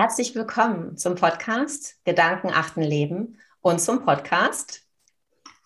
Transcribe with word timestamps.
Herzlich 0.00 0.34
willkommen 0.34 0.96
zum 0.96 1.14
Podcast 1.14 2.02
Gedanken 2.06 2.48
achten 2.48 2.80
Leben 2.80 3.36
und 3.60 3.82
zum 3.82 4.02
Podcast 4.02 4.80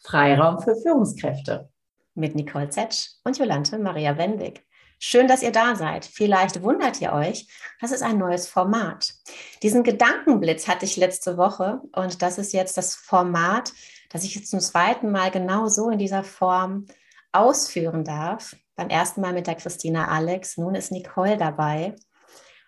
Freiraum 0.03 0.61
für 0.61 0.75
Führungskräfte 0.75 1.71
mit 2.17 2.35
Nicole 2.35 2.68
Zetsch 2.68 3.11
und 3.23 3.39
Jolante 3.39 3.79
Maria 3.79 4.18
Wendig. 4.18 4.67
Schön, 4.99 5.29
dass 5.29 5.45
ihr 5.45 5.53
da 5.53 5.77
seid. 5.77 6.05
Vielleicht 6.05 6.64
wundert 6.64 7.00
ihr 7.00 7.12
euch, 7.12 7.46
das 7.81 7.93
ist 7.93 8.03
ein 8.03 8.18
neues 8.18 8.49
Format. 8.49 9.14
Diesen 9.62 9.85
Gedankenblitz 9.85 10.66
hatte 10.66 10.85
ich 10.85 10.96
letzte 10.96 11.37
Woche 11.37 11.80
und 11.95 12.21
das 12.21 12.37
ist 12.37 12.53
jetzt 12.53 12.77
das 12.77 12.96
Format, 12.96 13.73
das 14.11 14.25
ich 14.25 14.35
jetzt 14.35 14.51
zum 14.51 14.59
zweiten 14.59 15.12
Mal 15.12 15.30
genau 15.30 15.68
so 15.68 15.90
in 15.90 15.98
dieser 16.01 16.25
Form 16.25 16.87
ausführen 17.31 18.03
darf. 18.03 18.57
Beim 18.75 18.89
ersten 18.89 19.21
Mal 19.21 19.32
mit 19.32 19.46
der 19.46 19.54
Christina 19.54 20.09
Alex, 20.09 20.57
nun 20.57 20.75
ist 20.75 20.90
Nicole 20.90 21.37
dabei. 21.37 21.95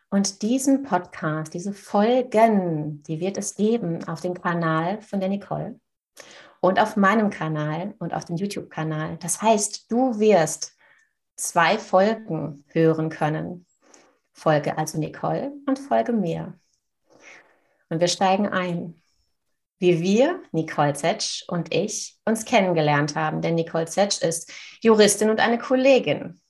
Und 0.08 0.42
diesen 0.42 0.82
Podcast, 0.84 1.52
diese 1.52 1.72
Folgen, 1.72 3.02
die 3.02 3.20
wird 3.20 3.36
es 3.38 3.56
geben 3.56 4.06
auf 4.06 4.20
dem 4.20 4.40
Kanal 4.40 5.00
von 5.02 5.20
der 5.20 5.28
Nicole 5.28 5.80
und 6.60 6.80
auf 6.80 6.96
meinem 6.96 7.30
Kanal 7.30 7.94
und 7.98 8.14
auf 8.14 8.24
dem 8.24 8.36
YouTube-Kanal. 8.36 9.18
Das 9.18 9.42
heißt, 9.42 9.90
du 9.90 10.18
wirst 10.18 10.76
zwei 11.36 11.78
Folgen 11.78 12.64
hören 12.68 13.08
können. 13.08 13.66
Folge 14.32 14.76
also 14.78 14.98
Nicole 14.98 15.52
und 15.66 15.78
Folge 15.78 16.12
mir. 16.12 16.58
Und 17.88 18.00
wir 18.00 18.08
steigen 18.08 18.48
ein, 18.48 19.00
wie 19.78 20.00
wir, 20.00 20.42
Nicole 20.52 20.94
Zetsch 20.94 21.44
und 21.48 21.74
ich, 21.74 22.18
uns 22.24 22.44
kennengelernt 22.44 23.14
haben. 23.14 23.42
Denn 23.42 23.54
Nicole 23.54 23.86
Zetsch 23.86 24.22
ist 24.22 24.52
Juristin 24.82 25.30
und 25.30 25.40
eine 25.40 25.58
Kollegin. 25.58 26.40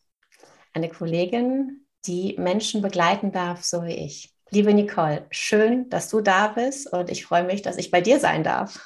Eine 0.73 0.89
Kollegin, 0.89 1.86
die 2.07 2.37
Menschen 2.39 2.83
begleiten 2.83 3.33
darf, 3.33 3.65
so 3.65 3.85
wie 3.85 3.95
ich. 3.95 4.33
Liebe 4.51 4.73
Nicole, 4.73 5.27
schön, 5.31 5.89
dass 5.91 6.09
du 6.09 6.21
da 6.21 6.49
bist 6.49 6.93
und 6.93 7.11
ich 7.11 7.25
freue 7.25 7.45
mich, 7.45 7.63
dass 7.63 7.79
ich 7.79 7.91
bei 7.91 8.01
dir 8.01 8.21
sein 8.21 8.45
darf. 8.45 8.81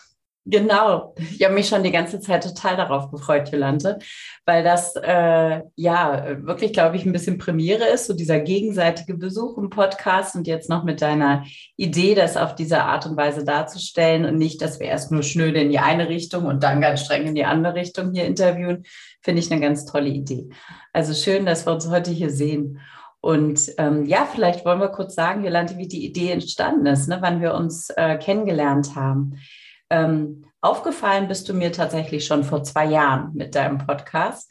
Genau, 0.46 1.14
ich 1.18 1.44
habe 1.44 1.54
mich 1.54 1.68
schon 1.68 1.82
die 1.82 1.90
ganze 1.90 2.18
Zeit 2.18 2.42
total 2.42 2.74
darauf 2.76 3.10
gefreut, 3.10 3.52
Jolante, 3.52 3.98
weil 4.46 4.64
das 4.64 4.96
äh, 4.96 5.60
ja 5.76 6.38
wirklich, 6.46 6.72
glaube 6.72 6.96
ich, 6.96 7.04
ein 7.04 7.12
bisschen 7.12 7.36
Premiere 7.36 7.84
ist, 7.84 8.06
so 8.06 8.14
dieser 8.14 8.40
gegenseitige 8.40 9.14
Besuch 9.14 9.58
im 9.58 9.68
Podcast 9.68 10.34
und 10.36 10.46
jetzt 10.46 10.70
noch 10.70 10.82
mit 10.82 11.02
deiner 11.02 11.44
Idee, 11.76 12.14
das 12.14 12.38
auf 12.38 12.54
diese 12.54 12.82
Art 12.82 13.04
und 13.04 13.18
Weise 13.18 13.44
darzustellen 13.44 14.24
und 14.24 14.38
nicht, 14.38 14.62
dass 14.62 14.80
wir 14.80 14.86
erst 14.86 15.12
nur 15.12 15.22
schnöde 15.22 15.60
in 15.60 15.68
die 15.68 15.78
eine 15.78 16.08
Richtung 16.08 16.46
und 16.46 16.62
dann 16.62 16.80
ganz 16.80 17.04
streng 17.04 17.26
in 17.26 17.34
die 17.34 17.44
andere 17.44 17.74
Richtung 17.74 18.12
hier 18.14 18.24
interviewen, 18.24 18.84
finde 19.20 19.42
ich 19.42 19.52
eine 19.52 19.60
ganz 19.60 19.84
tolle 19.84 20.08
Idee. 20.08 20.48
Also 20.94 21.12
schön, 21.12 21.44
dass 21.44 21.66
wir 21.66 21.74
uns 21.74 21.88
heute 21.90 22.10
hier 22.10 22.30
sehen. 22.30 22.80
Und 23.20 23.72
ähm, 23.76 24.06
ja, 24.06 24.24
vielleicht 24.24 24.64
wollen 24.64 24.80
wir 24.80 24.88
kurz 24.88 25.14
sagen, 25.14 25.44
Jolante, 25.44 25.76
wie 25.76 25.88
die 25.88 26.06
Idee 26.06 26.30
entstanden 26.30 26.86
ist, 26.86 27.08
ne, 27.08 27.18
wann 27.20 27.40
wir 27.40 27.54
uns 27.54 27.90
äh, 27.90 28.16
kennengelernt 28.16 28.94
haben. 28.94 29.38
Ähm, 29.90 30.46
aufgefallen 30.60 31.28
bist 31.28 31.48
du 31.48 31.54
mir 31.54 31.72
tatsächlich 31.72 32.24
schon 32.24 32.44
vor 32.44 32.64
zwei 32.64 32.86
Jahren 32.86 33.34
mit 33.34 33.54
deinem 33.54 33.78
Podcast. 33.78 34.50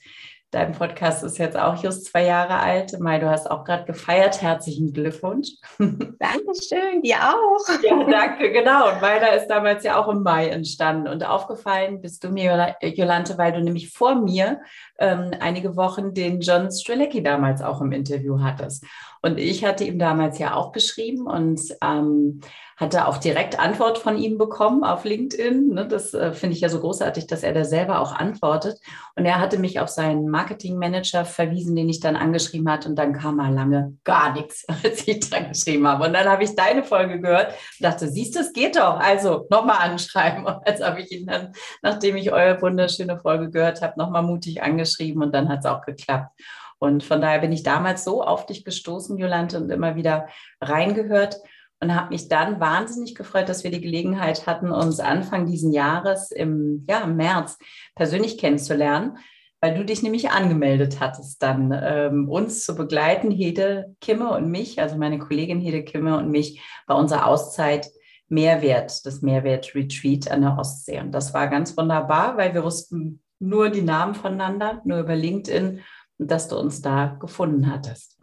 Dein 0.52 0.72
Podcast 0.72 1.24
ist 1.24 1.38
jetzt 1.38 1.56
auch 1.56 1.84
just 1.84 2.06
zwei 2.06 2.26
Jahre 2.26 2.58
alt. 2.58 3.00
Mai, 3.00 3.20
du 3.20 3.30
hast 3.30 3.52
auch 3.52 3.64
gerade 3.64 3.86
gefeiert. 3.86 4.42
Herzlichen 4.42 4.92
Glückwunsch. 4.92 5.50
Dankeschön, 5.78 7.04
dir 7.04 7.18
auch. 7.18 7.84
Ja, 7.84 8.04
danke, 8.10 8.52
genau. 8.52 8.92
Und 8.92 9.00
meiner 9.00 9.34
ist 9.34 9.48
damals 9.48 9.84
ja 9.84 10.00
auch 10.00 10.08
im 10.08 10.24
Mai 10.24 10.48
entstanden. 10.48 11.08
Und 11.08 11.24
aufgefallen 11.24 12.02
bist 12.02 12.24
du 12.24 12.30
mir, 12.30 12.76
Jolante, 12.82 13.38
weil 13.38 13.52
du 13.52 13.62
nämlich 13.62 13.94
vor 13.94 14.16
mir 14.16 14.62
ähm, 14.98 15.34
einige 15.40 15.76
Wochen 15.76 16.16
den 16.16 16.42
John 16.42 16.72
Strelecki 16.72 17.22
damals 17.22 17.62
auch 17.62 17.80
im 17.82 17.92
Interview 17.92 18.42
hattest. 18.42 18.84
Und 19.22 19.38
ich 19.38 19.66
hatte 19.66 19.84
ihm 19.84 20.00
damals 20.00 20.40
ja 20.40 20.54
auch 20.56 20.72
geschrieben 20.72 21.28
und 21.28 21.62
ähm, 21.82 22.42
hatte 22.80 23.08
auch 23.08 23.18
direkt 23.18 23.60
Antwort 23.60 23.98
von 23.98 24.18
ihm 24.18 24.38
bekommen 24.38 24.86
auf 24.86 25.04
LinkedIn. 25.04 25.74
Ne, 25.74 25.86
das 25.86 26.14
äh, 26.14 26.32
finde 26.32 26.56
ich 26.56 26.62
ja 26.62 26.70
so 26.70 26.80
großartig, 26.80 27.28
dass 27.28 27.44
er 27.44 27.52
da 27.52 27.66
selber 27.66 28.00
auch 28.00 28.14
antwortet. 28.14 28.80
Und 29.18 29.26
er 29.26 29.40
hatte 29.40 29.60
mich 29.60 29.82
auf 29.82 29.90
seinen 29.90 30.30
Marketingmanager 30.30 31.26
verwiesen, 31.26 31.76
den 31.76 31.90
ich 31.90 32.00
dann 32.00 32.16
angeschrieben 32.16 32.72
hatte. 32.72 32.88
Und 32.88 32.96
dann 32.96 33.12
kam 33.12 33.36
mal 33.36 33.54
lange 33.54 33.98
gar 34.06 34.32
nichts, 34.32 34.66
als 34.84 35.06
ich 35.06 35.30
dann 35.30 35.50
geschrieben 35.50 35.86
habe. 35.86 36.06
Und 36.06 36.14
dann 36.14 36.30
habe 36.30 36.46
ich 36.46 36.56
deine 36.56 36.84
Folge 36.84 37.20
gehört 37.20 37.48
und 37.50 37.84
dachte, 37.84 38.08
siehst 38.08 38.36
du, 38.36 38.40
es 38.40 38.54
geht 38.54 38.78
doch. 38.78 38.98
Also 39.00 39.46
nochmal 39.50 39.80
anschreiben. 39.80 40.46
Und 40.46 40.62
jetzt 40.66 40.84
habe 40.84 41.02
ich 41.02 41.12
ihn 41.12 41.28
dann, 41.28 41.52
nachdem 41.82 42.16
ich 42.16 42.32
eure 42.32 42.62
wunderschöne 42.62 43.20
Folge 43.20 43.50
gehört 43.50 43.82
habe, 43.82 44.00
nochmal 44.00 44.24
mutig 44.24 44.64
angeschrieben 44.64 45.22
und 45.22 45.34
dann 45.34 45.50
hat 45.50 45.60
es 45.60 45.66
auch 45.66 45.82
geklappt. 45.82 46.32
Und 46.80 47.04
von 47.04 47.22
daher 47.22 47.40
bin 47.40 47.52
ich 47.52 47.64
damals 47.64 48.04
so 48.04 48.24
auf 48.24 48.46
dich 48.46 48.64
gestoßen, 48.64 49.18
Jolante, 49.18 49.58
und 49.58 49.70
immer 49.70 49.96
wieder 49.96 50.28
reingehört 50.62 51.40
und 51.82 51.96
habe 51.96 52.10
mich 52.10 52.28
dann 52.28 52.60
wahnsinnig 52.60 53.16
gefreut, 53.16 53.50
dass 53.50 53.64
wir 53.64 53.72
die 53.72 53.82
Gelegenheit 53.82 54.48
hatten, 54.48 54.72
uns 54.72 55.00
Anfang 55.00 55.46
diesen 55.46 55.72
Jahres 55.72 56.32
im, 56.32 56.86
ja, 56.90 57.02
im 57.02 57.16
März 57.16 57.58
persönlich 57.96 58.38
kennenzulernen, 58.38 59.18
weil 59.62 59.76
du 59.76 59.84
dich 59.84 60.04
nämlich 60.04 60.32
angemeldet 60.32 61.00
hattest, 61.00 61.42
dann 61.44 61.78
ähm, 61.82 62.30
uns 62.30 62.66
zu 62.66 62.76
begleiten, 62.76 63.32
Hede 63.32 63.96
Kimme 64.02 64.32
und 64.32 64.50
mich, 64.50 64.82
also 64.82 64.98
meine 64.98 65.20
Kollegin 65.20 65.60
Hede 65.60 65.84
Kimme 65.84 66.18
und 66.18 66.32
mich 66.32 66.62
bei 66.88 66.96
unserer 66.96 67.28
Auszeit 67.28 67.90
Mehrwert, 68.30 69.06
das 69.06 69.22
Mehrwert-Retreat 69.22 70.30
an 70.30 70.42
der 70.42 70.58
Ostsee. 70.58 71.00
Und 71.00 71.12
das 71.12 71.34
war 71.34 71.48
ganz 71.48 71.76
wunderbar, 71.76 72.38
weil 72.38 72.54
wir 72.54 72.64
wussten 72.64 73.22
nur 73.40 73.70
die 73.70 73.82
Namen 73.82 74.16
voneinander, 74.16 74.82
nur 74.86 75.00
über 75.00 75.16
LinkedIn 75.16 75.82
dass 76.20 76.48
du 76.48 76.58
uns 76.58 76.82
da 76.82 77.18
gefunden 77.20 77.72
hattest. 77.72 78.18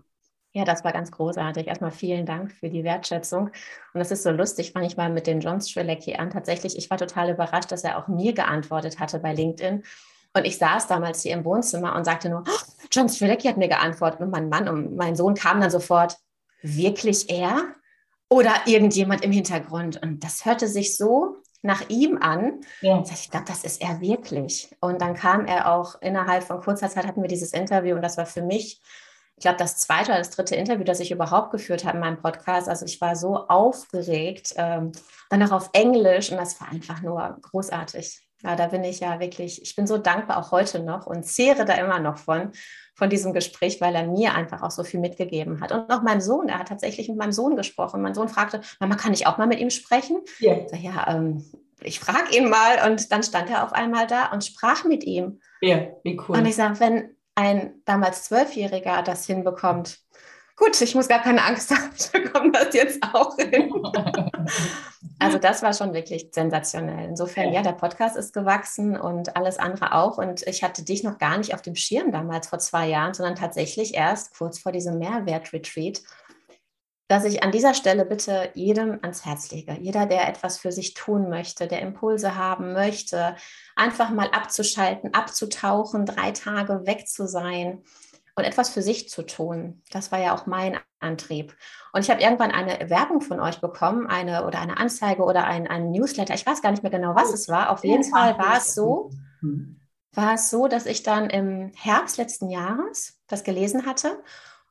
Ja, 0.53 0.65
das 0.65 0.85
war 0.85 0.93
ganz 0.93 1.11
großartig. 1.11 1.67
Erstmal 1.67 1.91
vielen 1.91 2.25
Dank 2.25 2.53
für 2.53 2.71
die 2.71 2.83
Wertschätzung. 2.83 3.49
Und 3.49 3.99
das 3.99 4.11
ist 4.11 4.23
so 4.23 4.31
lustig, 4.31 4.73
fange 4.73 4.87
ich 4.87 4.97
mal 4.97 5.11
mit 5.11 5.27
den 5.27 5.41
John 5.41 5.61
Strelecki 5.61 6.15
an. 6.15 6.31
Tatsächlich, 6.31 6.79
ich 6.79 6.89
war 6.89 6.97
total 6.97 7.31
überrascht, 7.31 7.73
dass 7.73 7.85
er 7.85 7.99
auch 7.99 8.09
mir 8.09 8.33
geantwortet 8.33 8.99
hatte 8.99 9.19
bei 9.19 9.35
LinkedIn. 9.35 9.83
Und 10.35 10.45
ich 10.47 10.57
saß 10.57 10.87
damals 10.87 11.23
hier 11.23 11.35
im 11.35 11.45
Wohnzimmer 11.45 11.95
und 11.95 12.05
sagte 12.05 12.31
nur, 12.31 12.45
oh, 12.47 12.87
John 12.91 13.09
Strelecki 13.09 13.49
hat 13.49 13.59
mir 13.59 13.69
geantwortet. 13.69 14.21
Und 14.21 14.31
mein 14.31 14.49
Mann 14.49 14.69
und 14.69 14.97
mein 14.97 15.15
Sohn 15.15 15.35
kamen 15.35 15.61
dann 15.61 15.71
sofort, 15.71 16.17
wirklich 16.63 17.29
er? 17.29 17.75
Oder 18.31 18.53
irgendjemand 18.65 19.23
im 19.25 19.33
Hintergrund? 19.33 20.03
Und 20.03 20.25
das 20.25 20.47
hörte 20.47 20.69
sich 20.69 20.97
so 20.97 21.37
nach 21.67 21.89
ihm 21.89 22.19
an. 22.21 22.61
Ja. 22.81 23.03
Ich 23.03 23.31
glaube, 23.31 23.47
das 23.47 23.65
ist 23.65 23.83
er 23.83 24.01
wirklich. 24.01 24.75
Und 24.81 25.03
dann 25.03 25.15
kam 25.15 25.45
er 25.47 25.73
auch 25.73 26.01
innerhalb 26.01 26.45
von 26.45 26.61
kurzer 26.61 26.89
Zeit 26.89 27.07
hatten 27.07 27.21
wir 27.21 27.29
dieses 27.29 27.53
Interview 27.53 27.95
und 27.95 28.03
das 28.03 28.17
war 28.17 28.27
für 28.27 28.43
mich 28.43 28.81
ich 29.39 29.43
glaube, 29.43 29.59
das 29.59 29.77
zweite 29.77 30.13
oder 30.13 30.19
das 30.19 30.31
dritte 30.31 30.57
Interview, 30.57 30.83
das 30.83 31.01
ich 31.01 31.11
überhaupt 31.11 31.51
geführt 31.51 31.85
habe 31.85 31.99
in 31.99 32.01
meinem 32.01 32.17
Podcast. 32.17 32.71
Also 32.71 32.87
ich 32.87 33.01
war 33.03 33.17
so 33.17 33.47
aufgeregt, 33.49 34.55
ähm, 34.57 34.93
dann 35.29 35.43
auch 35.43 35.53
auf 35.53 35.71
Englisch 35.75 36.31
und 36.33 36.39
das 36.39 36.59
war 36.59 36.71
einfach 36.71 37.03
nur 37.03 37.37
großartig. 37.43 38.27
Ja, 38.43 38.57
da 38.57 38.69
bin 38.69 38.83
ich 38.83 39.01
ja 39.01 39.21
wirklich, 39.21 39.61
ich 39.61 39.77
bin 39.77 39.87
so 39.87 39.99
dankbar 39.99 40.39
auch 40.39 40.53
heute 40.53 40.81
noch 40.81 41.07
und 41.07 41.25
zehre 41.25 41.67
da 41.67 41.75
immer 41.75 42.01
noch 42.01 42.17
von, 42.17 42.53
von 42.97 43.11
diesem 43.11 43.33
Gespräch, 43.33 43.81
weil 43.81 43.95
er 43.95 44.07
mir 44.07 44.35
einfach 44.35 44.63
auch 44.63 44.71
so 44.71 44.83
viel 44.83 44.99
mitgegeben 44.99 45.61
hat. 45.61 45.71
Und 45.71 45.91
auch 45.93 46.03
mein 46.03 46.21
Sohn, 46.21 46.49
er 46.49 46.59
hat 46.59 46.69
tatsächlich 46.69 47.09
mit 47.09 47.19
meinem 47.19 47.33
Sohn 47.33 47.55
gesprochen. 47.55 48.03
Mein 48.03 48.15
Sohn 48.15 48.29
fragte, 48.29 48.63
Mama, 48.81 48.97
kann 48.97 49.13
ich 49.13 49.27
auch 49.27 49.39
mal 49.39 49.47
mit 49.47 49.61
ihm 49.61 49.71
sprechen? 49.71 50.19
Yeah. 50.41 50.67
Ich, 50.73 50.83
ja, 50.83 51.07
ähm, 51.09 51.45
ich 51.83 52.01
frage 52.01 52.37
ihn 52.37 52.49
mal. 52.49 52.91
Und 52.91 53.13
dann 53.13 53.23
stand 53.23 53.51
er 53.51 53.65
auf 53.65 53.73
einmal 53.73 54.07
da 54.07 54.33
und 54.33 54.45
sprach 54.45 54.85
mit 54.85 55.05
ihm. 55.05 55.41
Ja, 55.61 55.87
wie 56.03 56.19
cool. 56.27 56.39
Und 56.39 56.47
ich 56.47 56.57
sage, 56.57 56.81
wenn, 56.81 57.17
ein 57.37 57.83
damals 57.85 58.25
Zwölfjähriger 58.25 59.03
das 59.03 59.27
hinbekommt, 59.27 59.99
gut, 60.57 60.81
ich 60.81 60.95
muss 60.95 61.09
gar 61.09 61.23
keine 61.23 61.45
Angst 61.45 61.71
haben, 61.71 61.91
ich 61.99 62.11
bekomme 62.11 62.51
das 62.53 62.75
jetzt 62.75 63.03
auch 63.13 63.37
hin. 63.37 63.73
also 65.19 65.39
das 65.39 65.63
war 65.63 65.73
schon 65.73 65.93
wirklich 65.95 66.31
sensationell. 66.33 67.09
Insofern, 67.09 67.53
ja, 67.53 67.63
der 67.63 67.73
Podcast 67.73 68.17
ist 68.17 68.33
gewachsen 68.33 68.99
und 68.99 69.37
alles 69.37 69.59
andere 69.59 69.93
auch. 69.93 70.19
Und 70.19 70.47
ich 70.47 70.63
hatte 70.63 70.83
dich 70.83 71.05
noch 71.05 71.19
gar 71.19 71.39
nicht 71.39 71.55
auf 71.55 71.63
dem 71.63 71.77
Schirm 71.77 72.11
damals 72.11 72.49
vor 72.49 72.59
zwei 72.59 72.89
Jahren, 72.89 73.15
sondern 73.15 73.37
tatsächlich 73.37 73.95
erst 73.95 74.37
kurz 74.37 74.59
vor 74.59 74.73
diesem 74.73 74.99
Mehrwert-Retreat 74.99 76.03
dass 77.09 77.25
ich 77.25 77.43
an 77.45 77.53
dieser 77.53 77.75
Stelle 77.75 78.05
bitte 78.05 78.51
jedem 78.55 78.99
ans 79.03 79.25
Herz 79.25 79.51
lege. 79.53 79.77
Jeder, 79.81 80.07
der 80.07 80.29
etwas 80.29 80.59
für 80.59 80.73
sich 80.73 80.95
tun 80.95 81.29
möchte, 81.29 81.69
der 81.69 81.81
Impulse 81.81 82.35
haben 82.35 82.73
möchte, 82.73 83.37
einfach 83.77 84.11
mal 84.11 84.29
abzuschalten, 84.31 85.15
abzutauchen, 85.15 86.05
drei 86.05 86.33
Tage 86.33 86.85
weg 86.85 87.07
zu 87.07 87.29
sein 87.29 87.85
und 88.37 88.45
etwas 88.45 88.71
für 88.71 88.83
sich 88.83 89.09
zu 89.09 89.23
tun. 89.23 89.83
Das 89.91 90.13
war 90.13 90.21
ja 90.21 90.35
auch 90.35 90.47
mein 90.47 90.79
Antrieb. 91.01 91.57
Und 91.93 92.03
ich 92.03 92.11
habe 92.11 92.21
irgendwann 92.21 92.51
eine 92.51 92.89
Werbung 92.91 93.21
von 93.21 93.41
euch 93.41 93.61
bekommen, 93.61 94.07
eine 94.07 94.47
oder 94.47 94.61
eine 94.61 94.77
Anzeige 94.77 95.25
oder 95.25 95.45
ein, 95.45 95.67
ein 95.67 95.91
Newsletter. 95.91 96.35
Ich 96.35 96.47
weiß 96.47 96.63
gar 96.63 96.71
nicht 96.71 96.83
mehr 96.83 96.93
genau, 96.93 97.15
was 97.15 97.33
es 97.33 97.49
war. 97.49 97.71
Auf 97.71 97.85
jeden 97.85 98.05
Fall 98.05 98.39
war 98.39 98.59
es 98.59 98.75
so, 98.75 99.11
war 100.13 100.35
es 100.35 100.51
so, 100.51 100.69
dass 100.69 100.87
ich 100.87 101.03
dann 101.03 101.31
im 101.31 101.73
Herbst 101.75 102.19
letzten 102.19 102.51
Jahres 102.51 103.19
das 103.27 103.43
gelesen 103.43 103.87
hatte 103.87 104.23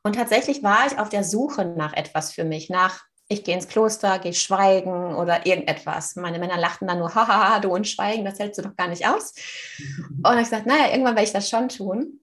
und 0.06 0.14
tatsächlich 0.14 0.62
war 0.62 0.86
ich 0.86 1.00
auf 1.00 1.08
der 1.08 1.24
Suche 1.24 1.64
nach 1.64 1.92
etwas 1.92 2.32
für 2.32 2.44
mich, 2.44 2.70
nach 2.70 3.02
ich 3.26 3.42
gehe 3.42 3.56
ins 3.56 3.66
Kloster, 3.66 4.20
gehe 4.20 4.34
schweigen 4.34 5.16
oder 5.16 5.46
irgendetwas. 5.46 6.14
Meine 6.14 6.38
Männer 6.38 6.58
lachten 6.58 6.86
dann 6.86 7.00
nur, 7.00 7.12
haha, 7.12 7.58
du 7.58 7.74
und 7.74 7.88
Schweigen, 7.88 8.24
das 8.24 8.38
hältst 8.38 8.56
du 8.58 8.62
doch 8.62 8.76
gar 8.76 8.86
nicht 8.86 9.08
aus. 9.08 9.34
Und 10.22 10.34
ich 10.34 10.44
gesagt, 10.44 10.66
naja, 10.66 10.90
irgendwann 10.92 11.16
werde 11.16 11.26
ich 11.26 11.32
das 11.32 11.50
schon 11.50 11.68
tun. 11.68 12.20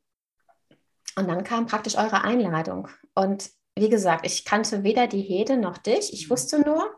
Und 1.15 1.27
dann 1.27 1.43
kam 1.43 1.65
praktisch 1.65 1.97
eure 1.97 2.23
Einladung. 2.23 2.87
Und 3.13 3.49
wie 3.75 3.89
gesagt, 3.89 4.25
ich 4.25 4.45
kannte 4.45 4.83
weder 4.83 5.07
die 5.07 5.21
Hede 5.21 5.57
noch 5.57 5.77
dich. 5.77 6.13
Ich 6.13 6.29
wusste 6.29 6.59
nur, 6.59 6.91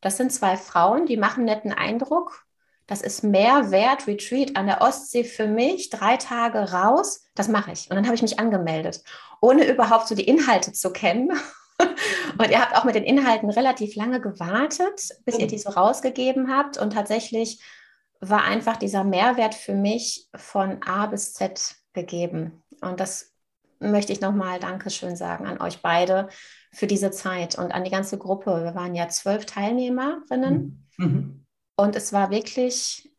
das 0.00 0.16
sind 0.16 0.32
zwei 0.32 0.56
Frauen, 0.56 1.06
die 1.06 1.16
machen 1.16 1.44
netten 1.44 1.72
Eindruck. 1.72 2.44
Das 2.86 3.00
ist 3.00 3.22
mehr 3.22 3.70
wert, 3.70 4.06
Retreat 4.06 4.56
an 4.56 4.66
der 4.66 4.82
Ostsee 4.82 5.24
für 5.24 5.46
mich, 5.46 5.90
drei 5.90 6.16
Tage 6.16 6.72
raus. 6.72 7.24
Das 7.34 7.48
mache 7.48 7.72
ich. 7.72 7.88
Und 7.88 7.96
dann 7.96 8.04
habe 8.06 8.14
ich 8.14 8.22
mich 8.22 8.38
angemeldet, 8.38 9.02
ohne 9.40 9.66
überhaupt 9.66 10.08
so 10.08 10.14
die 10.14 10.26
Inhalte 10.26 10.72
zu 10.72 10.92
kennen. 10.92 11.30
Und 12.38 12.50
ihr 12.50 12.60
habt 12.60 12.76
auch 12.76 12.84
mit 12.84 12.94
den 12.94 13.04
Inhalten 13.04 13.50
relativ 13.50 13.94
lange 13.94 14.20
gewartet, 14.20 15.08
bis 15.24 15.38
ihr 15.38 15.46
die 15.46 15.58
so 15.58 15.70
rausgegeben 15.70 16.54
habt. 16.54 16.78
Und 16.78 16.92
tatsächlich 16.92 17.62
war 18.20 18.44
einfach 18.44 18.76
dieser 18.76 19.04
Mehrwert 19.04 19.54
für 19.54 19.74
mich 19.74 20.28
von 20.34 20.82
A 20.82 21.06
bis 21.06 21.32
Z 21.32 21.76
gegeben. 21.92 22.62
Und 22.80 23.00
das 23.00 23.31
möchte 23.90 24.12
ich 24.12 24.20
nochmal 24.20 24.60
Dankeschön 24.60 25.16
sagen 25.16 25.46
an 25.46 25.60
euch 25.60 25.82
beide 25.82 26.28
für 26.72 26.86
diese 26.86 27.10
Zeit 27.10 27.58
und 27.58 27.72
an 27.72 27.84
die 27.84 27.90
ganze 27.90 28.18
Gruppe. 28.18 28.64
Wir 28.64 28.74
waren 28.74 28.94
ja 28.94 29.08
zwölf 29.08 29.46
Teilnehmerinnen 29.46 30.88
mhm. 30.96 31.46
und 31.76 31.96
es 31.96 32.12
war 32.12 32.30
wirklich 32.30 33.12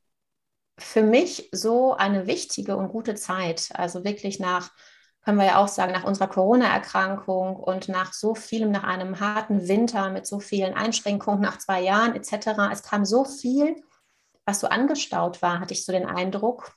für 0.80 1.04
mich 1.04 1.50
so 1.51 1.94
eine 1.94 2.27
wichtige 2.27 2.77
und 2.77 2.89
gute 2.89 3.15
Zeit. 3.15 3.69
Also 3.74 4.04
wirklich 4.04 4.39
nach, 4.39 4.71
können 5.24 5.38
wir 5.38 5.45
ja 5.45 5.57
auch 5.57 5.68
sagen, 5.68 5.94
nach 5.94 6.04
unserer 6.04 6.27
Corona-Erkrankung 6.27 7.56
und 7.56 7.89
nach 7.89 8.13
so 8.13 8.36
vielem, 8.36 8.71
nach 8.71 8.83
einem 8.83 9.19
harten 9.19 9.68
Winter 9.68 10.10
mit 10.10 10.25
so 10.25 10.39
vielen 10.39 10.74
Einschränkungen 10.74 11.42
nach 11.42 11.60
zwei 11.60 11.81
Jahren 11.81 12.15
etc. 12.15 12.71
Es 12.71 12.83
kam 12.83 13.06
so 13.06 13.24
viel, 13.24 13.75
was 14.45 14.60
so 14.60 14.68
angestaut 14.68 15.42
war, 15.42 15.60
hatte 15.60 15.74
ich 15.74 15.86
so 15.86 15.92
den 15.92 16.06
Eindruck. 16.06 16.74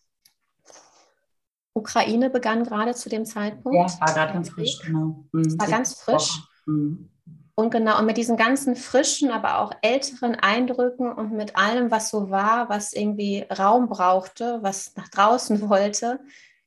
Ukraine 1.76 2.30
begann 2.30 2.64
gerade 2.64 2.94
zu 2.94 3.08
dem 3.08 3.24
Zeitpunkt. 3.24 3.76
Ja, 3.76 4.00
war 4.00 4.14
gerade 4.14 4.32
ganz 4.32 4.48
frisch, 4.48 4.78
genau. 4.82 5.24
Mhm. 5.32 5.40
Es 5.42 5.58
war 5.58 5.68
ganz 5.68 6.00
frisch. 6.00 6.42
Mhm. 6.66 7.10
Und 7.54 7.70
genau, 7.70 7.98
und 7.98 8.06
mit 8.06 8.16
diesen 8.16 8.36
ganzen 8.36 8.76
frischen, 8.76 9.30
aber 9.30 9.60
auch 9.60 9.72
älteren 9.80 10.34
Eindrücken 10.34 11.10
und 11.10 11.32
mit 11.32 11.56
allem, 11.56 11.90
was 11.90 12.10
so 12.10 12.30
war, 12.30 12.68
was 12.68 12.92
irgendwie 12.92 13.46
Raum 13.50 13.88
brauchte, 13.88 14.58
was 14.62 14.94
nach 14.96 15.08
draußen 15.08 15.60
wollte, 15.68 16.20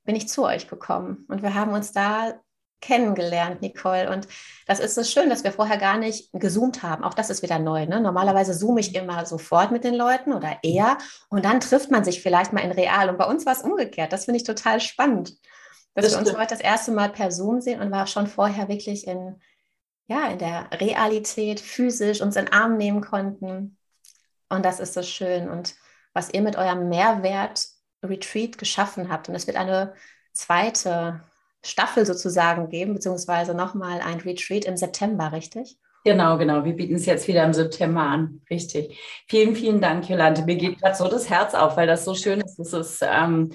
bin 0.04 0.16
ich 0.16 0.28
zu 0.28 0.44
euch 0.44 0.68
gekommen. 0.68 1.26
Und 1.28 1.44
wir 1.44 1.54
haben 1.54 1.74
uns 1.74 1.92
da 1.92 2.34
kennengelernt, 2.82 3.62
Nicole. 3.62 4.10
Und 4.10 4.28
das 4.68 4.80
ist 4.80 4.96
so 4.96 5.04
schön, 5.04 5.30
dass 5.30 5.44
wir 5.44 5.52
vorher 5.52 5.78
gar 5.78 5.98
nicht 5.98 6.30
gezoomt 6.34 6.84
haben. 6.84 7.04
Auch 7.04 7.14
das 7.14 7.30
ist 7.30 7.42
wieder 7.42 7.60
neu. 7.60 7.86
Ne? 7.86 8.00
Normalerweise 8.00 8.58
zoome 8.58 8.80
ich 8.80 8.96
immer 8.96 9.26
sofort 9.26 9.72
mit 9.72 9.84
den 9.84 9.96
Leuten 9.96 10.34
oder 10.34 10.58
eher 10.64 10.98
und 11.30 11.46
dann 11.46 11.60
trifft 11.60 11.92
man 11.92 12.04
sich 12.04 12.22
vielleicht 12.22 12.54
mal 12.54 12.62
in 12.62 12.72
real. 12.72 13.10
Und 13.10 13.18
bei 13.18 13.26
uns 13.26 13.46
war 13.46 13.54
es 13.54 13.62
umgekehrt. 13.62 14.14
Das 14.14 14.26
finde 14.26 14.38
ich 14.38 14.44
total 14.44 14.80
spannend, 14.80 15.38
dass 15.94 16.06
das 16.06 16.14
wir 16.14 16.20
uns 16.20 16.38
heute 16.38 16.56
das 16.56 16.62
erste 16.62 16.92
Mal 16.92 17.10
per 17.10 17.32
Zoom 17.32 17.62
sehen 17.62 17.82
und 17.82 17.92
war 17.92 18.08
schon 18.08 18.28
vorher 18.28 18.68
wirklich 18.68 19.08
in, 19.08 19.42
ja, 20.08 20.28
in 20.28 20.40
der 20.40 20.70
Realität, 20.74 21.60
physisch 21.60 22.22
uns 22.22 22.36
in 22.36 22.46
den 22.46 22.54
Arm 22.54 22.78
nehmen 22.78 23.02
konnten. 23.02 23.78
Und 24.50 24.66
das 24.66 24.80
ist 24.80 24.94
so 24.94 25.04
schön. 25.04 25.50
Und 25.50 25.76
was 26.14 26.34
ihr 26.34 26.42
mit 26.42 26.58
eurem 26.58 26.90
Mehrwert 26.90 27.68
Retreat 28.04 28.58
geschaffen 28.58 29.10
habt. 29.10 29.30
Und 29.30 29.36
es 29.36 29.48
wird 29.48 29.58
eine 29.58 29.94
zweite 30.34 31.22
Staffel 31.64 32.06
sozusagen 32.06 32.70
geben, 32.70 32.94
beziehungsweise 32.94 33.54
nochmal 33.54 34.02
ein 34.02 34.20
Retreat 34.20 34.66
im 34.66 34.78
September, 34.78 35.32
richtig? 35.32 35.78
Genau, 36.06 36.38
genau. 36.38 36.64
Wir 36.64 36.74
bieten 36.74 36.96
es 36.96 37.06
jetzt 37.06 37.28
wieder 37.28 37.44
im 37.44 37.54
September 37.54 38.02
an. 38.02 38.42
Richtig. 38.50 38.98
Vielen, 39.28 39.56
vielen 39.56 39.82
Dank, 39.82 40.10
Jolante. 40.10 40.44
Mir 40.44 40.56
geht 40.56 40.80
gerade 40.80 40.96
so 40.96 41.08
das 41.10 41.30
Herz 41.30 41.54
auf, 41.54 41.76
weil 41.76 41.88
das 41.88 42.06
so 42.06 42.16
schön 42.16 42.40
ist. 42.40 42.58
Es 42.58 42.72
ist 42.72 43.04
ähm, 43.04 43.52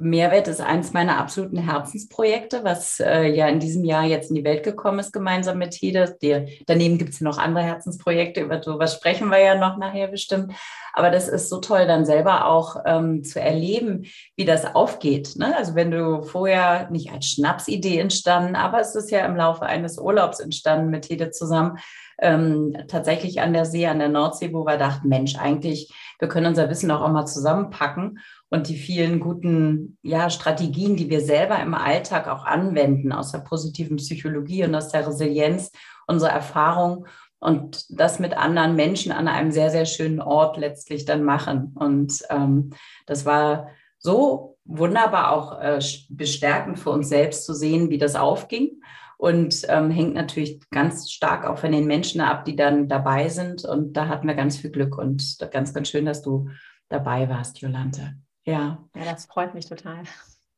Mehrwert 0.00 0.48
ist 0.48 0.60
eines 0.60 0.92
meiner 0.92 1.18
absoluten 1.18 1.58
Herzensprojekte, 1.58 2.64
was 2.64 3.00
äh, 3.00 3.26
ja 3.28 3.46
in 3.48 3.60
diesem 3.60 3.84
Jahr 3.84 4.04
jetzt 4.04 4.30
in 4.30 4.36
die 4.36 4.44
Welt 4.44 4.62
gekommen 4.62 4.98
ist, 4.98 5.12
gemeinsam 5.12 5.58
mit 5.58 5.74
Hede. 5.74 6.16
Die, 6.22 6.62
daneben 6.66 6.96
gibt 6.96 7.12
es 7.12 7.20
noch 7.20 7.38
andere 7.38 7.64
Herzensprojekte, 7.64 8.40
über 8.40 8.62
sowas 8.62 8.94
sprechen 8.94 9.28
wir 9.28 9.38
ja 9.38 9.54
noch 9.54 9.76
nachher 9.76 10.08
bestimmt. 10.08 10.52
Aber 10.94 11.10
das 11.10 11.28
ist 11.28 11.48
so 11.48 11.58
toll, 11.58 11.86
dann 11.86 12.04
selber 12.04 12.46
auch 12.46 12.76
ähm, 12.84 13.22
zu 13.22 13.40
erleben, 13.40 14.06
wie 14.36 14.44
das 14.44 14.74
aufgeht. 14.74 15.36
Ne? 15.36 15.54
Also 15.56 15.74
wenn 15.74 15.90
du 15.90 16.22
vorher 16.22 16.90
nicht 16.90 17.12
als 17.12 17.26
Schnapsidee 17.26 17.98
entstanden, 17.98 18.56
aber 18.56 18.80
es 18.80 18.94
ist 18.94 19.10
ja 19.10 19.24
im 19.26 19.36
Laufe 19.36 19.66
eines 19.66 19.98
Urlaubs 19.98 20.40
entstanden 20.40 20.90
mit 20.90 21.08
Hede 21.10 21.30
zusammen, 21.30 21.78
ähm, 22.20 22.76
tatsächlich 22.88 23.40
an 23.40 23.52
der 23.52 23.64
See, 23.64 23.86
an 23.86 23.98
der 23.98 24.08
Nordsee, 24.08 24.52
wo 24.52 24.64
wir 24.64 24.76
dachten, 24.76 25.08
Mensch, 25.08 25.36
eigentlich, 25.36 25.92
wir 26.18 26.28
können 26.28 26.46
unser 26.46 26.68
Wissen 26.68 26.90
auch, 26.90 27.00
auch 27.00 27.08
mal 27.08 27.26
zusammenpacken 27.26 28.18
und 28.50 28.68
die 28.68 28.76
vielen 28.76 29.20
guten 29.20 29.96
ja, 30.02 30.28
Strategien, 30.28 30.96
die 30.96 31.08
wir 31.08 31.20
selber 31.20 31.60
im 31.60 31.72
Alltag 31.72 32.28
auch 32.28 32.44
anwenden, 32.44 33.12
aus 33.12 33.32
der 33.32 33.38
positiven 33.38 33.96
Psychologie 33.96 34.64
und 34.64 34.74
aus 34.74 34.88
der 34.88 35.06
Resilienz, 35.06 35.70
unsere 36.06 36.32
Erfahrung 36.32 37.06
und 37.38 37.86
das 37.88 38.18
mit 38.18 38.36
anderen 38.36 38.76
Menschen 38.76 39.12
an 39.12 39.28
einem 39.28 39.52
sehr, 39.52 39.70
sehr 39.70 39.86
schönen 39.86 40.20
Ort 40.20 40.56
letztlich 40.58 41.04
dann 41.04 41.22
machen. 41.22 41.72
Und 41.74 42.22
ähm, 42.28 42.70
das 43.06 43.24
war 43.24 43.68
so 43.98 44.58
wunderbar 44.64 45.32
auch 45.32 45.58
äh, 45.60 45.80
bestärkend 46.10 46.78
für 46.78 46.90
uns 46.90 47.08
selbst 47.08 47.46
zu 47.46 47.54
sehen, 47.54 47.88
wie 47.88 47.98
das 47.98 48.16
aufging. 48.16 48.82
Und 49.16 49.66
ähm, 49.68 49.90
hängt 49.90 50.14
natürlich 50.14 50.60
ganz 50.70 51.10
stark 51.10 51.46
auch 51.46 51.58
von 51.58 51.72
den 51.72 51.86
Menschen 51.86 52.20
ab, 52.22 52.46
die 52.46 52.56
dann 52.56 52.88
dabei 52.88 53.28
sind. 53.28 53.64
Und 53.64 53.92
da 53.92 54.08
hatten 54.08 54.26
wir 54.26 54.34
ganz 54.34 54.56
viel 54.56 54.70
Glück 54.70 54.96
und 54.96 55.38
ganz, 55.50 55.74
ganz 55.74 55.88
schön, 55.88 56.06
dass 56.06 56.22
du 56.22 56.48
dabei 56.88 57.28
warst, 57.28 57.60
Jolante. 57.60 58.14
Ja. 58.44 58.78
Ja, 58.94 59.04
das 59.04 59.26
freut 59.26 59.54
mich 59.54 59.66
total. 59.66 60.04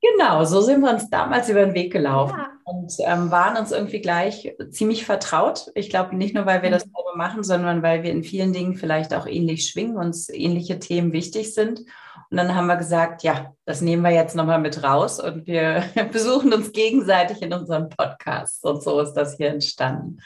Genau, 0.03 0.45
so 0.45 0.61
sind 0.63 0.81
wir 0.81 0.91
uns 0.91 1.09
damals 1.11 1.49
über 1.49 1.65
den 1.65 1.75
Weg 1.75 1.93
gelaufen 1.93 2.37
ja. 2.37 2.51
und 2.65 2.93
ähm, 3.07 3.31
waren 3.31 3.57
uns 3.57 3.71
irgendwie 3.71 4.01
gleich 4.01 4.53
ziemlich 4.71 5.07
vertraut. 5.07 5.71
Ich 5.77 5.91
glaube, 5.91 6.17
nicht 6.17 6.35
nur, 6.35 6.45
weil 6.45 6.61
wir 6.63 6.71
mhm. 6.71 6.75
das 6.75 6.83
selber 6.83 7.17
machen, 7.17 7.45
sondern 7.45 7.85
weil 7.85 8.03
wir 8.03 8.11
in 8.11 8.25
vielen 8.25 8.53
Dingen 8.53 8.75
vielleicht 8.75 9.15
auch 9.15 9.27
ähnlich 9.27 9.69
schwingen, 9.69 9.97
uns 9.97 10.29
ähnliche 10.29 10.81
Themen 10.81 11.13
wichtig 11.13 11.55
sind. 11.55 11.85
Und 12.31 12.37
dann 12.37 12.57
haben 12.57 12.67
wir 12.67 12.77
gesagt, 12.77 13.23
ja, 13.23 13.55
das 13.65 13.81
nehmen 13.81 14.03
wir 14.03 14.11
jetzt 14.11 14.35
nochmal 14.35 14.59
mit 14.59 14.83
raus 14.83 15.21
und 15.21 15.47
wir 15.47 15.85
besuchen 16.13 16.53
uns 16.53 16.73
gegenseitig 16.73 17.41
in 17.41 17.53
unserem 17.53 17.89
Podcast. 17.89 18.65
Und 18.65 18.83
so 18.83 18.99
ist 18.99 19.13
das 19.13 19.37
hier 19.37 19.51
entstanden. 19.51 20.19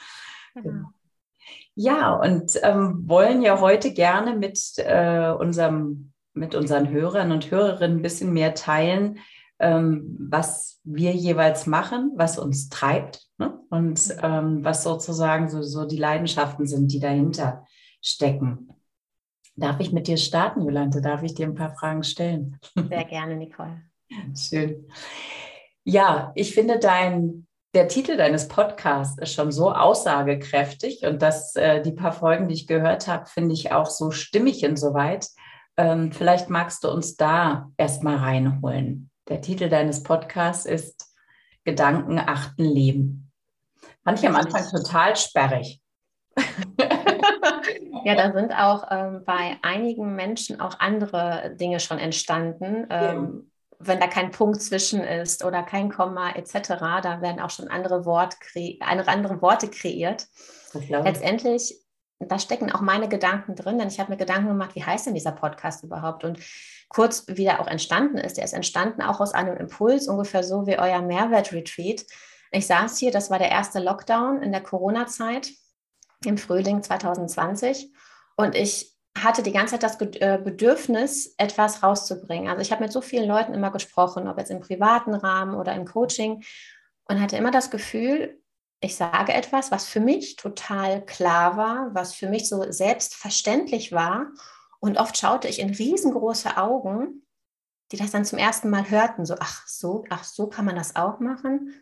Genau. 0.55 0.89
Ja, 1.75 2.15
und 2.15 2.59
ähm, 2.63 3.07
wollen 3.07 3.43
ja 3.43 3.61
heute 3.61 3.93
gerne 3.93 4.35
mit 4.35 4.59
äh, 4.79 5.35
unserem 5.39 6.15
mit 6.37 6.55
unseren 6.55 6.91
Hörern 6.91 7.33
und 7.33 7.51
Hörerinnen 7.51 7.99
ein 7.99 8.03
bisschen 8.03 8.33
mehr 8.33 8.55
teilen, 8.55 9.19
ähm, 9.59 10.17
was 10.19 10.81
wir 10.85 11.13
jeweils 11.13 11.67
machen, 11.67 12.13
was 12.15 12.39
uns 12.39 12.69
treibt 12.69 13.27
ne? 13.39 13.59
und 13.71 14.07
mhm. 14.09 14.21
ähm, 14.23 14.65
was 14.65 14.83
sozusagen 14.83 15.49
so, 15.49 15.63
so 15.63 15.87
die 15.87 15.97
Leidenschaften 15.97 16.67
sind, 16.67 16.93
die 16.93 17.01
dahinter 17.01 17.65
stecken. 18.03 18.69
Darf 19.57 19.81
ich 19.81 19.91
mit 19.91 20.07
dir 20.07 20.19
starten, 20.19 20.63
Jolante? 20.63 21.01
Darf 21.01 21.23
ich 21.23 21.35
dir 21.35 21.47
ein 21.47 21.55
paar 21.55 21.75
Fragen 21.75 22.03
stellen? 22.03 22.61
Sehr 22.75 23.05
gerne, 23.05 23.37
Nicole. 23.37 23.81
Schön. 24.37 24.87
Ja, 25.85 26.33
ich 26.35 26.53
finde 26.53 26.79
dein, 26.79 27.47
der 27.73 27.89
Titel 27.89 28.19
deines 28.19 28.49
Podcasts 28.49 29.19
ist 29.19 29.33
schon 29.33 29.53
so 29.53 29.73
aussagekräftig 29.73 31.07
und 31.07 31.23
dass 31.23 31.57
äh, 31.57 31.81
die 31.81 31.93
paar 31.93 32.13
Folgen, 32.13 32.49
die 32.49 32.55
ich 32.55 32.67
gehört 32.67 33.09
habe, 33.09 33.27
finde 33.27 33.55
ich 33.55 33.73
auch 33.73 33.87
so 33.87 34.11
stimmig 34.11 34.63
insoweit. 34.63 35.29
Ähm, 35.77 36.13
vielleicht 36.13 36.49
magst 36.49 36.85
du 36.85 36.91
uns 36.91 37.17
da 37.17 37.71
erstmal 37.77 38.17
reinholen. 38.17 39.11
Der 39.29 39.41
Titel 39.41 39.69
deines 39.69 40.03
Podcasts 40.03 40.65
ist 40.65 41.13
Gedanken 41.65 42.19
achten 42.19 42.65
Leben. 42.65 43.33
Fand 44.05 44.21
ich 44.21 44.29
am 44.29 44.37
Anfang 44.37 44.65
total 44.71 45.17
sperrig. 45.17 45.81
ja, 48.05 48.15
da 48.15 48.33
sind 48.33 48.53
auch 48.53 48.87
ähm, 48.91 49.25
bei 49.25 49.57
einigen 49.63 50.15
Menschen 50.15 50.61
auch 50.61 50.79
andere 50.79 51.57
Dinge 51.57 51.81
schon 51.81 51.99
entstanden. 51.99 52.87
Ähm, 52.89 53.51
wenn 53.79 54.01
da 54.01 54.07
kein 54.07 54.31
Punkt 54.31 54.63
zwischen 54.63 55.01
ist 55.01 55.45
oder 55.45 55.63
kein 55.63 55.91
Komma 55.91 56.31
etc., 56.31 56.69
da 57.03 57.21
werden 57.21 57.41
auch 57.41 57.51
schon 57.51 57.69
andere, 57.69 58.07
Wort 58.07 58.37
andere 58.79 59.43
Worte 59.43 59.69
kreiert. 59.69 60.27
Letztendlich 60.89 61.75
da 62.19 62.39
stecken 62.39 62.73
auch 62.73 62.81
meine 62.81 63.09
Gedanken 63.09 63.55
drin, 63.55 63.79
denn 63.79 63.89
ich 63.89 64.01
habe 64.01 64.11
mir 64.11 64.17
Gedanken 64.17 64.49
gemacht, 64.49 64.75
wie 64.75 64.85
heißt 64.85 65.07
denn 65.07 65.15
dieser 65.15 65.33
Podcast 65.33 65.85
überhaupt? 65.85 66.25
Und 66.25 66.39
kurz, 66.89 67.25
wie 67.29 67.45
der 67.45 67.61
auch 67.61 67.67
entstanden 67.67 68.19
ist, 68.19 68.37
der 68.37 68.45
ist 68.45 68.55
entstanden 68.55 69.03
auch 69.03 69.21
aus 69.21 69.33
einem 69.33 69.57
Impuls, 69.57 70.09
ungefähr 70.09 70.43
so 70.43 70.67
wie 70.67 70.79
euer 70.79 71.03
Mehrwert-Retreat. 71.03 72.07
Ich 72.53 72.67
saß 72.67 72.99
hier, 72.99 73.11
das 73.11 73.31
war 73.31 73.39
der 73.39 73.51
erste 73.51 73.81
Lockdown 73.81 74.43
in 74.43 74.53
der 74.53 74.63
Corona-Zeit 74.63 75.51
im 76.25 76.39
Frühling 76.39 76.83
2020 76.83 77.93
und 78.37 78.55
ich 78.55 78.97
hatte 79.19 79.43
die 79.43 79.53
ganze 79.53 79.79
Zeit 79.79 79.83
das 79.83 80.01
äh, 80.21 80.39
Bedürfnis, 80.43 81.35
etwas 81.39 81.83
rauszubringen. 81.83 82.49
Also 82.49 82.61
ich 82.61 82.71
habe 82.71 82.83
mit 82.83 82.93
so 82.93 83.01
vielen 83.01 83.29
Leuten 83.29 83.55
immer 83.55 83.71
gesprochen, 83.71 84.29
ob 84.29 84.39
jetzt 84.39 84.51
im 84.51 84.61
privaten 84.61 85.15
Rahmen 85.15 85.55
oder 85.55 85.75
im 85.75 85.87
Coaching 85.87 86.45
und 87.09 87.21
hatte 87.21 87.37
immer 87.37 87.51
das 87.51 87.71
Gefühl, 87.71 88.39
ich 88.81 88.97
sage 88.97 89.33
etwas, 89.33 89.71
was 89.71 89.87
für 89.87 90.01
mich 90.01 90.37
total 90.37 91.05
klar 91.05 91.57
war, 91.57 91.95
was 91.95 92.15
für 92.15 92.29
mich 92.29 92.49
so 92.49 92.71
selbstverständlich 92.71 93.93
war. 93.93 94.27
Und 94.81 94.99
oft 94.99 95.17
schaute 95.17 95.49
ich 95.49 95.59
in 95.59 95.71
riesengroße 95.71 96.57
Augen, 96.57 97.27
die 97.93 97.97
das 97.97 98.11
dann 98.11 98.25
zum 98.25 98.39
ersten 98.39 98.69
Mal 98.69 98.91
hörten, 98.91 99.25
so, 99.25 99.37
ach 99.39 99.67
so, 99.67 100.05
ach 100.11 100.25
so 100.25 100.49
kann 100.49 100.65
man 100.65 100.77
das 100.77 100.97
auch 100.97 101.21
machen. 101.21 101.73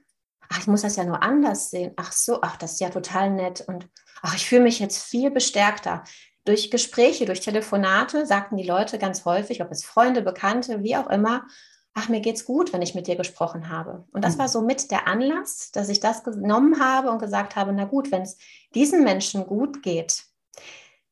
ach, 0.48 0.58
ich 0.60 0.66
muss 0.66 0.82
das 0.82 0.96
ja 0.96 1.04
nur 1.04 1.22
anders 1.22 1.70
sehen. 1.70 1.92
Ach 1.96 2.12
so, 2.12 2.40
ach, 2.42 2.56
das 2.56 2.72
ist 2.74 2.80
ja 2.80 2.90
total 2.90 3.30
nett. 3.30 3.62
Und 3.66 3.88
ach, 4.22 4.34
ich 4.34 4.46
fühle 4.46 4.62
mich 4.62 4.78
jetzt 4.78 5.02
viel 5.02 5.30
bestärkter. 5.30 6.04
Durch 6.44 6.70
Gespräche, 6.70 7.24
durch 7.24 7.40
Telefonate 7.40 8.26
sagten 8.26 8.56
die 8.56 8.66
Leute 8.66 8.98
ganz 8.98 9.24
häufig, 9.24 9.62
ob 9.62 9.70
es 9.70 9.84
Freunde, 9.84 10.20
Bekannte, 10.22 10.82
wie 10.82 10.96
auch 10.96 11.08
immer, 11.08 11.46
ach, 11.94 12.08
mir 12.08 12.20
geht's 12.20 12.44
gut, 12.44 12.72
wenn 12.72 12.82
ich 12.82 12.94
mit 12.94 13.06
dir 13.06 13.16
gesprochen 13.16 13.70
habe. 13.70 14.04
Und 14.12 14.24
das 14.24 14.34
mhm. 14.34 14.40
war 14.40 14.48
so 14.48 14.60
mit 14.60 14.90
der 14.90 15.06
Anlass, 15.06 15.70
dass 15.72 15.88
ich 15.88 16.00
das 16.00 16.24
genommen 16.24 16.80
habe 16.80 17.10
und 17.10 17.20
gesagt 17.20 17.56
habe, 17.56 17.72
na 17.72 17.84
gut, 17.84 18.10
wenn 18.10 18.22
es 18.22 18.36
diesen 18.74 19.04
Menschen 19.04 19.46
gut 19.46 19.82
geht, 19.82 20.24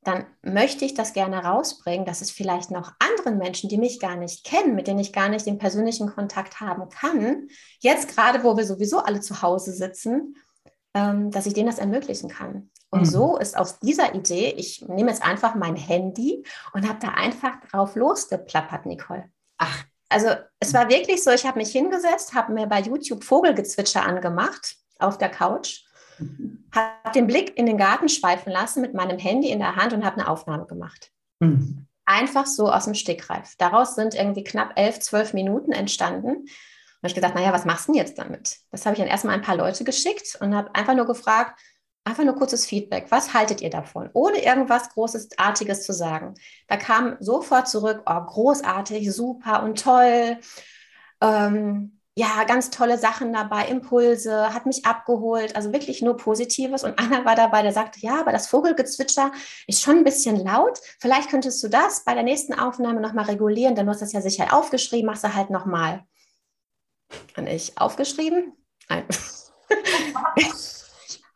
dann 0.04 0.26
möchte 0.42 0.84
ich 0.84 0.94
das 0.94 1.12
gerne 1.12 1.44
rausbringen, 1.44 2.04
dass 2.04 2.20
es 2.20 2.32
vielleicht 2.32 2.72
noch 2.72 2.92
anderen 2.98 3.38
Menschen, 3.38 3.68
die 3.68 3.78
mich 3.78 4.00
gar 4.00 4.16
nicht 4.16 4.44
kennen, 4.44 4.74
mit 4.74 4.88
denen 4.88 4.98
ich 4.98 5.12
gar 5.12 5.28
nicht 5.28 5.46
den 5.46 5.58
persönlichen 5.58 6.08
Kontakt 6.08 6.60
haben 6.60 6.88
kann, 6.88 7.46
jetzt 7.78 8.08
gerade, 8.08 8.42
wo 8.42 8.56
wir 8.56 8.66
sowieso 8.66 8.98
alle 8.98 9.20
zu 9.20 9.42
Hause 9.42 9.72
sitzen, 9.72 10.36
ähm, 10.94 11.30
dass 11.30 11.46
ich 11.46 11.54
denen 11.54 11.68
das 11.68 11.78
ermöglichen 11.78 12.28
kann. 12.28 12.70
Und 12.90 13.02
mhm. 13.02 13.06
so 13.06 13.38
ist 13.38 13.56
aus 13.56 13.78
dieser 13.78 14.14
Idee, 14.16 14.52
ich 14.56 14.84
nehme 14.88 15.10
jetzt 15.10 15.22
einfach 15.22 15.54
mein 15.54 15.76
Handy 15.76 16.44
und 16.74 16.88
habe 16.88 16.98
da 17.00 17.08
einfach 17.10 17.60
drauf 17.70 17.94
losgeplappert, 17.94 18.86
Nicole. 18.86 19.30
Ach, 19.56 19.84
also 20.12 20.28
es 20.60 20.74
war 20.74 20.88
wirklich 20.88 21.22
so, 21.22 21.30
ich 21.30 21.46
habe 21.46 21.58
mich 21.58 21.70
hingesetzt, 21.70 22.34
habe 22.34 22.52
mir 22.52 22.66
bei 22.66 22.80
YouTube 22.80 23.24
Vogelgezwitscher 23.24 24.04
angemacht 24.04 24.76
auf 24.98 25.18
der 25.18 25.28
Couch, 25.28 25.80
habe 26.72 27.12
den 27.14 27.26
Blick 27.26 27.56
in 27.56 27.66
den 27.66 27.78
Garten 27.78 28.08
schweifen 28.08 28.52
lassen 28.52 28.80
mit 28.80 28.94
meinem 28.94 29.18
Handy 29.18 29.50
in 29.50 29.58
der 29.58 29.76
Hand 29.76 29.92
und 29.92 30.04
habe 30.04 30.20
eine 30.20 30.28
Aufnahme 30.28 30.66
gemacht. 30.66 31.10
Mhm. 31.40 31.86
Einfach 32.04 32.46
so 32.46 32.70
aus 32.70 32.84
dem 32.84 32.94
Stegreif. 32.94 33.54
Daraus 33.58 33.94
sind 33.94 34.14
irgendwie 34.14 34.44
knapp 34.44 34.72
elf, 34.76 35.00
zwölf 35.00 35.32
Minuten 35.32 35.72
entstanden. 35.72 36.46
Und 37.02 37.08
ich 37.08 37.14
gesagt, 37.14 37.34
naja, 37.34 37.52
was 37.52 37.64
machst 37.64 37.88
du 37.88 37.92
denn 37.92 38.00
jetzt 38.00 38.18
damit? 38.18 38.58
Das 38.70 38.86
habe 38.86 38.94
ich 38.94 39.00
dann 39.00 39.08
erstmal 39.08 39.34
ein 39.34 39.42
paar 39.42 39.56
Leute 39.56 39.82
geschickt 39.82 40.36
und 40.40 40.54
habe 40.54 40.74
einfach 40.74 40.94
nur 40.94 41.06
gefragt, 41.06 41.58
einfach 42.04 42.24
nur 42.24 42.34
kurzes 42.34 42.66
Feedback. 42.66 43.06
Was 43.10 43.34
haltet 43.34 43.60
ihr 43.60 43.70
davon? 43.70 44.10
Ohne 44.12 44.44
irgendwas 44.44 44.90
Großartiges 44.90 45.84
zu 45.84 45.92
sagen. 45.92 46.34
Da 46.68 46.76
kam 46.76 47.16
sofort 47.20 47.68
zurück, 47.68 48.02
oh, 48.06 48.20
großartig, 48.20 49.12
super 49.12 49.62
und 49.62 49.80
toll. 49.80 50.38
Ähm, 51.20 51.98
ja, 52.14 52.44
ganz 52.44 52.68
tolle 52.68 52.98
Sachen 52.98 53.32
dabei, 53.32 53.68
Impulse, 53.68 54.52
hat 54.52 54.66
mich 54.66 54.84
abgeholt, 54.84 55.56
also 55.56 55.72
wirklich 55.72 56.02
nur 56.02 56.16
Positives. 56.18 56.84
Und 56.84 56.98
einer 56.98 57.24
war 57.24 57.36
dabei, 57.36 57.62
der 57.62 57.72
sagte, 57.72 58.00
ja, 58.00 58.20
aber 58.20 58.32
das 58.32 58.48
Vogelgezwitscher 58.48 59.32
ist 59.66 59.82
schon 59.82 59.98
ein 59.98 60.04
bisschen 60.04 60.36
laut. 60.36 60.78
Vielleicht 61.00 61.30
könntest 61.30 61.62
du 61.62 61.68
das 61.68 62.04
bei 62.04 62.12
der 62.12 62.22
nächsten 62.22 62.52
Aufnahme 62.52 63.00
nochmal 63.00 63.24
regulieren, 63.26 63.74
denn 63.76 63.86
du 63.86 63.92
hast 63.92 64.02
das 64.02 64.12
ja 64.12 64.20
sicher 64.20 64.52
aufgeschrieben, 64.52 65.06
machst 65.06 65.24
du 65.24 65.34
halt 65.34 65.48
nochmal. 65.48 66.04
Und 67.36 67.46
ich 67.46 67.78
aufgeschrieben? 67.78 68.52
Nein. 68.90 69.04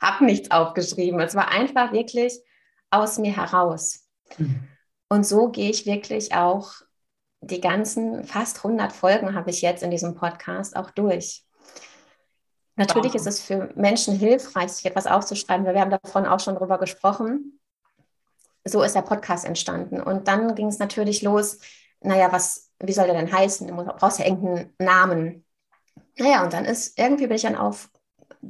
habe 0.00 0.24
nichts 0.24 0.50
aufgeschrieben. 0.50 1.20
Es 1.20 1.34
war 1.34 1.48
einfach 1.48 1.92
wirklich 1.92 2.38
aus 2.90 3.18
mir 3.18 3.36
heraus. 3.36 4.08
Mhm. 4.38 4.68
Und 5.08 5.26
so 5.26 5.50
gehe 5.50 5.70
ich 5.70 5.86
wirklich 5.86 6.34
auch 6.34 6.72
die 7.40 7.60
ganzen 7.60 8.24
fast 8.24 8.58
100 8.58 8.92
Folgen 8.92 9.34
habe 9.34 9.50
ich 9.50 9.62
jetzt 9.62 9.82
in 9.82 9.90
diesem 9.90 10.14
Podcast 10.14 10.76
auch 10.76 10.90
durch. 10.90 11.44
Natürlich 12.76 13.14
wow. 13.14 13.20
ist 13.20 13.26
es 13.26 13.40
für 13.40 13.72
Menschen 13.74 14.16
hilfreich, 14.16 14.70
sich 14.70 14.84
etwas 14.84 15.06
aufzuschreiben, 15.06 15.64
weil 15.64 15.74
wir 15.74 15.80
haben 15.80 15.90
davon 15.90 16.26
auch 16.26 16.40
schon 16.40 16.56
drüber 16.56 16.78
gesprochen. 16.78 17.58
So 18.64 18.82
ist 18.82 18.94
der 18.94 19.02
Podcast 19.02 19.44
entstanden. 19.44 20.00
Und 20.00 20.28
dann 20.28 20.54
ging 20.54 20.66
es 20.66 20.78
natürlich 20.78 21.22
los, 21.22 21.58
naja, 22.00 22.30
was, 22.32 22.70
wie 22.80 22.92
soll 22.92 23.06
der 23.06 23.14
denn 23.14 23.32
heißen? 23.32 23.66
Du 23.68 23.74
brauchst 23.76 24.18
ja 24.18 24.26
irgendeinen 24.26 24.74
Namen. 24.78 25.44
Naja, 26.18 26.42
und 26.42 26.52
dann 26.52 26.64
ist, 26.64 26.98
irgendwie 26.98 27.26
bin 27.26 27.36
ich 27.36 27.42
dann 27.42 27.56
auf, 27.56 27.88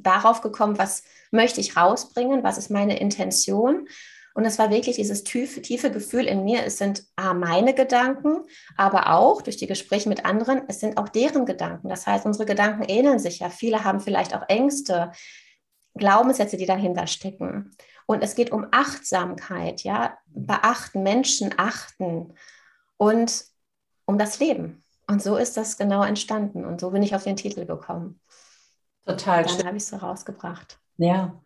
darauf 0.03 0.41
gekommen, 0.41 0.79
was 0.79 1.03
möchte 1.31 1.61
ich 1.61 1.77
rausbringen, 1.77 2.43
was 2.43 2.59
ist 2.59 2.71
meine 2.71 2.99
Intention. 2.99 3.89
Und 4.35 4.45
es 4.45 4.59
war 4.59 4.71
wirklich 4.71 4.97
dieses 4.97 5.25
tiefe, 5.25 5.63
tiefe 5.63 5.91
Gefühl 5.91 6.27
in 6.27 6.45
mir, 6.45 6.65
es 6.65 6.77
sind 6.77 7.05
ah, 7.17 7.33
meine 7.33 7.73
Gedanken, 7.73 8.43
aber 8.77 9.15
auch 9.15 9.41
durch 9.41 9.57
die 9.57 9.67
Gespräche 9.67 10.11
mit 10.11 10.27
anderen, 10.27 10.63
es 10.69 10.81
sind 10.81 10.99
auch 10.99 11.09
deren 11.09 11.47
Gedanken. 11.47 11.89
Das 11.89 12.07
heißt, 12.07 12.27
unsere 12.27 12.45
Gedanken 12.45 12.83
ähneln 12.83 13.19
sich 13.19 13.39
ja. 13.39 13.49
Viele 13.49 13.83
haben 13.83 14.01
vielleicht 14.01 14.35
auch 14.35 14.47
Ängste, 14.49 15.13
Glaubenssätze, 15.95 16.59
die 16.59 16.67
dahinter 16.67 17.07
stecken. 17.07 17.71
Und 18.05 18.23
es 18.23 18.35
geht 18.35 18.53
um 18.53 18.67
Achtsamkeit, 18.73 19.83
ja, 19.83 20.19
beachten, 20.27 21.03
Menschen 21.03 21.55
achten 21.57 22.35
und 22.99 23.45
um 24.05 24.19
das 24.19 24.39
Leben. 24.39 24.85
Und 25.09 25.23
so 25.23 25.37
ist 25.37 25.57
das 25.57 25.79
genau 25.79 26.03
entstanden. 26.03 26.65
Und 26.65 26.81
so 26.81 26.91
bin 26.91 27.03
ich 27.03 27.15
auf 27.15 27.25
den 27.25 27.37
Titel 27.37 27.65
gekommen. 27.65 28.21
Total 29.07 29.45
Dann 29.45 29.67
habe 29.67 29.77
ich 29.77 29.85
es 29.85 29.89
so 29.89 29.97
rausgebracht. 29.97 30.79
Ja, 30.99 31.41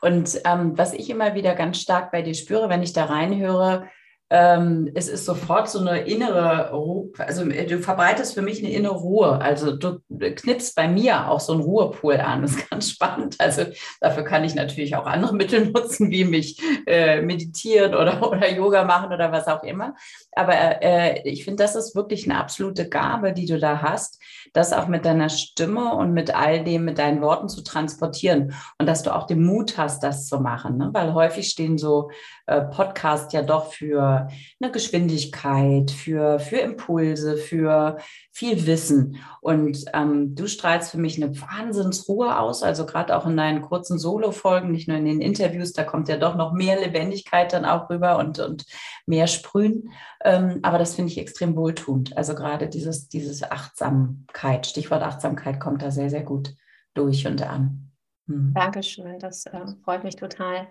und 0.00 0.40
ähm, 0.44 0.78
was 0.78 0.92
ich 0.92 1.10
immer 1.10 1.34
wieder 1.34 1.54
ganz 1.54 1.78
stark 1.78 2.12
bei 2.12 2.22
dir 2.22 2.34
spüre, 2.34 2.68
wenn 2.68 2.82
ich 2.82 2.92
da 2.92 3.06
reinhöre, 3.06 3.88
ähm, 4.34 4.90
es 4.94 5.08
ist 5.08 5.26
sofort 5.26 5.68
so 5.68 5.78
eine 5.78 6.06
innere 6.06 6.70
Ruhe, 6.72 7.10
also 7.18 7.44
äh, 7.50 7.66
du 7.66 7.80
verbreitest 7.80 8.32
für 8.32 8.40
mich 8.40 8.60
eine 8.60 8.72
innere 8.72 8.94
Ruhe. 8.94 9.38
Also 9.42 9.76
du 9.76 10.00
knipst 10.08 10.74
bei 10.74 10.88
mir 10.88 11.28
auch 11.30 11.38
so 11.38 11.52
einen 11.52 11.60
Ruhepool 11.60 12.16
an. 12.16 12.40
Das 12.40 12.52
ist 12.52 12.70
ganz 12.70 12.88
spannend. 12.88 13.36
Also 13.38 13.64
dafür 14.00 14.24
kann 14.24 14.42
ich 14.42 14.54
natürlich 14.54 14.96
auch 14.96 15.04
andere 15.04 15.34
Mittel 15.34 15.66
nutzen, 15.70 16.10
wie 16.10 16.24
mich 16.24 16.58
äh, 16.86 17.20
meditieren 17.20 17.94
oder, 17.94 18.26
oder 18.26 18.50
Yoga 18.50 18.84
machen 18.84 19.12
oder 19.12 19.32
was 19.32 19.48
auch 19.48 19.62
immer. 19.64 19.94
Aber 20.34 20.82
äh, 20.82 21.28
ich 21.28 21.44
finde, 21.44 21.62
das 21.62 21.76
ist 21.76 21.94
wirklich 21.94 22.24
eine 22.24 22.40
absolute 22.40 22.88
Gabe, 22.88 23.34
die 23.34 23.44
du 23.44 23.58
da 23.58 23.82
hast, 23.82 24.18
das 24.54 24.72
auch 24.72 24.86
mit 24.88 25.04
deiner 25.04 25.28
Stimme 25.28 25.94
und 25.94 26.14
mit 26.14 26.34
all 26.34 26.64
dem, 26.64 26.86
mit 26.86 26.98
deinen 26.98 27.20
Worten 27.20 27.50
zu 27.50 27.62
transportieren 27.62 28.54
und 28.78 28.86
dass 28.86 29.02
du 29.02 29.14
auch 29.14 29.26
den 29.26 29.44
Mut 29.44 29.76
hast, 29.76 30.02
das 30.02 30.26
zu 30.26 30.40
machen. 30.40 30.78
Ne? 30.78 30.88
Weil 30.94 31.12
häufig 31.12 31.50
stehen 31.50 31.76
so 31.76 32.10
äh, 32.46 32.62
Podcasts 32.62 33.32
ja 33.32 33.42
doch 33.42 33.72
für 33.72 34.28
eine 34.60 34.72
Geschwindigkeit, 34.72 35.90
für, 35.90 36.38
für 36.38 36.56
Impulse, 36.56 37.36
für 37.36 37.98
viel 38.32 38.66
Wissen. 38.66 39.16
Und 39.40 39.84
ähm, 39.94 40.34
du 40.34 40.46
strahlst 40.46 40.90
für 40.90 40.98
mich 40.98 41.22
eine 41.22 41.40
Wahnsinnsruhe 41.40 42.38
aus, 42.38 42.62
also 42.62 42.84
gerade 42.86 43.16
auch 43.16 43.26
in 43.26 43.36
deinen 43.36 43.62
kurzen 43.62 43.98
Solo-Folgen, 43.98 44.70
nicht 44.70 44.88
nur 44.88 44.96
in 44.96 45.04
den 45.04 45.20
Interviews, 45.20 45.72
da 45.72 45.84
kommt 45.84 46.08
ja 46.08 46.16
doch 46.16 46.34
noch 46.34 46.52
mehr 46.52 46.80
Lebendigkeit 46.80 47.52
dann 47.52 47.64
auch 47.64 47.90
rüber 47.90 48.18
und, 48.18 48.38
und 48.38 48.64
mehr 49.06 49.26
Sprühen. 49.26 49.90
Ähm, 50.24 50.60
aber 50.62 50.78
das 50.78 50.94
finde 50.94 51.12
ich 51.12 51.18
extrem 51.18 51.56
wohltuend. 51.56 52.16
Also 52.16 52.34
gerade 52.34 52.68
dieses, 52.68 53.08
dieses 53.08 53.42
Achtsamkeit, 53.42 54.66
Stichwort 54.66 55.02
Achtsamkeit 55.02 55.60
kommt 55.60 55.82
da 55.82 55.90
sehr, 55.90 56.10
sehr 56.10 56.22
gut 56.22 56.54
durch 56.94 57.26
und 57.26 57.42
an. 57.42 57.90
Hm. 58.26 58.52
Dankeschön, 58.54 59.18
das 59.18 59.46
äh, 59.46 59.60
freut 59.84 60.04
mich 60.04 60.16
total. 60.16 60.68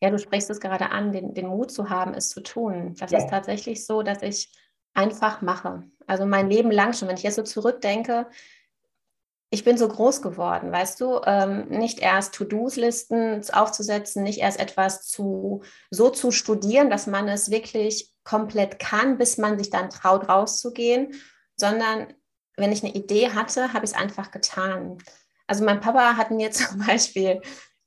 Ja, 0.00 0.10
du 0.10 0.18
sprichst 0.18 0.50
es 0.50 0.60
gerade 0.60 0.90
an, 0.90 1.12
den, 1.12 1.34
den 1.34 1.46
Mut 1.46 1.70
zu 1.70 1.88
haben, 1.88 2.14
es 2.14 2.28
zu 2.28 2.40
tun. 2.40 2.94
Das 2.98 3.10
ja. 3.10 3.18
ist 3.18 3.30
tatsächlich 3.30 3.86
so, 3.86 4.02
dass 4.02 4.22
ich 4.22 4.52
einfach 4.94 5.42
mache. 5.42 5.84
Also 6.06 6.26
mein 6.26 6.50
Leben 6.50 6.70
lang 6.70 6.92
schon, 6.92 7.08
wenn 7.08 7.16
ich 7.16 7.22
jetzt 7.22 7.36
so 7.36 7.42
zurückdenke, 7.42 8.26
ich 9.50 9.64
bin 9.64 9.78
so 9.78 9.88
groß 9.88 10.22
geworden, 10.22 10.72
weißt 10.72 11.00
du, 11.00 11.20
ähm, 11.24 11.68
nicht 11.68 12.00
erst 12.00 12.34
To-Dos-Listen 12.34 13.42
aufzusetzen, 13.52 14.22
nicht 14.22 14.40
erst 14.40 14.58
etwas 14.58 15.06
zu 15.06 15.62
so 15.90 16.10
zu 16.10 16.32
studieren, 16.32 16.90
dass 16.90 17.06
man 17.06 17.28
es 17.28 17.50
wirklich 17.50 18.12
komplett 18.24 18.78
kann, 18.78 19.18
bis 19.18 19.38
man 19.38 19.56
sich 19.58 19.70
dann 19.70 19.88
traut, 19.88 20.28
rauszugehen, 20.28 21.14
sondern 21.56 22.12
wenn 22.56 22.72
ich 22.72 22.82
eine 22.82 22.94
Idee 22.94 23.30
hatte, 23.30 23.72
habe 23.72 23.84
ich 23.84 23.92
es 23.92 23.96
einfach 23.96 24.30
getan. 24.30 24.98
Also 25.46 25.64
mein 25.64 25.80
Papa 25.80 26.16
hat 26.16 26.30
mir 26.30 26.50
zum 26.50 26.84
Beispiel 26.84 27.40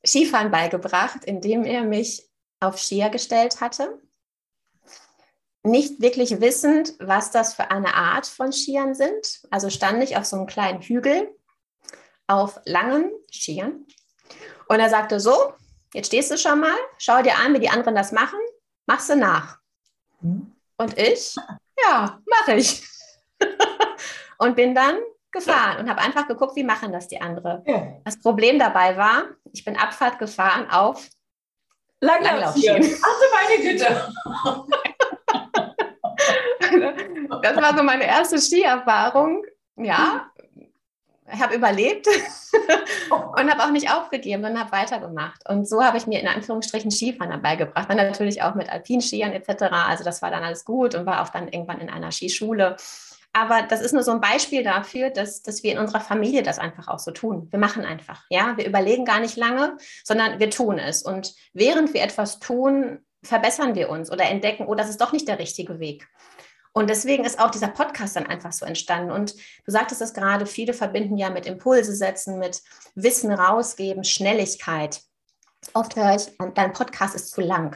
Skifahren 0.06 0.51
beigebracht, 0.51 1.25
indem 1.25 1.63
er 1.63 1.84
mich 1.84 2.29
auf 2.60 2.79
Skier 2.79 3.10
gestellt 3.10 3.62
hatte. 3.62 4.01
Nicht 5.63 6.01
wirklich 6.01 6.39
wissend, 6.39 6.94
was 7.00 7.32
das 7.32 7.53
für 7.53 7.70
eine 7.70 7.94
Art 7.94 8.25
von 8.27 8.51
Skiern 8.51 8.96
sind. 8.96 9.41
Also 9.51 9.70
stand 9.70 10.01
ich 10.03 10.18
auf 10.18 10.25
so 10.25 10.38
einem 10.38 10.48
kleinen 10.48 10.82
Hügel 10.82 11.36
auf 12.27 12.60
langen 12.65 13.12
Skiern. 13.32 13.86
Und 14.68 14.79
er 14.79 14.89
sagte 14.89 15.20
so, 15.20 15.53
jetzt 15.94 16.08
stehst 16.08 16.32
du 16.32 16.38
schon 16.38 16.60
mal, 16.60 16.77
schau 16.98 17.22
dir 17.22 17.36
an, 17.38 17.53
wie 17.53 17.60
die 17.60 17.70
anderen 17.70 17.96
das 17.96 18.12
machen, 18.12 18.39
machst 18.86 19.10
du 19.10 19.15
nach. 19.15 19.58
Mhm. 20.22 20.56
Und 20.77 20.98
ich, 20.98 21.36
ja, 21.84 22.22
mache 22.25 22.53
ich. 22.53 22.84
und 24.38 24.56
bin 24.56 24.74
dann 24.74 24.98
gefahren 25.31 25.79
und 25.79 25.89
habe 25.89 26.01
einfach 26.01 26.27
geguckt, 26.27 26.55
wie 26.55 26.63
machen 26.63 26.91
das 26.91 27.07
die 27.07 27.21
anderen. 27.21 27.63
Ja. 27.65 27.88
Das 28.05 28.19
Problem 28.19 28.59
dabei 28.59 28.98
war, 28.98 29.25
ich 29.51 29.63
bin 29.63 29.77
Abfahrt 29.77 30.19
gefahren 30.19 30.69
auf 30.69 31.07
Langlaufschienen. 32.01 32.95
Ach 33.01 33.21
meine 33.33 33.62
Güte. 33.62 33.86
das 37.41 37.55
war 37.55 37.77
so 37.77 37.83
meine 37.83 38.05
erste 38.05 38.39
Skierfahrung. 38.39 39.43
Ja, 39.77 40.29
ich 41.31 41.41
habe 41.41 41.55
überlebt 41.55 42.07
und 43.09 43.51
habe 43.51 43.63
auch 43.63 43.71
nicht 43.71 43.91
aufgegeben, 43.91 44.43
sondern 44.43 44.63
habe 44.63 44.71
weitergemacht. 44.71 45.48
Und 45.48 45.67
so 45.67 45.83
habe 45.83 45.98
ich 45.98 46.07
mir 46.07 46.19
in 46.19 46.27
Anführungsstrichen 46.27 46.91
Skifahren 46.91 47.31
dabei 47.31 47.55
gebracht. 47.55 47.89
Dann 47.89 47.98
natürlich 47.98 48.41
auch 48.41 48.55
mit 48.55 48.69
Alpinskiern 48.69 49.31
etc. 49.31 49.63
Also 49.71 50.03
das 50.03 50.21
war 50.21 50.31
dann 50.31 50.43
alles 50.43 50.65
gut 50.65 50.95
und 50.95 51.05
war 51.05 51.21
auch 51.21 51.29
dann 51.29 51.48
irgendwann 51.48 51.81
in 51.81 51.89
einer 51.89 52.12
Skischule. 52.12 52.77
Aber 53.33 53.62
das 53.62 53.81
ist 53.81 53.93
nur 53.93 54.03
so 54.03 54.12
ein 54.12 54.21
Beispiel 54.21 54.63
dafür, 54.63 55.12
dass, 55.12 55.41
dass 55.41 55.63
wir 55.63 55.71
in 55.71 55.77
unserer 55.77 56.01
Familie 56.01 56.41
das 56.41 56.59
einfach 56.59 56.88
auch 56.88 57.00
so 57.00 57.12
tun. 57.12 57.48
Wir 57.51 57.59
machen 57.59 57.86
einfach, 57.86 58.24
ja. 58.29 58.57
Wir 58.57 58.65
überlegen 58.65 59.05
gar 59.05 59.19
nicht 59.19 59.38
lange, 59.38 59.77
sondern 60.03 60.39
wir 60.39 60.50
tun 60.50 60.79
es. 60.79 61.03
Und 61.03 61.36
während 61.53 61.93
wir 61.93 62.01
etwas 62.01 62.39
tun, 62.39 63.05
verbessern 63.24 63.75
wir 63.75 63.89
uns 63.89 64.12
oder 64.12 64.25
entdecken, 64.25 64.65
oh, 64.67 64.75
das 64.75 64.89
ist 64.89 65.00
doch 65.01 65.12
nicht 65.12 65.27
der 65.27 65.39
richtige 65.39 65.79
Weg. 65.79 66.07
Und 66.71 66.89
deswegen 66.89 67.25
ist 67.25 67.39
auch 67.39 67.51
dieser 67.51 67.67
Podcast 67.67 68.15
dann 68.15 68.27
einfach 68.27 68.51
so 68.51 68.65
entstanden. 68.65 69.12
Und 69.12 69.36
du 69.36 69.71
sagtest 69.71 70.01
es 70.01 70.13
gerade, 70.13 70.45
viele 70.45 70.74
verbinden 70.74 71.17
ja 71.17 71.29
mit 71.29 71.45
Impulse 71.45 71.95
setzen, 71.95 72.39
mit 72.39 72.62
Wissen 72.95 73.31
rausgeben, 73.31 74.03
Schnelligkeit. 74.03 75.01
Oft 75.74 75.95
höre 75.95 76.15
ich, 76.15 76.31
dein 76.55 76.74
Podcast 76.74 77.15
ist 77.15 77.31
zu 77.31 77.41
lang. 77.41 77.75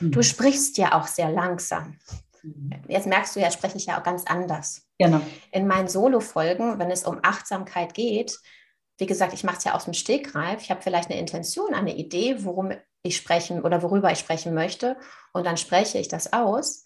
Mhm. 0.00 0.12
Du 0.12 0.22
sprichst 0.22 0.78
ja 0.78 0.94
auch 0.94 1.06
sehr 1.06 1.30
langsam. 1.30 1.98
Mhm. 2.42 2.70
Jetzt 2.88 3.06
merkst 3.06 3.34
du 3.34 3.40
ja, 3.40 3.50
spreche 3.50 3.76
ich 3.76 3.86
ja 3.86 3.98
auch 3.98 4.04
ganz 4.04 4.24
anders. 4.26 4.83
Genau. 4.98 5.20
In 5.50 5.66
meinen 5.66 5.88
Solo-Folgen, 5.88 6.78
wenn 6.78 6.90
es 6.90 7.04
um 7.04 7.18
Achtsamkeit 7.22 7.94
geht, 7.94 8.38
wie 8.98 9.06
gesagt, 9.06 9.32
ich 9.32 9.42
mache 9.42 9.58
es 9.58 9.64
ja 9.64 9.74
aus 9.74 9.86
dem 9.86 9.94
Stegreif. 9.94 10.62
Ich 10.62 10.70
habe 10.70 10.82
vielleicht 10.82 11.10
eine 11.10 11.18
Intention, 11.18 11.74
eine 11.74 11.96
Idee, 11.96 12.44
worum 12.44 12.72
ich 13.02 13.16
sprechen 13.16 13.62
oder 13.62 13.82
worüber 13.82 14.12
ich 14.12 14.20
sprechen 14.20 14.54
möchte. 14.54 14.96
Und 15.32 15.44
dann 15.44 15.56
spreche 15.56 15.98
ich 15.98 16.06
das 16.06 16.32
aus 16.32 16.84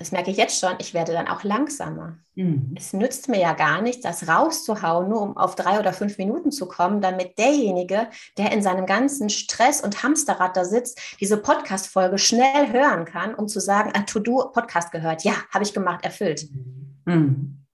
das 0.00 0.12
merke 0.12 0.30
ich 0.30 0.38
jetzt 0.38 0.58
schon, 0.58 0.72
ich 0.78 0.94
werde 0.94 1.12
dann 1.12 1.28
auch 1.28 1.44
langsamer. 1.44 2.16
Mhm. 2.34 2.74
Es 2.74 2.94
nützt 2.94 3.28
mir 3.28 3.38
ja 3.38 3.52
gar 3.52 3.82
nichts, 3.82 4.00
das 4.00 4.26
rauszuhauen, 4.26 5.10
nur 5.10 5.20
um 5.20 5.36
auf 5.36 5.56
drei 5.56 5.78
oder 5.78 5.92
fünf 5.92 6.16
Minuten 6.16 6.50
zu 6.50 6.66
kommen, 6.66 7.02
damit 7.02 7.38
derjenige, 7.38 8.08
der 8.38 8.50
in 8.50 8.62
seinem 8.62 8.86
ganzen 8.86 9.28
Stress 9.28 9.82
und 9.82 10.02
Hamsterrad 10.02 10.56
da 10.56 10.64
sitzt, 10.64 10.98
diese 11.20 11.36
Podcast-Folge 11.36 12.16
schnell 12.16 12.72
hören 12.72 13.04
kann, 13.04 13.34
um 13.34 13.46
zu 13.46 13.60
sagen, 13.60 13.92
ah, 13.94 14.00
To-Do-Podcast 14.00 14.90
gehört. 14.90 15.22
Ja, 15.22 15.34
habe 15.52 15.64
ich 15.64 15.74
gemacht, 15.74 16.02
erfüllt. 16.02 16.48
Mhm. 16.50 16.79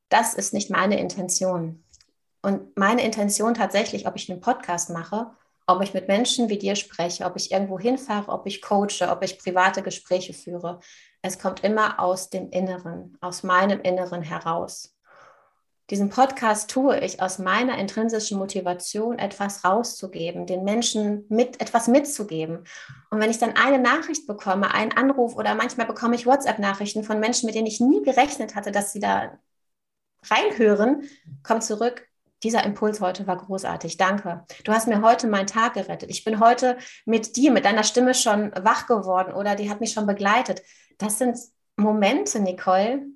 Das 0.09 0.35
ist 0.35 0.55
nicht 0.55 0.71
meine 0.71 0.99
Intention. 0.99 1.85
Und 2.43 2.77
meine 2.77 3.03
Intention 3.03 3.55
tatsächlich, 3.55 4.07
ob 4.07 4.17
ich 4.17 4.31
einen 4.31 4.41
Podcast 4.41 4.91
mache, 4.91 5.33
ob 5.67 5.83
ich 5.83 5.95
mit 5.95 6.07
Menschen 6.07 6.49
wie 6.49 6.59
dir 6.59 6.77
spreche, 6.77 7.25
ob 7.25 7.37
ich 7.37 7.51
irgendwo 7.51 7.79
hinfahre, 7.79 8.31
ob 8.31 8.47
ich 8.47 8.63
coache, 8.63 9.09
ob 9.11 9.23
ich 9.25 9.39
private 9.39 9.83
Gespräche 9.83 10.33
führe, 10.33 10.81
es 11.23 11.39
kommt 11.41 11.65
immer 11.65 11.99
aus 11.99 12.31
dem 12.31 12.51
Inneren, 12.51 13.17
aus 13.21 13.43
meinem 13.43 13.81
Inneren 13.81 14.23
heraus. 14.23 14.96
Diesen 15.91 16.09
Podcast 16.09 16.71
tue 16.71 16.99
ich 17.01 17.23
aus 17.23 17.39
meiner 17.39 17.79
intrinsischen 17.79 18.39
Motivation, 18.39 19.19
etwas 19.19 19.65
rauszugeben, 19.65 20.47
den 20.47 20.65
Menschen 20.65 21.25
mit 21.29 21.61
etwas 21.61 21.87
mitzugeben. 21.87 22.65
Und 23.11 23.21
wenn 23.21 23.31
ich 23.31 23.39
dann 23.39 23.55
eine 23.57 23.79
Nachricht 23.79 24.27
bekomme, 24.27 24.75
einen 24.75 24.93
Anruf 24.93 25.37
oder 25.37 25.55
manchmal 25.55 25.87
bekomme 25.87 26.17
ich 26.17 26.27
WhatsApp-Nachrichten 26.27 27.05
von 27.05 27.21
Menschen, 27.21 27.47
mit 27.47 27.55
denen 27.55 27.69
ich 27.69 27.81
nie 27.81 28.03
gerechnet 28.03 28.57
hatte, 28.57 28.73
dass 28.73 28.93
sie 28.93 29.01
da 29.01 29.39
reinhören, 30.25 31.03
kommt 31.45 31.63
zurück. 31.63 32.09
Dieser 32.43 32.65
Impuls 32.65 33.01
heute 33.01 33.27
war 33.27 33.37
großartig. 33.37 33.97
Danke. 33.97 34.45
Du 34.65 34.73
hast 34.73 34.89
mir 34.89 35.01
heute 35.03 35.27
meinen 35.27 35.47
Tag 35.47 35.75
gerettet. 35.75 36.11
Ich 36.11 36.25
bin 36.25 36.41
heute 36.41 36.77
mit 37.05 37.37
dir, 37.37 37.51
mit 37.51 37.65
deiner 37.65 37.85
Stimme 37.85 38.13
schon 38.13 38.53
wach 38.61 38.87
geworden 38.87 39.33
oder 39.33 39.55
die 39.55 39.71
hat 39.71 39.81
mich 39.81 39.93
schon 39.93 40.07
begleitet 40.07 40.63
das 40.99 41.19
sind 41.19 41.39
Momente, 41.77 42.41
Nicole, 42.41 43.07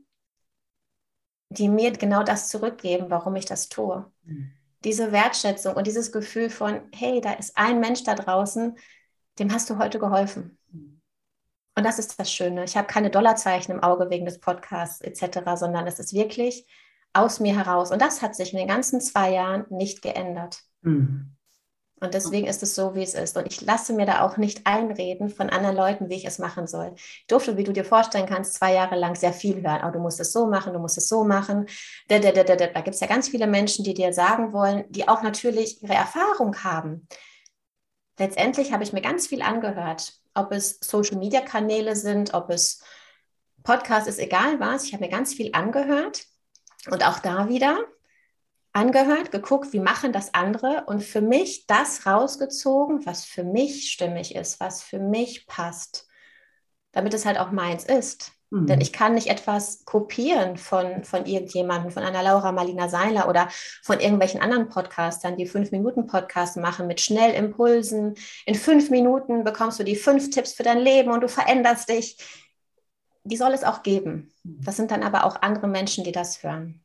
die 1.50 1.68
mir 1.68 1.92
genau 1.92 2.22
das 2.22 2.48
zurückgeben, 2.48 3.06
warum 3.10 3.36
ich 3.36 3.44
das 3.44 3.68
tue. 3.68 4.10
Mhm. 4.24 4.52
Diese 4.84 5.12
Wertschätzung 5.12 5.74
und 5.74 5.86
dieses 5.86 6.10
Gefühl 6.12 6.48
von, 6.48 6.80
hey, 6.94 7.20
da 7.20 7.32
ist 7.32 7.56
ein 7.58 7.80
Mensch 7.80 8.04
da 8.04 8.14
draußen, 8.14 8.78
dem 9.38 9.52
hast 9.52 9.68
du 9.68 9.78
heute 9.78 9.98
geholfen. 9.98 10.58
Mhm. 10.72 11.00
Und 11.76 11.84
das 11.84 11.98
ist 11.98 12.18
das 12.18 12.32
Schöne. 12.32 12.64
Ich 12.64 12.76
habe 12.76 12.86
keine 12.86 13.10
Dollarzeichen 13.10 13.74
im 13.74 13.82
Auge 13.82 14.10
wegen 14.10 14.24
des 14.24 14.38
Podcasts 14.40 15.00
etc., 15.00 15.56
sondern 15.56 15.86
es 15.86 15.98
ist 15.98 16.14
wirklich 16.14 16.66
aus 17.12 17.40
mir 17.40 17.56
heraus. 17.56 17.90
Und 17.90 18.00
das 18.00 18.22
hat 18.22 18.36
sich 18.36 18.52
in 18.52 18.58
den 18.58 18.68
ganzen 18.68 19.00
zwei 19.00 19.32
Jahren 19.32 19.66
nicht 19.70 20.02
geändert. 20.02 20.62
Mhm. 20.82 21.36
Und 22.02 22.14
deswegen 22.14 22.46
ist 22.46 22.62
es 22.62 22.74
so, 22.74 22.94
wie 22.94 23.02
es 23.02 23.12
ist. 23.12 23.36
Und 23.36 23.46
ich 23.46 23.60
lasse 23.60 23.92
mir 23.92 24.06
da 24.06 24.22
auch 24.22 24.38
nicht 24.38 24.66
einreden 24.66 25.28
von 25.28 25.50
anderen 25.50 25.76
Leuten, 25.76 26.08
wie 26.08 26.14
ich 26.14 26.24
es 26.24 26.38
machen 26.38 26.66
soll. 26.66 26.92
Ich 26.96 27.26
durfte, 27.28 27.58
wie 27.58 27.64
du 27.64 27.74
dir 27.74 27.84
vorstellen 27.84 28.24
kannst, 28.24 28.54
zwei 28.54 28.72
Jahre 28.72 28.96
lang 28.96 29.16
sehr 29.16 29.34
viel 29.34 29.62
hören. 29.62 29.82
Oh, 29.86 29.90
du 29.90 29.98
musst 29.98 30.18
es 30.18 30.32
so 30.32 30.46
machen, 30.46 30.72
du 30.72 30.78
musst 30.78 30.96
es 30.96 31.08
so 31.08 31.24
machen. 31.24 31.66
Da, 32.08 32.18
gibt 32.18 32.94
es 32.94 33.00
ja 33.00 33.06
ganz 33.06 33.28
viele 33.28 33.46
Menschen, 33.46 33.84
die 33.84 33.92
dir 33.92 34.14
sagen 34.14 34.54
wollen, 34.54 34.84
die 34.88 35.08
auch 35.08 35.22
natürlich 35.22 35.82
ihre 35.82 35.94
Erfahrung 35.94 36.64
haben. 36.64 37.06
Letztendlich 38.18 38.72
habe 38.72 38.82
ich 38.82 38.94
mir 38.94 39.02
ganz 39.02 39.26
viel 39.26 39.42
angehört, 39.42 40.14
ob 40.34 40.52
es 40.52 40.78
Social-Media-Kanäle 40.80 41.96
sind, 41.96 42.32
ob 42.32 42.48
es 42.48 42.82
Podcast 43.62 44.08
ist, 44.08 44.18
egal 44.18 44.58
was. 44.58 44.84
Ich 44.84 44.94
habe 44.94 45.04
mir 45.04 45.10
ganz 45.10 45.34
viel 45.34 45.50
angehört. 45.52 46.24
Und 46.90 47.06
auch 47.06 47.18
da 47.18 47.50
wieder, 47.50 47.78
angehört, 48.72 49.32
geguckt, 49.32 49.72
wie 49.72 49.80
machen 49.80 50.12
das 50.12 50.34
andere 50.34 50.84
und 50.86 51.02
für 51.02 51.20
mich 51.20 51.66
das 51.66 52.06
rausgezogen, 52.06 53.04
was 53.04 53.24
für 53.24 53.44
mich 53.44 53.90
stimmig 53.90 54.34
ist, 54.34 54.60
was 54.60 54.82
für 54.82 54.98
mich 54.98 55.46
passt, 55.46 56.06
damit 56.92 57.14
es 57.14 57.26
halt 57.26 57.38
auch 57.38 57.50
meins 57.50 57.84
ist. 57.84 58.32
Mhm. 58.50 58.66
Denn 58.66 58.80
ich 58.80 58.92
kann 58.92 59.14
nicht 59.14 59.28
etwas 59.28 59.84
kopieren 59.84 60.56
von, 60.56 61.04
von 61.04 61.26
irgendjemandem, 61.26 61.90
von 61.90 62.02
einer 62.02 62.22
Laura 62.22 62.52
Marlina 62.52 62.88
Seiler 62.88 63.28
oder 63.28 63.48
von 63.82 64.00
irgendwelchen 64.00 64.40
anderen 64.40 64.68
Podcastern, 64.68 65.36
die 65.36 65.46
fünf 65.46 65.70
Minuten 65.72 66.06
Podcasts 66.06 66.56
machen 66.56 66.86
mit 66.86 67.00
Schnellimpulsen. 67.00 68.14
In 68.46 68.54
fünf 68.54 68.90
Minuten 68.90 69.44
bekommst 69.44 69.78
du 69.80 69.84
die 69.84 69.96
fünf 69.96 70.30
Tipps 70.30 70.52
für 70.52 70.62
dein 70.64 70.78
Leben 70.78 71.10
und 71.10 71.22
du 71.22 71.28
veränderst 71.28 71.88
dich. 71.88 72.18
Die 73.24 73.36
soll 73.36 73.52
es 73.52 73.64
auch 73.64 73.82
geben. 73.82 74.32
Mhm. 74.44 74.60
Das 74.64 74.76
sind 74.76 74.90
dann 74.90 75.02
aber 75.02 75.24
auch 75.24 75.42
andere 75.42 75.68
Menschen, 75.68 76.04
die 76.04 76.12
das 76.12 76.42
hören. 76.42 76.84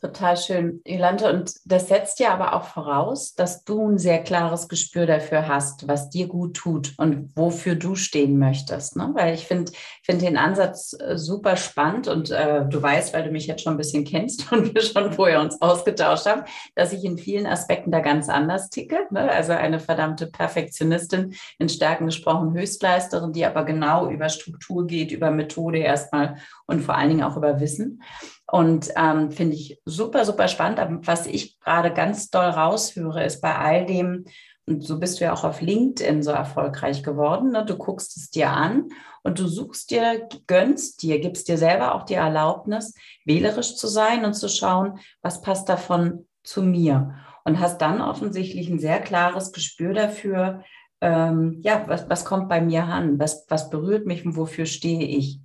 Total 0.00 0.34
schön, 0.38 0.80
Jolante. 0.86 1.30
Und 1.30 1.52
das 1.66 1.88
setzt 1.88 2.20
ja 2.20 2.32
aber 2.32 2.54
auch 2.54 2.64
voraus, 2.64 3.34
dass 3.34 3.64
du 3.64 3.86
ein 3.86 3.98
sehr 3.98 4.22
klares 4.22 4.66
Gespür 4.66 5.04
dafür 5.04 5.46
hast, 5.46 5.88
was 5.88 6.08
dir 6.08 6.26
gut 6.26 6.56
tut 6.56 6.94
und 6.96 7.36
wofür 7.36 7.74
du 7.74 7.94
stehen 7.96 8.38
möchtest. 8.38 8.96
Ne? 8.96 9.10
Weil 9.12 9.34
ich 9.34 9.46
finde 9.46 9.72
find 10.02 10.22
den 10.22 10.38
Ansatz 10.38 10.96
äh, 10.98 11.18
super 11.18 11.56
spannend 11.56 12.08
und 12.08 12.30
äh, 12.30 12.64
du 12.66 12.82
weißt, 12.82 13.12
weil 13.12 13.24
du 13.24 13.30
mich 13.30 13.46
jetzt 13.46 13.62
schon 13.62 13.74
ein 13.74 13.76
bisschen 13.76 14.04
kennst 14.04 14.50
und 14.52 14.74
wir 14.74 14.80
schon 14.80 15.12
vorher 15.12 15.42
uns 15.42 15.60
ausgetauscht 15.60 16.24
haben, 16.24 16.44
dass 16.74 16.94
ich 16.94 17.04
in 17.04 17.18
vielen 17.18 17.46
Aspekten 17.46 17.90
da 17.90 18.00
ganz 18.00 18.30
anders 18.30 18.70
ticke. 18.70 19.00
Ne? 19.10 19.30
Also 19.30 19.52
eine 19.52 19.80
verdammte 19.80 20.28
Perfektionistin, 20.28 21.34
in 21.58 21.68
Stärken 21.68 22.06
gesprochen 22.06 22.54
Höchstleisterin, 22.54 23.34
die 23.34 23.44
aber 23.44 23.64
genau 23.64 24.08
über 24.08 24.30
Struktur 24.30 24.86
geht, 24.86 25.12
über 25.12 25.30
Methode 25.30 25.78
erstmal 25.78 26.36
und 26.66 26.80
vor 26.80 26.96
allen 26.96 27.10
Dingen 27.10 27.22
auch 27.22 27.36
über 27.36 27.60
Wissen. 27.60 28.02
Und 28.50 28.90
ähm, 28.96 29.30
finde 29.30 29.54
ich 29.54 29.80
super, 29.84 30.24
super 30.24 30.48
spannend. 30.48 30.80
Aber 30.80 30.98
was 31.06 31.26
ich 31.26 31.60
gerade 31.60 31.92
ganz 31.92 32.30
doll 32.30 32.46
raushöre, 32.46 33.24
ist 33.24 33.40
bei 33.40 33.54
all 33.54 33.86
dem, 33.86 34.24
und 34.66 34.82
so 34.82 34.98
bist 34.98 35.20
du 35.20 35.24
ja 35.24 35.32
auch 35.32 35.44
auf 35.44 35.60
LinkedIn 35.60 36.22
so 36.22 36.32
erfolgreich 36.32 37.04
geworden. 37.04 37.52
Ne? 37.52 37.64
Du 37.64 37.76
guckst 37.76 38.16
es 38.16 38.30
dir 38.30 38.50
an 38.50 38.88
und 39.22 39.38
du 39.38 39.46
suchst 39.46 39.90
dir, 39.92 40.28
gönnst 40.48 41.02
dir, 41.02 41.20
gibst 41.20 41.46
dir 41.46 41.58
selber 41.58 41.94
auch 41.94 42.02
die 42.02 42.14
Erlaubnis, 42.14 42.94
wählerisch 43.24 43.76
zu 43.76 43.86
sein 43.86 44.24
und 44.24 44.34
zu 44.34 44.48
schauen, 44.48 44.98
was 45.22 45.42
passt 45.42 45.68
davon 45.68 46.26
zu 46.42 46.62
mir. 46.62 47.14
Und 47.44 47.60
hast 47.60 47.78
dann 47.78 48.02
offensichtlich 48.02 48.68
ein 48.68 48.80
sehr 48.80 49.00
klares 49.00 49.52
Gespür 49.52 49.94
dafür, 49.94 50.62
ähm, 51.00 51.58
ja, 51.62 51.84
was, 51.86 52.10
was 52.10 52.24
kommt 52.24 52.48
bei 52.48 52.60
mir 52.60 52.84
an, 52.84 53.18
was, 53.18 53.46
was 53.48 53.70
berührt 53.70 54.06
mich 54.06 54.26
und 54.26 54.36
wofür 54.36 54.66
stehe 54.66 55.04
ich. 55.04 55.40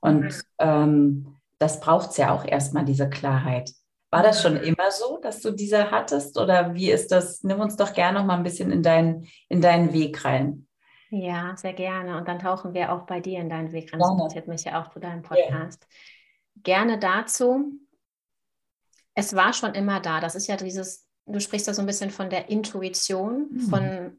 Und 0.00 0.42
ähm, 0.58 1.35
das 1.58 1.80
braucht 1.80 2.10
es 2.10 2.16
ja 2.16 2.34
auch 2.34 2.44
erstmal, 2.44 2.84
diese 2.84 3.08
Klarheit. 3.08 3.72
War 4.10 4.22
das 4.22 4.40
schon 4.40 4.56
immer 4.56 4.90
so, 4.90 5.18
dass 5.18 5.40
du 5.40 5.50
diese 5.50 5.90
hattest 5.90 6.38
oder 6.38 6.74
wie 6.74 6.90
ist 6.90 7.10
das? 7.10 7.42
Nimm 7.42 7.60
uns 7.60 7.76
doch 7.76 7.92
gerne 7.92 8.18
noch 8.18 8.26
mal 8.26 8.36
ein 8.36 8.44
bisschen 8.44 8.70
in 8.70 8.82
deinen, 8.82 9.26
in 9.48 9.60
deinen 9.60 9.92
Weg 9.92 10.24
rein. 10.24 10.66
Ja, 11.10 11.56
sehr 11.56 11.72
gerne. 11.72 12.16
Und 12.16 12.28
dann 12.28 12.38
tauchen 12.38 12.74
wir 12.74 12.92
auch 12.92 13.06
bei 13.06 13.20
dir 13.20 13.40
in 13.40 13.48
deinen 13.48 13.72
Weg 13.72 13.92
rein. 13.92 14.00
Das 14.00 14.10
interessiert 14.10 14.48
mich 14.48 14.64
ja 14.64 14.80
auch 14.80 14.90
zu 14.90 15.00
deinem 15.00 15.22
Podcast. 15.22 15.82
Ja. 15.82 16.62
Gerne 16.62 16.98
dazu. 16.98 17.72
Es 19.14 19.34
war 19.34 19.52
schon 19.52 19.74
immer 19.74 20.00
da. 20.00 20.20
Das 20.20 20.34
ist 20.34 20.46
ja 20.46 20.56
dieses, 20.56 21.06
du 21.26 21.40
sprichst 21.40 21.68
da 21.68 21.74
so 21.74 21.82
ein 21.82 21.86
bisschen 21.86 22.10
von 22.10 22.30
der 22.30 22.48
Intuition, 22.48 23.48
mhm. 23.50 23.60
von 23.60 24.16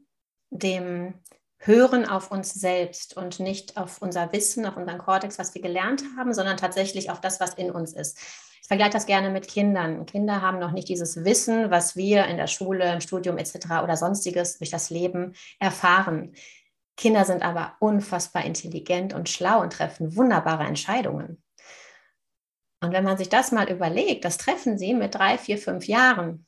dem 0.50 1.14
hören 1.58 2.08
auf 2.08 2.30
uns 2.30 2.54
selbst 2.54 3.16
und 3.16 3.40
nicht 3.40 3.76
auf 3.76 4.00
unser 4.00 4.32
Wissen, 4.32 4.64
auf 4.66 4.76
unseren 4.76 4.98
Kortex, 4.98 5.38
was 5.38 5.54
wir 5.54 5.62
gelernt 5.62 6.02
haben, 6.16 6.32
sondern 6.32 6.56
tatsächlich 6.56 7.10
auf 7.10 7.20
das, 7.20 7.40
was 7.40 7.54
in 7.54 7.70
uns 7.70 7.92
ist. 7.92 8.18
Ich 8.62 8.68
vergleiche 8.68 8.92
das 8.92 9.06
gerne 9.06 9.30
mit 9.30 9.48
Kindern. 9.48 10.06
Kinder 10.06 10.42
haben 10.42 10.58
noch 10.58 10.72
nicht 10.72 10.88
dieses 10.88 11.24
Wissen, 11.24 11.70
was 11.70 11.96
wir 11.96 12.26
in 12.26 12.36
der 12.36 12.46
Schule, 12.46 12.92
im 12.92 13.00
Studium 13.00 13.38
etc. 13.38 13.82
oder 13.82 13.96
sonstiges 13.96 14.58
durch 14.58 14.70
das 14.70 14.90
Leben 14.90 15.34
erfahren. 15.58 16.34
Kinder 16.96 17.24
sind 17.24 17.42
aber 17.42 17.76
unfassbar 17.78 18.44
intelligent 18.44 19.14
und 19.14 19.28
schlau 19.28 19.62
und 19.62 19.72
treffen 19.72 20.16
wunderbare 20.16 20.64
Entscheidungen. 20.64 21.42
Und 22.80 22.92
wenn 22.92 23.04
man 23.04 23.16
sich 23.16 23.28
das 23.28 23.52
mal 23.52 23.70
überlegt, 23.70 24.24
das 24.24 24.36
treffen 24.36 24.78
sie 24.78 24.94
mit 24.94 25.14
drei, 25.14 25.38
vier, 25.38 25.58
fünf 25.58 25.86
Jahren. 25.86 26.46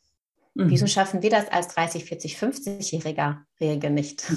Mhm. 0.54 0.70
Wieso 0.70 0.86
schaffen 0.86 1.22
wir 1.22 1.30
das 1.30 1.48
als 1.48 1.68
30, 1.68 2.04
40, 2.04 2.36
50-Jähriger 2.36 3.90
nicht? 3.90 4.24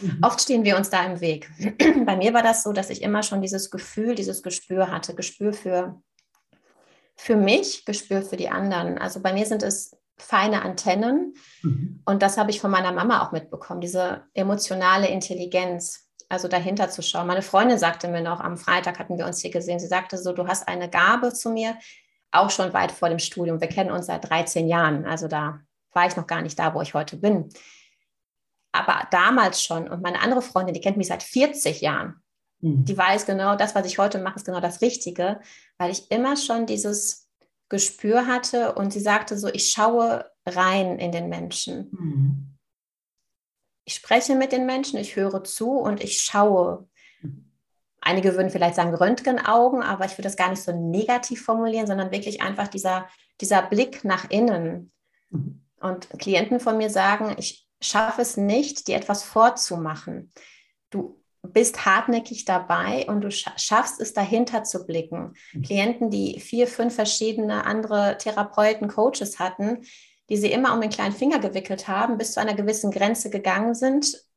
Mhm. 0.00 0.18
Oft 0.22 0.40
stehen 0.40 0.64
wir 0.64 0.76
uns 0.76 0.88
da 0.88 1.04
im 1.04 1.20
Weg. 1.20 1.50
Bei 2.06 2.16
mir 2.16 2.32
war 2.32 2.42
das 2.42 2.62
so, 2.62 2.72
dass 2.72 2.88
ich 2.88 3.02
immer 3.02 3.22
schon 3.22 3.42
dieses 3.42 3.70
Gefühl, 3.70 4.14
dieses 4.14 4.42
Gespür 4.42 4.90
hatte, 4.90 5.14
Gespür 5.14 5.52
für, 5.52 6.00
für 7.16 7.36
mich, 7.36 7.84
Gespür 7.84 8.22
für 8.22 8.36
die 8.36 8.48
anderen. 8.48 8.96
Also 8.96 9.20
bei 9.20 9.34
mir 9.34 9.44
sind 9.44 9.62
es 9.62 9.96
feine 10.16 10.62
Antennen 10.62 11.34
mhm. 11.62 12.00
und 12.06 12.22
das 12.22 12.38
habe 12.38 12.50
ich 12.50 12.60
von 12.60 12.70
meiner 12.70 12.92
Mama 12.92 13.26
auch 13.26 13.32
mitbekommen, 13.32 13.80
diese 13.80 14.24
emotionale 14.32 15.08
Intelligenz 15.08 16.10
also 16.30 16.46
dahinter 16.48 16.88
zu 16.88 17.02
schauen. 17.02 17.26
Meine 17.26 17.42
Freundin 17.42 17.78
sagte 17.78 18.08
mir 18.08 18.22
noch, 18.22 18.40
am 18.40 18.56
Freitag 18.56 18.98
hatten 18.98 19.18
wir 19.18 19.26
uns 19.26 19.40
hier 19.40 19.50
gesehen, 19.50 19.80
sie 19.80 19.88
sagte 19.88 20.16
so, 20.16 20.32
du 20.32 20.46
hast 20.46 20.68
eine 20.68 20.88
Gabe 20.88 21.34
zu 21.34 21.50
mir, 21.50 21.76
auch 22.32 22.50
schon 22.50 22.72
weit 22.72 22.92
vor 22.92 23.08
dem 23.08 23.18
Studium. 23.18 23.60
Wir 23.60 23.68
kennen 23.68 23.90
uns 23.90 24.06
seit 24.06 24.28
13 24.28 24.68
Jahren. 24.68 25.04
Also 25.04 25.28
da 25.28 25.60
war 25.92 26.06
ich 26.06 26.16
noch 26.16 26.26
gar 26.26 26.42
nicht 26.42 26.58
da, 26.58 26.74
wo 26.74 26.80
ich 26.80 26.94
heute 26.94 27.16
bin. 27.16 27.48
Aber 28.72 29.06
damals 29.10 29.62
schon. 29.62 29.88
Und 29.88 30.02
meine 30.02 30.20
andere 30.20 30.42
Freundin, 30.42 30.74
die 30.74 30.80
kennt 30.80 30.96
mich 30.96 31.08
seit 31.08 31.22
40 31.22 31.80
Jahren. 31.80 32.22
Mhm. 32.60 32.84
Die 32.84 32.96
weiß 32.96 33.26
genau, 33.26 33.56
das, 33.56 33.74
was 33.74 33.86
ich 33.86 33.98
heute 33.98 34.18
mache, 34.18 34.36
ist 34.36 34.46
genau 34.46 34.60
das 34.60 34.80
Richtige, 34.80 35.40
weil 35.78 35.90
ich 35.90 36.10
immer 36.10 36.36
schon 36.36 36.66
dieses 36.66 37.28
Gespür 37.68 38.26
hatte 38.26 38.74
und 38.74 38.92
sie 38.92 39.00
sagte 39.00 39.38
so, 39.38 39.48
ich 39.48 39.70
schaue 39.70 40.30
rein 40.46 40.98
in 40.98 41.12
den 41.12 41.28
Menschen. 41.28 41.88
Mhm. 41.92 42.56
Ich 43.86 43.94
spreche 43.94 44.36
mit 44.36 44.52
den 44.52 44.66
Menschen, 44.66 44.98
ich 44.98 45.16
höre 45.16 45.42
zu 45.42 45.72
und 45.72 46.02
ich 46.02 46.20
schaue. 46.20 46.88
Einige 48.00 48.34
würden 48.34 48.50
vielleicht 48.50 48.76
sagen 48.76 48.94
Röntgenaugen, 48.94 49.82
aber 49.82 50.06
ich 50.06 50.12
würde 50.12 50.22
das 50.22 50.36
gar 50.36 50.48
nicht 50.48 50.62
so 50.62 50.72
negativ 50.72 51.44
formulieren, 51.44 51.86
sondern 51.86 52.10
wirklich 52.10 52.40
einfach 52.40 52.68
dieser, 52.68 53.08
dieser 53.40 53.62
Blick 53.62 54.04
nach 54.04 54.30
innen. 54.30 54.92
Mhm. 55.30 55.62
Und 55.80 56.08
Klienten 56.18 56.60
von 56.60 56.76
mir 56.76 56.90
sagen, 56.90 57.34
ich 57.38 57.66
schaffe 57.80 58.22
es 58.22 58.36
nicht, 58.36 58.88
dir 58.88 58.96
etwas 58.96 59.22
vorzumachen. 59.22 60.32
Du 60.90 61.20
bist 61.42 61.86
hartnäckig 61.86 62.44
dabei 62.44 63.06
und 63.06 63.22
du 63.22 63.30
schaffst 63.30 64.00
es, 64.00 64.12
dahinter 64.12 64.64
zu 64.64 64.86
blicken. 64.86 65.34
Mhm. 65.52 65.62
Klienten, 65.62 66.10
die 66.10 66.40
vier, 66.40 66.66
fünf 66.66 66.94
verschiedene 66.94 67.66
andere 67.66 68.16
Therapeuten, 68.18 68.88
Coaches 68.88 69.38
hatten, 69.38 69.84
die 70.30 70.36
sie 70.36 70.52
immer 70.52 70.72
um 70.74 70.80
den 70.80 70.90
kleinen 70.90 71.14
Finger 71.14 71.38
gewickelt 71.38 71.88
haben, 71.88 72.16
bis 72.16 72.32
zu 72.32 72.40
einer 72.40 72.54
gewissen 72.54 72.90
Grenze 72.90 73.30
gegangen 73.30 73.74
sind 73.74 74.29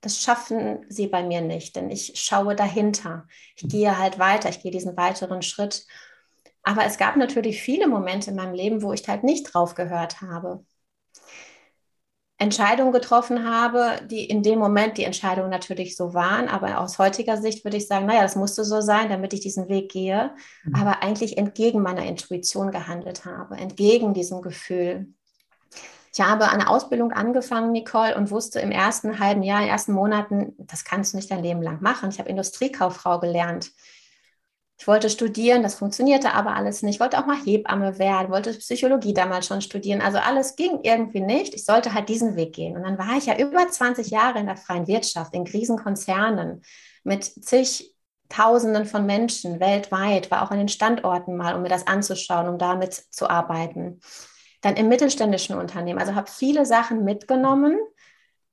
das 0.00 0.22
schaffen 0.22 0.84
sie 0.88 1.08
bei 1.08 1.22
mir 1.22 1.40
nicht, 1.40 1.76
denn 1.76 1.90
ich 1.90 2.12
schaue 2.16 2.56
dahinter. 2.56 3.26
Ich 3.56 3.68
gehe 3.68 3.98
halt 3.98 4.18
weiter, 4.18 4.48
ich 4.48 4.62
gehe 4.62 4.70
diesen 4.70 4.96
weiteren 4.96 5.42
Schritt. 5.42 5.86
Aber 6.62 6.84
es 6.84 6.98
gab 6.98 7.16
natürlich 7.16 7.62
viele 7.62 7.86
Momente 7.86 8.30
in 8.30 8.36
meinem 8.36 8.54
Leben, 8.54 8.82
wo 8.82 8.92
ich 8.92 9.06
halt 9.08 9.24
nicht 9.24 9.52
drauf 9.52 9.74
gehört 9.74 10.20
habe. 10.20 10.64
Entscheidungen 12.40 12.92
getroffen 12.92 13.46
habe, 13.46 14.00
die 14.06 14.24
in 14.24 14.42
dem 14.42 14.58
Moment 14.58 14.96
die 14.96 15.04
Entscheidungen 15.04 15.50
natürlich 15.50 15.94
so 15.94 16.14
waren, 16.14 16.48
aber 16.48 16.80
aus 16.80 16.98
heutiger 16.98 17.36
Sicht 17.36 17.64
würde 17.64 17.76
ich 17.76 17.86
sagen, 17.86 18.06
naja, 18.06 18.22
das 18.22 18.34
musste 18.34 18.64
so 18.64 18.80
sein, 18.80 19.10
damit 19.10 19.34
ich 19.34 19.40
diesen 19.40 19.68
Weg 19.68 19.92
gehe, 19.92 20.34
mhm. 20.64 20.74
aber 20.74 21.02
eigentlich 21.02 21.36
entgegen 21.36 21.82
meiner 21.82 22.06
Intuition 22.06 22.70
gehandelt 22.70 23.26
habe, 23.26 23.58
entgegen 23.58 24.14
diesem 24.14 24.40
Gefühl. 24.40 25.12
Ich 26.12 26.20
habe 26.20 26.48
eine 26.48 26.68
Ausbildung 26.68 27.12
angefangen, 27.12 27.70
Nicole, 27.70 28.16
und 28.16 28.30
wusste 28.30 28.60
im 28.60 28.72
ersten 28.72 29.20
halben 29.20 29.42
Jahr, 29.42 29.58
in 29.58 29.66
den 29.66 29.72
ersten 29.72 29.92
Monaten, 29.92 30.54
das 30.58 30.84
kannst 30.84 31.12
du 31.12 31.16
nicht 31.16 31.30
dein 31.30 31.42
Leben 31.42 31.62
lang 31.62 31.80
machen. 31.82 32.10
Ich 32.10 32.18
habe 32.18 32.28
Industriekauffrau 32.28 33.20
gelernt. 33.20 33.70
Ich 34.76 34.88
wollte 34.88 35.10
studieren, 35.10 35.62
das 35.62 35.74
funktionierte 35.74 36.32
aber 36.32 36.56
alles 36.56 36.82
nicht. 36.82 36.94
Ich 36.94 37.00
wollte 37.00 37.18
auch 37.18 37.26
mal 37.26 37.36
Hebamme 37.36 37.98
werden, 37.98 38.30
wollte 38.32 38.54
Psychologie 38.54 39.12
damals 39.12 39.46
schon 39.46 39.60
studieren. 39.60 40.00
Also 40.00 40.18
alles 40.18 40.56
ging 40.56 40.80
irgendwie 40.82 41.20
nicht. 41.20 41.54
Ich 41.54 41.64
sollte 41.64 41.92
halt 41.92 42.08
diesen 42.08 42.34
Weg 42.34 42.54
gehen. 42.54 42.76
Und 42.76 42.84
dann 42.84 42.98
war 42.98 43.18
ich 43.18 43.26
ja 43.26 43.36
über 43.36 43.68
20 43.68 44.08
Jahre 44.08 44.38
in 44.40 44.46
der 44.46 44.56
freien 44.56 44.86
Wirtschaft, 44.86 45.34
in 45.34 45.44
Krisenkonzernen 45.44 46.62
mit 47.04 47.24
zig 47.24 47.94
Tausenden 48.30 48.86
von 48.86 49.06
Menschen 49.06 49.58
weltweit, 49.58 50.30
war 50.30 50.42
auch 50.42 50.52
an 50.52 50.58
den 50.58 50.68
Standorten 50.68 51.36
mal, 51.36 51.56
um 51.56 51.62
mir 51.62 51.68
das 51.68 51.88
anzuschauen, 51.88 52.48
um 52.48 52.58
damit 52.58 52.94
zu 52.94 53.28
arbeiten 53.28 54.00
dann 54.60 54.76
im 54.76 54.88
mittelständischen 54.88 55.56
Unternehmen. 55.56 55.98
Also 55.98 56.14
habe 56.14 56.30
viele 56.30 56.66
Sachen 56.66 57.04
mitgenommen, 57.04 57.78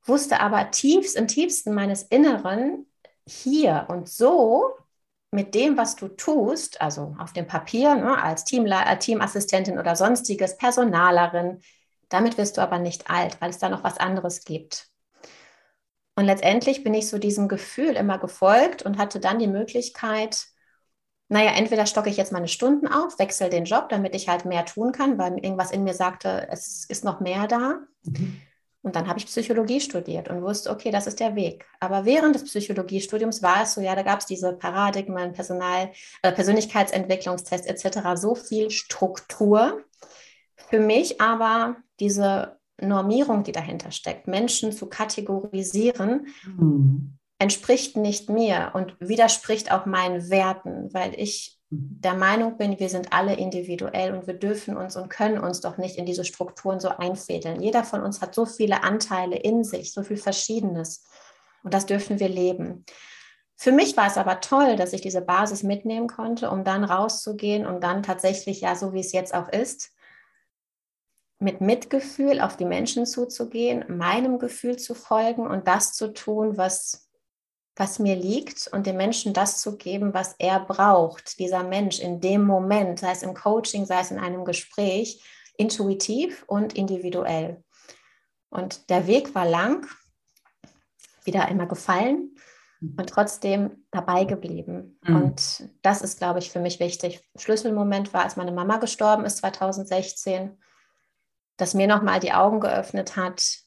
wusste 0.04 0.40
aber 0.40 0.72
tiefst 0.72 1.16
im 1.16 1.28
tiefsten 1.28 1.74
meines 1.74 2.04
Inneren 2.04 2.86
hier 3.26 3.86
und 3.90 4.08
so 4.08 4.74
mit 5.32 5.54
dem, 5.54 5.78
was 5.78 5.96
du 5.96 6.08
tust, 6.08 6.80
also 6.82 7.16
auf 7.20 7.34
dem 7.34 7.48
Papier 7.48 7.96
ne, 7.96 8.22
als 8.22 8.46
Teamla 8.46 8.90
äh, 8.90 8.98
Teamassistentin 8.98 9.78
oder 9.78 9.96
sonstiges, 9.96 10.58
Personalerin, 10.58 11.62
damit 12.10 12.38
wirst 12.38 12.58
du 12.58 12.62
aber 12.62 12.80
nicht 12.80 13.10
alt, 13.10 13.40
weil 13.42 13.50
es 13.50 13.60
da 13.60 13.68
noch 13.68 13.84
was 13.84 13.98
anderes 13.98 14.46
gibt. 14.46 14.88
Und 16.16 16.26
letztendlich 16.26 16.84
bin 16.84 16.94
ich 16.94 17.10
so 17.10 17.18
diesem 17.18 17.48
Gefühl 17.48 17.96
immer 17.96 18.18
gefolgt 18.18 18.82
und 18.82 18.98
hatte 18.98 19.20
dann 19.20 19.38
die 19.38 19.48
Möglichkeit, 19.48 20.48
naja, 21.30 21.52
entweder 21.56 21.86
stocke 21.86 22.10
ich 22.10 22.18
jetzt 22.18 22.32
meine 22.32 22.48
Stunden 22.48 22.88
auf, 22.88 23.20
wechsle 23.20 23.50
den 23.50 23.66
Job, 23.66 23.90
damit 23.90 24.16
ich 24.16 24.30
halt 24.30 24.46
mehr 24.46 24.66
tun 24.66 24.92
kann, 24.92 25.18
weil 25.18 25.34
irgendwas 25.34 25.72
in 25.72 25.84
mir 25.84 25.94
sagte, 25.94 26.48
es 26.50 26.86
ist 26.86 27.04
noch 27.04 27.20
mehr 27.20 27.48
da. 27.48 27.80
Mhm. 28.04 28.42
Und 28.82 28.96
dann 28.96 29.08
habe 29.08 29.20
ich 29.20 29.26
Psychologie 29.26 29.82
studiert 29.82 30.30
und 30.30 30.42
wusste, 30.42 30.70
okay, 30.70 30.92
das 30.92 31.08
ist 31.08 31.20
der 31.20 31.36
Weg. 31.36 31.66
Aber 31.82 32.06
während 32.06 32.36
des 32.36 32.46
Psychologiestudiums 32.46 33.44
war 33.44 33.64
es 33.64 33.74
so, 33.74 33.82
ja, 33.82 33.96
da 33.96 34.04
gab 34.04 34.20
es 34.20 34.26
diese 34.26 34.54
Paradigmen, 34.54 35.34
Personal, 35.34 35.92
äh, 36.22 36.32
Persönlichkeitsentwicklungstests 36.32 37.68
etc., 37.68 38.16
so 38.16 38.34
viel 38.34 38.72
Struktur. 38.72 39.84
Für 40.70 40.80
mich 40.80 41.20
aber 41.20 41.76
diese 42.00 42.58
Normierung, 42.80 43.44
die 43.44 43.52
dahinter 43.52 43.92
steckt, 43.92 44.28
Menschen 44.28 44.72
zu 44.72 44.86
kategorisieren, 44.86 46.28
mhm 46.46 47.17
entspricht 47.40 47.98
nicht 47.98 48.30
mir 48.30 48.72
und 48.74 48.96
widerspricht 49.00 49.72
auch 49.72 49.86
meinen 49.86 50.30
Werten, 50.30 50.94
weil 50.94 51.14
ich 51.20 51.60
mhm. 51.70 52.02
der 52.02 52.16
Meinung 52.16 52.58
bin, 52.58 52.80
wir 52.80 52.90
sind 52.90 53.14
alle 53.14 53.36
individuell 53.36 54.14
und 54.14 54.28
wir 54.28 54.34
dürfen 54.34 54.76
uns 54.76 54.96
und 54.96 55.10
können 55.10 55.40
uns 55.40 55.62
doch 55.62 55.78
nicht 55.78 55.98
in 55.98 56.06
diese 56.06 56.26
Strukturen 56.26 56.80
so 56.80 56.90
einfädeln. 56.90 57.62
Jeder 57.62 57.84
von 57.84 58.02
uns 58.02 58.22
hat 58.22 58.34
so 58.34 58.46
viele 58.46 58.84
Anteile 58.84 59.38
in 59.38 59.64
sich, 59.64 59.94
so 59.94 60.04
viel 60.04 60.18
Verschiedenes 60.18 61.06
und 61.64 61.74
das 61.74 61.86
dürfen 61.86 62.20
wir 62.20 62.30
leben. 62.30 62.86
Für 63.60 63.72
mich 63.72 63.98
war 63.98 64.06
es 64.06 64.18
aber 64.18 64.40
toll, 64.40 64.76
dass 64.76 64.94
ich 64.94 65.02
diese 65.02 65.22
Basis 65.22 65.64
mitnehmen 65.64 66.08
konnte, 66.08 66.52
um 66.52 66.64
dann 66.64 66.84
rauszugehen 66.84 67.66
und 67.66 67.84
dann 67.84 68.04
tatsächlich, 68.04 68.62
ja, 68.62 68.76
so 68.76 68.94
wie 68.94 69.00
es 69.00 69.14
jetzt 69.14 69.34
auch 69.34 69.50
ist, 69.50 69.92
mit 71.40 71.62
Mitgefühl 71.62 72.40
auf 72.40 72.58
die 72.58 72.66
Menschen 72.66 73.06
zuzugehen, 73.06 73.86
meinem 73.90 74.40
Gefühl 74.40 74.78
zu 74.78 74.94
folgen 74.96 75.48
und 75.48 75.68
das 75.68 75.94
zu 75.94 76.14
tun, 76.14 76.58
was 76.58 77.07
was 77.80 78.00
mir 78.00 78.16
liegt 78.16 78.68
und 78.68 78.88
dem 78.88 78.98
Menschen 78.98 79.34
das 79.34 79.62
zu 79.62 79.78
geben, 79.78 80.14
was 80.14 80.36
er 80.40 80.60
braucht, 80.60 81.40
dieser 81.40 81.64
Mensch 81.64 82.00
in 82.00 82.20
dem 82.20 82.44
Moment, 82.44 83.00
sei 83.00 83.12
es 83.12 83.24
im 83.24 83.34
Coaching, 83.34 83.86
sei 83.86 84.00
es 84.00 84.12
in 84.12 84.20
einem 84.20 84.46
Gespräch, 84.46 85.24
intuitiv 85.58 86.44
und 86.48 86.74
individuell. 86.74 87.64
Und 88.50 88.90
der 88.90 89.08
Weg 89.08 89.36
war 89.36 89.46
lang, 89.46 89.88
wieder 91.24 91.48
immer 91.50 91.68
gefallen 91.68 92.36
mhm. 92.80 92.96
und 92.98 93.10
trotzdem 93.10 93.86
dabei 93.92 94.24
geblieben. 94.24 95.00
Mhm. 95.04 95.16
Und 95.16 95.70
das 95.82 96.02
ist, 96.02 96.18
glaube 96.18 96.40
ich, 96.40 96.50
für 96.50 96.60
mich 96.60 96.80
wichtig. 96.80 97.22
Schlüsselmoment 97.36 98.14
war, 98.14 98.24
als 98.24 98.38
meine 98.38 98.52
Mama 98.52 98.78
gestorben 98.78 99.26
ist 99.26 99.38
2016, 99.38 100.58
dass 101.58 101.74
mir 101.74 101.88
nochmal 101.88 102.20
die 102.20 102.34
Augen 102.34 102.60
geöffnet 102.60 103.16
hat, 103.16 103.67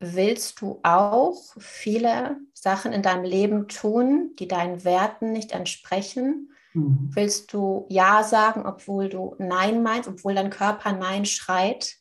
willst 0.00 0.60
du 0.60 0.80
auch 0.82 1.36
viele 1.58 2.38
Sachen 2.54 2.92
in 2.92 3.02
deinem 3.02 3.24
Leben 3.24 3.68
tun, 3.68 4.32
die 4.38 4.48
deinen 4.48 4.84
Werten 4.84 5.32
nicht 5.32 5.52
entsprechen? 5.52 6.52
Mhm. 6.74 7.10
Willst 7.12 7.52
du 7.52 7.86
Ja 7.88 8.22
sagen, 8.22 8.66
obwohl 8.66 9.08
du 9.08 9.34
Nein 9.38 9.82
meinst, 9.82 10.08
obwohl 10.08 10.34
dein 10.34 10.50
Körper 10.50 10.92
Nein 10.92 11.24
schreit? 11.24 11.96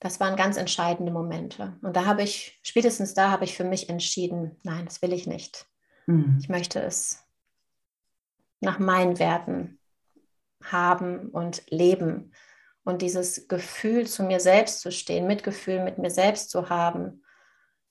Das 0.00 0.18
waren 0.18 0.36
ganz 0.36 0.56
entscheidende 0.56 1.12
Momente. 1.12 1.78
Und 1.82 1.96
da 1.96 2.06
habe 2.06 2.22
ich, 2.22 2.58
spätestens 2.62 3.14
da 3.14 3.30
habe 3.30 3.44
ich 3.44 3.56
für 3.56 3.64
mich 3.64 3.88
entschieden, 3.88 4.56
nein, 4.64 4.84
das 4.84 5.00
will 5.02 5.12
ich 5.12 5.26
nicht. 5.26 5.66
Mhm. 6.06 6.38
Ich 6.40 6.48
möchte 6.48 6.80
es 6.80 7.22
nach 8.60 8.78
meinen 8.78 9.18
Werten 9.18 9.78
haben 10.62 11.28
und 11.28 11.62
leben 11.68 12.32
und 12.84 13.02
dieses 13.02 13.48
Gefühl 13.48 14.06
zu 14.06 14.24
mir 14.24 14.40
selbst 14.40 14.80
zu 14.80 14.90
stehen, 14.90 15.26
Mitgefühl 15.26 15.80
mit 15.80 15.98
mir 15.98 16.10
selbst 16.10 16.50
zu 16.50 16.68
haben, 16.68 17.22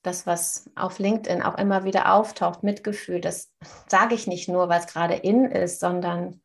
das, 0.01 0.25
was 0.25 0.69
auf 0.75 0.99
LinkedIn 0.99 1.43
auch 1.43 1.57
immer 1.57 1.83
wieder 1.83 2.13
auftaucht, 2.13 2.63
Mitgefühl, 2.63 3.21
das 3.21 3.53
sage 3.87 4.15
ich 4.15 4.27
nicht 4.27 4.49
nur, 4.49 4.67
weil 4.67 4.79
es 4.79 4.87
gerade 4.87 5.13
in 5.13 5.45
ist, 5.45 5.79
sondern 5.79 6.41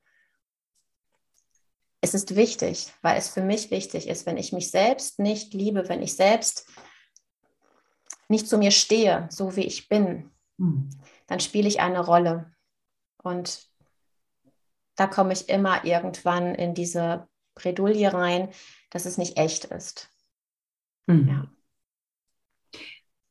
es 2.02 2.14
ist 2.14 2.36
wichtig, 2.36 2.92
weil 3.02 3.16
es 3.16 3.28
für 3.28 3.42
mich 3.42 3.70
wichtig 3.70 4.08
ist, 4.08 4.26
wenn 4.26 4.36
ich 4.36 4.52
mich 4.52 4.70
selbst 4.70 5.18
nicht 5.18 5.54
liebe, 5.54 5.88
wenn 5.88 6.02
ich 6.02 6.14
selbst 6.14 6.68
nicht 8.28 8.48
zu 8.48 8.58
mir 8.58 8.70
stehe, 8.70 9.26
so 9.30 9.56
wie 9.56 9.64
ich 9.64 9.88
bin, 9.88 10.30
mhm. 10.58 10.90
dann 11.26 11.40
spiele 11.40 11.68
ich 11.68 11.80
eine 11.80 12.04
Rolle. 12.04 12.52
Und 13.22 13.66
da 14.96 15.06
komme 15.06 15.32
ich 15.32 15.48
immer 15.48 15.84
irgendwann 15.84 16.54
in 16.54 16.74
diese 16.74 17.26
Bredouille 17.56 18.12
rein, 18.12 18.50
dass 18.90 19.06
es 19.06 19.18
nicht 19.18 19.36
echt 19.36 19.64
ist. 19.64 20.08
Mhm. 21.06 21.28
Ja. 21.28 21.46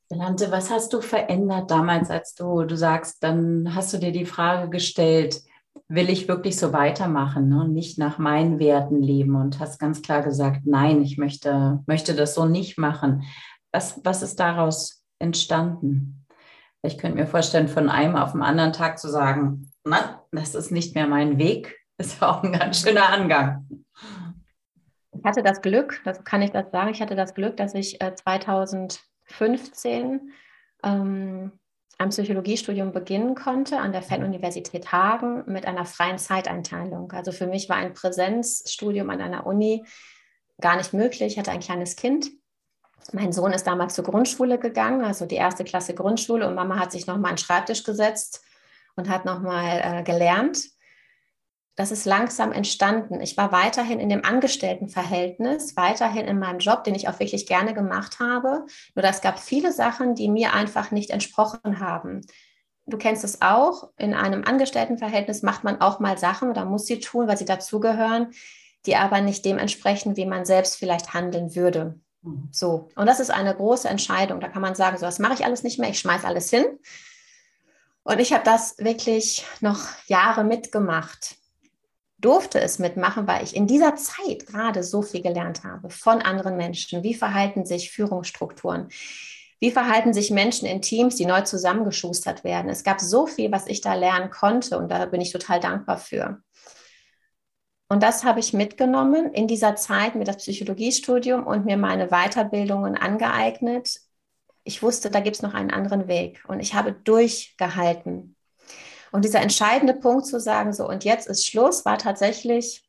Lante, 0.10 0.52
was 0.52 0.70
hast 0.70 0.94
du 0.94 1.02
verändert 1.02 1.72
damals, 1.72 2.10
als 2.10 2.36
du, 2.36 2.64
du 2.64 2.78
sagst, 2.78 3.24
dann 3.24 3.74
hast 3.74 3.94
du 3.94 3.98
dir 3.98 4.12
die 4.12 4.26
Frage 4.26 4.70
gestellt, 4.70 5.42
will 5.88 6.10
ich 6.10 6.28
wirklich 6.28 6.58
so 6.58 6.74
weitermachen 6.74 7.50
ne? 7.50 7.62
und 7.62 7.74
nicht 7.74 7.98
nach 7.98 8.18
meinen 8.18 8.60
Werten 8.60 9.02
leben 9.02 9.36
und 9.36 9.60
hast 9.60 9.80
ganz 9.80 10.02
klar 10.02 10.22
gesagt, 10.22 10.62
nein, 10.66 11.02
ich 11.02 11.18
möchte, 11.18 11.84
möchte 11.86 12.16
das 12.16 12.36
so 12.36 12.46
nicht 12.46 12.78
machen. 12.78 13.24
Was, 13.72 14.00
was 14.04 14.22
ist 14.22 14.40
daraus 14.40 15.04
entstanden? 15.20 16.26
Ich 16.82 16.98
könnte 16.98 17.18
mir 17.18 17.28
vorstellen, 17.28 17.68
von 17.68 17.90
einem 17.90 18.16
auf 18.16 18.34
den 18.34 18.44
anderen 18.44 18.74
Tag 18.74 19.00
zu 19.00 19.10
sagen, 19.10 19.72
na, 19.84 20.24
das 20.32 20.56
ist 20.56 20.72
nicht 20.72 20.96
mehr 20.96 21.08
mein 21.08 21.38
Weg, 21.40 21.76
ist 21.98 22.22
auch 22.22 22.44
ein 22.44 22.54
ganz 22.54 22.82
schöner 22.82 23.10
Angang. 23.10 23.68
Ich 25.18 25.24
hatte 25.24 25.44
das 25.44 25.62
Glück, 25.62 26.02
das 26.04 26.24
kann 26.24 26.42
ich 26.42 26.52
das 26.52 26.72
sagen, 26.72 26.92
ich 26.92 27.02
hatte 27.02 27.16
das 27.16 27.34
Glück, 27.34 27.58
dass 27.58 27.74
ich 27.74 28.02
äh, 28.02 28.14
2000 28.14 29.00
15 29.26 30.32
ähm, 30.84 31.52
ein 31.98 32.10
Psychologiestudium 32.10 32.92
beginnen 32.92 33.36
konnte 33.36 33.80
an 33.80 33.92
der 33.92 34.02
Fernuniversität 34.02 34.92
Hagen 34.92 35.44
mit 35.48 35.66
einer 35.66 35.86
freien 35.86 36.18
Zeiteinteilung. 36.18 37.12
Also 37.12 37.32
für 37.32 37.48
mich 37.48 37.70
war 37.70 37.78
ein 37.78 37.94
Präsenzstudium 37.94 39.10
an 39.10 39.22
einer 39.22 39.46
Uni 39.46 39.86
gar 40.60 40.76
nicht 40.76 40.94
möglich. 40.94 41.34
Ich 41.34 41.40
hatte 41.40 41.52
ein 41.52 41.62
kleines 41.62 41.96
Kind. 41.96 42.30
Mein 43.14 43.32
Sohn 43.32 43.54
ist 43.54 43.68
damals 43.68 43.94
zur 43.94 44.04
Grundschule 44.04 44.58
gegangen, 44.58 45.06
also 45.06 45.26
die 45.26 45.36
erste 45.36 45.64
Klasse 45.64 45.94
Grundschule, 45.94 46.48
und 46.48 46.56
Mama 46.56 46.80
hat 46.80 46.92
sich 46.92 47.06
nochmal 47.06 47.32
an 47.32 47.36
den 47.36 47.44
Schreibtisch 47.44 47.84
gesetzt 47.84 48.44
und 48.96 49.10
hat 49.10 49.26
nochmal 49.26 49.82
äh, 49.84 50.04
gelernt 50.04 50.58
das 51.76 51.92
ist 51.92 52.06
langsam 52.06 52.54
entstanden. 52.54 53.20
Ich 53.20 53.36
war 53.36 53.52
weiterhin 53.52 54.00
in 54.00 54.08
dem 54.08 54.24
Angestelltenverhältnis, 54.24 55.76
weiterhin 55.76 56.26
in 56.26 56.40
meinem 56.40 56.60
Job, 56.60 56.86
den 56.86 56.96
ich 56.96 57.10
auch 57.10 57.20
wirklich 57.20 57.48
gerne 57.48 57.74
gemacht 57.74 58.20
habe. 58.20 58.66
Nur 58.96 59.04
es 59.04 59.22
gab 59.22 59.40
viele 59.40 59.74
Sachen, 59.74 60.16
die 60.16 60.30
mir 60.30 60.54
einfach 60.54 60.92
nicht 60.92 61.10
entsprochen 61.10 61.80
haben. 61.80 62.22
Du 62.86 62.98
kennst 62.98 63.24
es 63.24 63.42
auch, 63.42 63.90
in 63.98 64.14
einem 64.14 64.44
Angestelltenverhältnis 64.46 65.42
macht 65.42 65.64
man 65.64 65.82
auch 65.82 66.00
mal 66.00 66.18
Sachen 66.18 66.50
oder 66.50 66.64
muss 66.66 66.86
sie 66.86 67.00
tun, 67.00 67.28
weil 67.28 67.38
sie 67.38 67.46
dazugehören, 67.46 68.32
die 68.86 68.96
aber 68.96 69.20
nicht 69.20 69.44
dem 69.44 69.58
entsprechen, 69.58 70.16
wie 70.16 70.26
man 70.26 70.46
selbst 70.46 70.78
vielleicht 70.78 71.14
handeln 71.14 71.56
würde. 71.56 72.00
Mhm. 72.22 72.48
So, 72.52 72.90
und 72.96 73.08
das 73.08 73.20
ist 73.20 73.32
eine 73.32 73.54
große 73.54 73.90
Entscheidung. 73.90 74.40
Da 74.40 74.48
kann 74.48 74.62
man 74.62 74.76
sagen, 74.76 74.98
so, 74.98 75.06
das 75.06 75.20
mache 75.20 75.34
ich 75.34 75.46
alles 75.46 75.64
nicht 75.64 75.80
mehr, 75.80 75.90
ich 75.90 76.00
schmeiße 76.00 76.26
alles 76.26 76.50
hin. 76.50 76.66
Und 78.04 78.20
ich 78.20 78.32
habe 78.32 78.44
das 78.46 78.78
wirklich 78.78 79.46
noch 79.62 79.80
Jahre 80.06 80.44
mitgemacht 80.44 81.38
durfte 82.18 82.60
es 82.60 82.80
mitmachen, 82.80 83.28
weil 83.28 83.44
ich 83.44 83.56
in 83.56 83.68
dieser 83.68 83.96
Zeit 83.96 84.48
gerade 84.48 84.84
so 84.84 85.02
viel 85.02 85.22
gelernt 85.22 85.64
habe 85.64 85.90
von 85.90 86.22
anderen 86.22 86.58
Menschen. 86.58 87.04
Wie 87.04 87.14
verhalten 87.14 87.66
sich 87.66 87.92
Führungsstrukturen? 87.92 88.90
Wie 89.60 89.72
verhalten 89.72 90.14
sich 90.14 90.32
Menschen 90.32 90.68
in 90.68 90.82
Teams, 90.82 91.16
die 91.16 91.26
neu 91.26 91.42
zusammengeschustert 91.42 92.44
werden? 92.44 92.70
Es 92.70 92.84
gab 92.84 93.00
so 93.00 93.26
viel, 93.26 93.52
was 93.52 93.68
ich 93.68 93.82
da 93.82 93.94
lernen 93.94 94.30
konnte 94.30 94.78
und 94.78 94.90
da 94.90 95.06
bin 95.06 95.22
ich 95.22 95.32
total 95.32 95.60
dankbar 95.60 95.98
für. 95.98 96.42
Und 97.88 98.02
das 98.02 98.24
habe 98.24 98.40
ich 98.40 98.54
mitgenommen 98.54 99.32
in 99.34 99.48
dieser 99.48 99.76
Zeit 99.76 100.16
mit 100.16 100.28
das 100.28 100.38
Psychologiestudium 100.38 101.46
und 101.46 101.66
mir 101.66 101.78
meine 101.78 102.08
Weiterbildungen 102.08 102.98
angeeignet. 102.98 104.00
Ich 104.64 104.82
wusste, 104.82 105.12
da 105.12 105.20
gibt 105.20 105.36
es 105.36 105.42
noch 105.44 105.54
einen 105.54 105.72
anderen 105.72 106.08
Weg 106.08 106.44
und 106.48 106.60
ich 106.60 106.74
habe 106.74 106.94
durchgehalten. 106.94 108.35
Und 109.12 109.26
dieser 109.26 109.42
entscheidende 109.42 109.94
Punkt 109.94 110.26
zu 110.26 110.40
sagen, 110.40 110.74
so 110.74 110.88
und 110.88 111.04
jetzt 111.04 111.28
ist 111.28 111.46
Schluss, 111.46 111.86
war 111.86 111.98
tatsächlich 111.98 112.84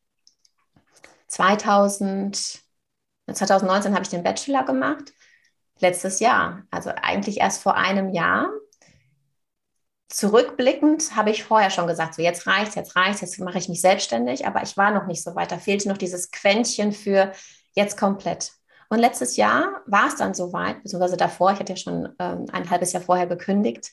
2000, 1.27 2.61
2019 3.31 3.93
habe 3.93 4.03
ich 4.03 4.09
den 4.09 4.23
Bachelor 4.23 4.63
gemacht, 4.63 5.13
letztes 5.79 6.19
Jahr, 6.19 6.63
also 6.71 6.91
eigentlich 7.01 7.39
erst 7.39 7.61
vor 7.61 7.75
einem 7.75 8.13
Jahr. 8.13 8.49
Zurückblickend 10.09 11.15
habe 11.15 11.31
ich 11.31 11.43
vorher 11.43 11.69
schon 11.69 11.87
gesagt, 11.87 12.15
so 12.15 12.21
jetzt 12.21 12.47
reicht's, 12.47 12.75
jetzt 12.75 12.95
reicht's, 12.95 13.21
jetzt 13.21 13.39
mache 13.39 13.57
ich 13.57 13.67
mich 13.67 13.81
selbstständig, 13.81 14.47
aber 14.47 14.63
ich 14.63 14.77
war 14.77 14.91
noch 14.91 15.05
nicht 15.05 15.21
so 15.21 15.35
weit. 15.35 15.51
Da 15.51 15.57
fehlte 15.57 15.89
noch 15.89 15.97
dieses 15.97 16.31
Quäntchen 16.31 16.93
für 16.93 17.33
jetzt 17.73 17.97
komplett. 17.97 18.53
Und 18.89 18.99
letztes 18.99 19.35
Jahr 19.35 19.81
war 19.85 20.07
es 20.07 20.15
dann 20.15 20.33
soweit, 20.33 20.81
beziehungsweise 20.81 21.17
davor, 21.17 21.51
ich 21.51 21.59
hatte 21.59 21.73
ja 21.73 21.77
schon 21.77 22.15
ähm, 22.19 22.45
ein 22.53 22.69
halbes 22.69 22.93
Jahr 22.93 23.03
vorher 23.03 23.27
gekündigt, 23.27 23.91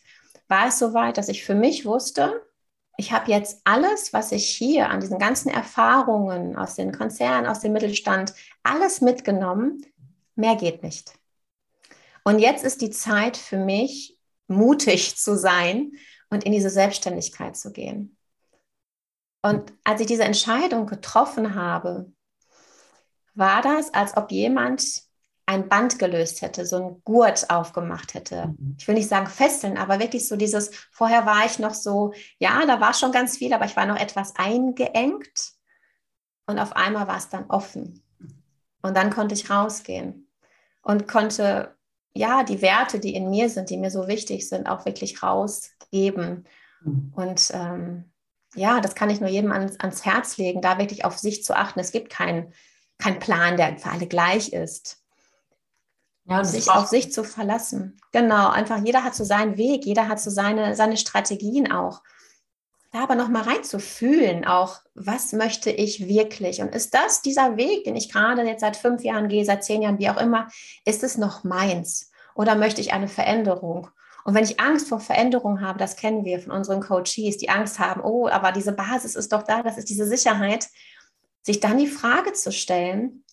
war 0.48 0.68
es 0.68 0.78
soweit, 0.78 1.16
dass 1.16 1.28
ich 1.28 1.44
für 1.44 1.54
mich 1.54 1.84
wusste, 1.86 2.42
ich 2.96 3.12
habe 3.12 3.30
jetzt 3.30 3.60
alles, 3.64 4.12
was 4.12 4.30
ich 4.30 4.48
hier 4.48 4.88
an 4.88 5.00
diesen 5.00 5.18
ganzen 5.18 5.48
Erfahrungen 5.48 6.56
aus 6.56 6.76
den 6.76 6.92
Konzernen, 6.92 7.46
aus 7.46 7.60
dem 7.60 7.72
Mittelstand, 7.72 8.34
alles 8.62 9.00
mitgenommen. 9.00 9.84
Mehr 10.36 10.54
geht 10.54 10.82
nicht. 10.82 11.12
Und 12.22 12.38
jetzt 12.38 12.64
ist 12.64 12.82
die 12.82 12.90
Zeit 12.90 13.36
für 13.36 13.58
mich, 13.58 14.18
mutig 14.46 15.16
zu 15.16 15.36
sein 15.36 15.92
und 16.30 16.44
in 16.44 16.52
diese 16.52 16.70
Selbstständigkeit 16.70 17.56
zu 17.56 17.72
gehen. 17.72 18.16
Und 19.42 19.72
als 19.84 20.00
ich 20.00 20.06
diese 20.06 20.24
Entscheidung 20.24 20.86
getroffen 20.86 21.54
habe, 21.54 22.12
war 23.34 23.62
das, 23.62 23.92
als 23.92 24.16
ob 24.16 24.30
jemand 24.30 25.03
ein 25.46 25.68
Band 25.68 25.98
gelöst 25.98 26.42
hätte, 26.42 26.64
so 26.64 26.76
ein 26.76 27.02
Gurt 27.04 27.50
aufgemacht 27.50 28.14
hätte. 28.14 28.54
Mhm. 28.58 28.76
Ich 28.78 28.88
will 28.88 28.94
nicht 28.94 29.08
sagen 29.08 29.26
fesseln, 29.26 29.76
aber 29.76 29.98
wirklich 29.98 30.26
so 30.26 30.36
dieses, 30.36 30.70
vorher 30.90 31.26
war 31.26 31.44
ich 31.44 31.58
noch 31.58 31.74
so, 31.74 32.12
ja, 32.38 32.64
da 32.66 32.80
war 32.80 32.94
schon 32.94 33.12
ganz 33.12 33.36
viel, 33.36 33.52
aber 33.52 33.66
ich 33.66 33.76
war 33.76 33.86
noch 33.86 33.98
etwas 33.98 34.34
eingeengt 34.36 35.52
und 36.46 36.58
auf 36.58 36.74
einmal 36.76 37.06
war 37.08 37.16
es 37.16 37.28
dann 37.28 37.46
offen. 37.48 38.02
Und 38.82 38.96
dann 38.96 39.10
konnte 39.10 39.34
ich 39.34 39.50
rausgehen 39.50 40.28
und 40.82 41.08
konnte, 41.08 41.74
ja, 42.14 42.42
die 42.42 42.62
Werte, 42.62 43.00
die 43.00 43.14
in 43.14 43.30
mir 43.30 43.48
sind, 43.50 43.70
die 43.70 43.76
mir 43.76 43.90
so 43.90 44.08
wichtig 44.08 44.48
sind, 44.48 44.68
auch 44.68 44.84
wirklich 44.84 45.22
rausgeben. 45.22 46.44
Mhm. 46.82 47.12
Und 47.14 47.50
ähm, 47.52 48.12
ja, 48.54 48.80
das 48.80 48.94
kann 48.94 49.10
ich 49.10 49.20
nur 49.20 49.30
jedem 49.30 49.52
ans, 49.52 49.78
ans 49.80 50.04
Herz 50.04 50.36
legen, 50.36 50.60
da 50.60 50.78
wirklich 50.78 51.04
auf 51.04 51.18
sich 51.18 51.44
zu 51.44 51.56
achten. 51.56 51.80
Es 51.80 51.92
gibt 51.92 52.10
keinen 52.10 52.52
kein 52.98 53.18
Plan, 53.18 53.56
der 53.56 53.76
für 53.78 53.90
alle 53.90 54.06
gleich 54.06 54.52
ist 54.52 55.03
ja, 56.26 56.44
sich 56.44 56.70
auf 56.70 56.88
sich 56.88 57.12
zu 57.12 57.24
verlassen. 57.24 57.98
Genau, 58.12 58.48
einfach 58.48 58.82
jeder 58.84 59.04
hat 59.04 59.14
so 59.14 59.24
seinen 59.24 59.56
Weg, 59.56 59.84
jeder 59.84 60.08
hat 60.08 60.20
so 60.20 60.30
seine, 60.30 60.74
seine 60.74 60.96
Strategien 60.96 61.70
auch. 61.70 62.02
Da 62.92 63.02
aber 63.02 63.16
nochmal 63.16 63.42
reinzufühlen, 63.42 64.44
auch, 64.44 64.80
was 64.94 65.32
möchte 65.32 65.70
ich 65.70 66.06
wirklich? 66.06 66.60
Und 66.60 66.74
ist 66.74 66.94
das 66.94 67.22
dieser 67.22 67.56
Weg, 67.56 67.84
den 67.84 67.96
ich 67.96 68.10
gerade 68.10 68.42
jetzt 68.42 68.60
seit 68.60 68.76
fünf 68.76 69.02
Jahren 69.02 69.28
gehe, 69.28 69.44
seit 69.44 69.64
zehn 69.64 69.82
Jahren, 69.82 69.98
wie 69.98 70.08
auch 70.08 70.20
immer, 70.20 70.48
ist 70.84 71.02
es 71.02 71.18
noch 71.18 71.42
meins? 71.42 72.10
Oder 72.36 72.54
möchte 72.54 72.80
ich 72.80 72.92
eine 72.92 73.08
Veränderung? 73.08 73.88
Und 74.24 74.34
wenn 74.34 74.44
ich 74.44 74.60
Angst 74.60 74.88
vor 74.88 75.00
Veränderung 75.00 75.60
habe, 75.60 75.78
das 75.78 75.96
kennen 75.96 76.24
wir 76.24 76.40
von 76.40 76.52
unseren 76.52 76.80
Coaches, 76.80 77.36
die 77.36 77.50
Angst 77.50 77.78
haben, 77.78 78.00
oh, 78.00 78.28
aber 78.28 78.52
diese 78.52 78.72
Basis 78.72 79.16
ist 79.16 79.32
doch 79.32 79.42
da, 79.42 79.62
das 79.62 79.76
ist 79.76 79.90
diese 79.90 80.06
Sicherheit, 80.06 80.68
sich 81.42 81.60
dann 81.60 81.76
die 81.76 81.88
Frage 81.88 82.32
zu 82.32 82.50
stellen, 82.50 83.24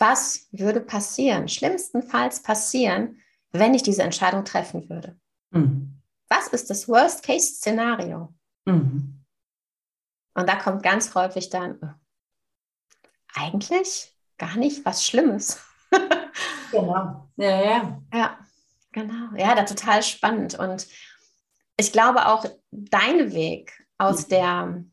was 0.00 0.48
würde 0.50 0.80
passieren, 0.80 1.48
schlimmstenfalls 1.48 2.42
passieren, 2.42 3.20
wenn 3.52 3.74
ich 3.74 3.82
diese 3.82 4.02
Entscheidung 4.02 4.44
treffen 4.44 4.88
würde? 4.88 5.18
Mhm. 5.50 6.00
Was 6.28 6.48
ist 6.48 6.70
das 6.70 6.88
Worst-Case-Szenario? 6.88 8.32
Mhm. 8.64 9.24
Und 10.34 10.48
da 10.48 10.56
kommt 10.56 10.82
ganz 10.82 11.14
häufig 11.14 11.50
dann, 11.50 11.96
eigentlich 13.34 14.14
gar 14.38 14.56
nicht 14.56 14.84
was 14.84 15.04
Schlimmes. 15.04 15.60
genau. 16.70 17.28
Ja, 17.36 17.62
ja. 17.62 18.02
Ja, 18.12 18.38
genau. 18.92 19.36
Ja, 19.36 19.54
da 19.54 19.64
total 19.64 20.02
spannend. 20.02 20.58
Und 20.58 20.86
ich 21.76 21.92
glaube 21.92 22.26
auch, 22.26 22.46
dein 22.70 23.32
Weg 23.32 23.86
aus 23.98 24.26
mhm. 24.26 24.30
der 24.30 24.84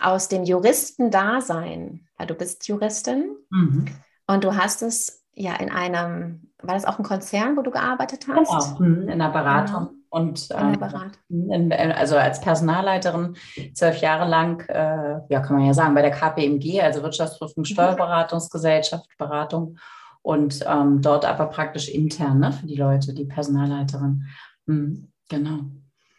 aus 0.00 0.28
dem 0.28 0.44
Juristendasein, 0.44 2.08
weil 2.20 2.26
du 2.26 2.34
bist 2.34 2.68
Juristin 2.68 3.34
mhm. 3.48 3.86
und 4.26 4.44
du 4.44 4.54
hast 4.54 4.82
es 4.82 5.24
ja 5.32 5.54
in 5.54 5.70
einem, 5.70 6.52
war 6.62 6.74
das 6.74 6.84
auch 6.84 6.98
ein 6.98 7.04
Konzern, 7.04 7.56
wo 7.56 7.62
du 7.62 7.70
gearbeitet 7.70 8.26
hast? 8.28 8.76
Genau, 8.76 8.90
mhm, 8.90 9.08
in 9.08 9.18
der 9.18 9.30
Beratung. 9.30 9.88
Genau. 9.88 10.00
Und 10.10 10.50
in 10.50 10.56
ähm, 10.58 10.78
Beratung. 10.78 11.92
also 11.94 12.16
als 12.16 12.40
Personalleiterin 12.40 13.36
zwölf 13.74 14.02
Jahre 14.02 14.28
lang, 14.28 14.68
äh, 14.68 15.20
ja, 15.28 15.40
kann 15.40 15.56
man 15.56 15.64
ja 15.64 15.72
sagen, 15.72 15.94
bei 15.94 16.02
der 16.02 16.10
KPMG, 16.10 16.82
also 16.82 17.02
Wirtschaftsprüfung, 17.02 17.62
mhm. 17.62 17.64
Steuerberatungsgesellschaft, 17.64 19.08
Beratung 19.16 19.78
und 20.20 20.62
ähm, 20.66 21.00
dort 21.00 21.24
aber 21.24 21.46
praktisch 21.46 21.88
intern 21.88 22.40
ne, 22.40 22.52
für 22.52 22.66
die 22.66 22.76
Leute, 22.76 23.14
die 23.14 23.24
Personalleiterin. 23.24 24.24
Mhm, 24.66 25.10
genau. 25.30 25.60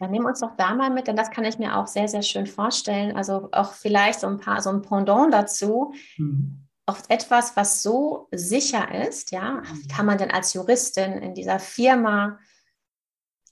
Dann 0.02 0.10
nehmen 0.10 0.24
wir 0.24 0.30
uns 0.30 0.40
doch 0.40 0.56
da 0.56 0.74
mal 0.74 0.90
mit, 0.90 1.06
denn 1.06 1.14
das 1.14 1.30
kann 1.30 1.44
ich 1.44 1.60
mir 1.60 1.76
auch 1.78 1.86
sehr, 1.86 2.08
sehr 2.08 2.22
schön 2.22 2.48
vorstellen. 2.48 3.16
Also 3.16 3.48
auch 3.52 3.72
vielleicht 3.72 4.18
so 4.18 4.26
ein 4.26 4.38
paar, 4.38 4.60
so 4.60 4.70
ein 4.70 4.82
Pendant 4.82 5.32
dazu. 5.32 5.94
Mhm. 6.16 6.66
Auch 6.86 6.98
etwas, 7.08 7.56
was 7.56 7.84
so 7.84 8.26
sicher 8.32 8.92
ist, 9.06 9.30
ja, 9.30 9.62
wie 9.72 9.86
kann 9.86 10.06
man 10.06 10.18
denn 10.18 10.32
als 10.32 10.54
Juristin 10.54 11.12
in 11.12 11.34
dieser 11.34 11.60
Firma 11.60 12.40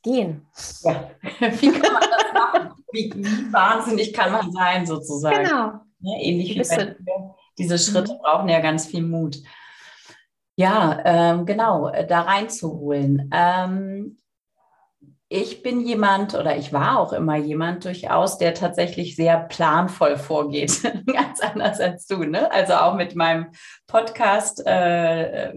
gehen? 0.03 0.49
Ja, 0.83 1.11
wie 1.61 1.71
kann 1.71 1.93
man 1.93 2.03
das 2.03 2.33
machen? 2.35 2.85
Wie, 2.91 3.13
wie 3.15 3.53
wahnsinnig 3.53 4.13
kann 4.13 4.33
man 4.33 4.51
sein, 4.51 4.85
sozusagen? 4.85 5.45
Genau. 5.45 5.73
Ja, 6.01 6.19
ähnlich 6.19 6.57
wie, 6.57 6.77
bei 6.77 6.97
Diese 7.59 7.79
Schritte 7.79 8.15
mhm. 8.15 8.19
brauchen 8.19 8.49
ja 8.49 8.59
ganz 8.59 8.87
viel 8.87 9.07
Mut. 9.07 9.37
Ja, 10.57 11.01
ähm, 11.05 11.47
genau, 11.47 11.91
äh, 11.91 12.05
da 12.05 12.23
reinzuholen. 12.23 13.31
Ähm, 13.33 14.20
ich 15.33 15.63
bin 15.63 15.81
jemand 15.81 16.35
oder 16.35 16.57
ich 16.57 16.73
war 16.73 16.99
auch 16.99 17.13
immer 17.13 17.37
jemand 17.37 17.85
durchaus, 17.85 18.37
der 18.37 18.53
tatsächlich 18.53 19.15
sehr 19.15 19.39
planvoll 19.39 20.17
vorgeht. 20.17 20.83
Ganz 21.07 21.39
anders 21.39 21.79
als 21.79 22.09
du, 22.09 22.25
ne? 22.25 22.51
Also 22.51 22.75
auch 22.75 22.97
mit 22.97 23.15
meinem 23.15 23.47
Podcast, 23.87 24.67
äh, 24.67 25.53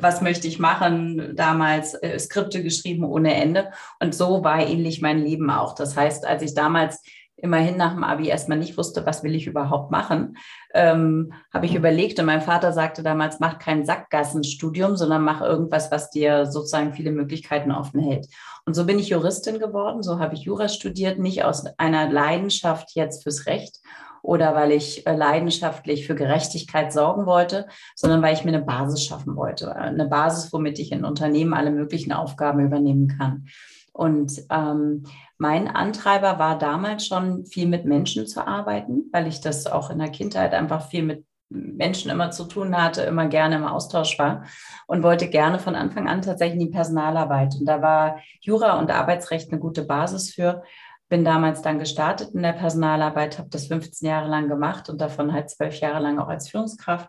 was 0.00 0.22
möchte 0.22 0.48
ich 0.48 0.58
machen, 0.58 1.36
damals 1.36 1.92
äh, 2.02 2.18
Skripte 2.18 2.62
geschrieben 2.62 3.04
ohne 3.04 3.34
Ende. 3.34 3.70
Und 4.00 4.14
so 4.14 4.42
war 4.42 4.66
ähnlich 4.66 5.02
mein 5.02 5.18
Leben 5.18 5.50
auch. 5.50 5.74
Das 5.74 5.94
heißt, 5.94 6.26
als 6.26 6.42
ich 6.42 6.54
damals 6.54 7.02
immerhin 7.40 7.76
nach 7.76 7.94
dem 7.94 8.04
Abi 8.04 8.28
erstmal 8.28 8.58
nicht 8.58 8.76
wusste, 8.76 9.06
was 9.06 9.22
will 9.22 9.34
ich 9.34 9.46
überhaupt 9.46 9.90
machen, 9.90 10.36
ähm, 10.74 11.32
habe 11.52 11.66
ich 11.66 11.74
überlegt 11.74 12.18
und 12.18 12.26
mein 12.26 12.40
Vater 12.40 12.72
sagte 12.72 13.02
damals, 13.02 13.40
mach 13.40 13.58
kein 13.58 13.84
Sackgassenstudium, 13.84 14.96
sondern 14.96 15.22
mach 15.22 15.40
irgendwas, 15.40 15.90
was 15.90 16.10
dir 16.10 16.46
sozusagen 16.46 16.92
viele 16.92 17.12
Möglichkeiten 17.12 17.70
offen 17.70 18.00
hält. 18.00 18.26
Und 18.66 18.74
so 18.74 18.84
bin 18.84 18.98
ich 18.98 19.08
Juristin 19.08 19.58
geworden, 19.58 20.02
so 20.02 20.18
habe 20.18 20.34
ich 20.34 20.42
Jura 20.42 20.68
studiert, 20.68 21.18
nicht 21.18 21.44
aus 21.44 21.64
einer 21.78 22.10
Leidenschaft 22.10 22.94
jetzt 22.94 23.22
fürs 23.22 23.46
Recht 23.46 23.78
oder 24.22 24.54
weil 24.54 24.72
ich 24.72 25.06
äh, 25.06 25.14
leidenschaftlich 25.14 26.06
für 26.06 26.14
Gerechtigkeit 26.14 26.92
sorgen 26.92 27.24
wollte, 27.24 27.66
sondern 27.94 28.20
weil 28.20 28.34
ich 28.34 28.44
mir 28.44 28.52
eine 28.52 28.64
Basis 28.64 29.04
schaffen 29.04 29.36
wollte. 29.36 29.74
Eine 29.74 30.06
Basis, 30.06 30.52
womit 30.52 30.78
ich 30.78 30.92
in 30.92 31.04
Unternehmen 31.04 31.54
alle 31.54 31.70
möglichen 31.70 32.12
Aufgaben 32.12 32.60
übernehmen 32.60 33.08
kann. 33.08 33.46
Und 33.92 34.32
ähm, 34.50 35.04
mein 35.38 35.68
Antreiber 35.68 36.38
war 36.38 36.58
damals 36.58 37.06
schon 37.06 37.46
viel 37.46 37.68
mit 37.68 37.84
Menschen 37.84 38.26
zu 38.26 38.46
arbeiten, 38.46 39.04
weil 39.12 39.28
ich 39.28 39.40
das 39.40 39.66
auch 39.66 39.88
in 39.90 39.98
der 39.98 40.10
Kindheit 40.10 40.52
einfach 40.52 40.88
viel 40.88 41.04
mit 41.04 41.24
Menschen 41.50 42.10
immer 42.10 42.30
zu 42.30 42.44
tun 42.44 42.76
hatte, 42.76 43.02
immer 43.02 43.26
gerne 43.26 43.56
im 43.56 43.64
Austausch 43.64 44.18
war 44.18 44.44
und 44.86 45.02
wollte 45.02 45.30
gerne 45.30 45.58
von 45.58 45.76
Anfang 45.76 46.08
an 46.08 46.22
tatsächlich 46.22 46.66
die 46.66 46.70
Personalarbeit. 46.70 47.54
Und 47.58 47.66
da 47.66 47.80
war 47.80 48.18
Jura 48.40 48.78
und 48.78 48.90
Arbeitsrecht 48.90 49.50
eine 49.50 49.60
gute 49.60 49.84
Basis 49.84 50.34
für. 50.34 50.62
Bin 51.08 51.24
damals 51.24 51.62
dann 51.62 51.78
gestartet 51.78 52.34
in 52.34 52.42
der 52.42 52.52
Personalarbeit, 52.52 53.38
habe 53.38 53.48
das 53.48 53.68
15 53.68 54.06
Jahre 54.06 54.28
lang 54.28 54.48
gemacht 54.48 54.90
und 54.90 55.00
davon 55.00 55.32
halt 55.32 55.48
zwölf 55.48 55.80
Jahre 55.80 56.00
lang 56.02 56.18
auch 56.18 56.28
als 56.28 56.50
Führungskraft 56.50 57.08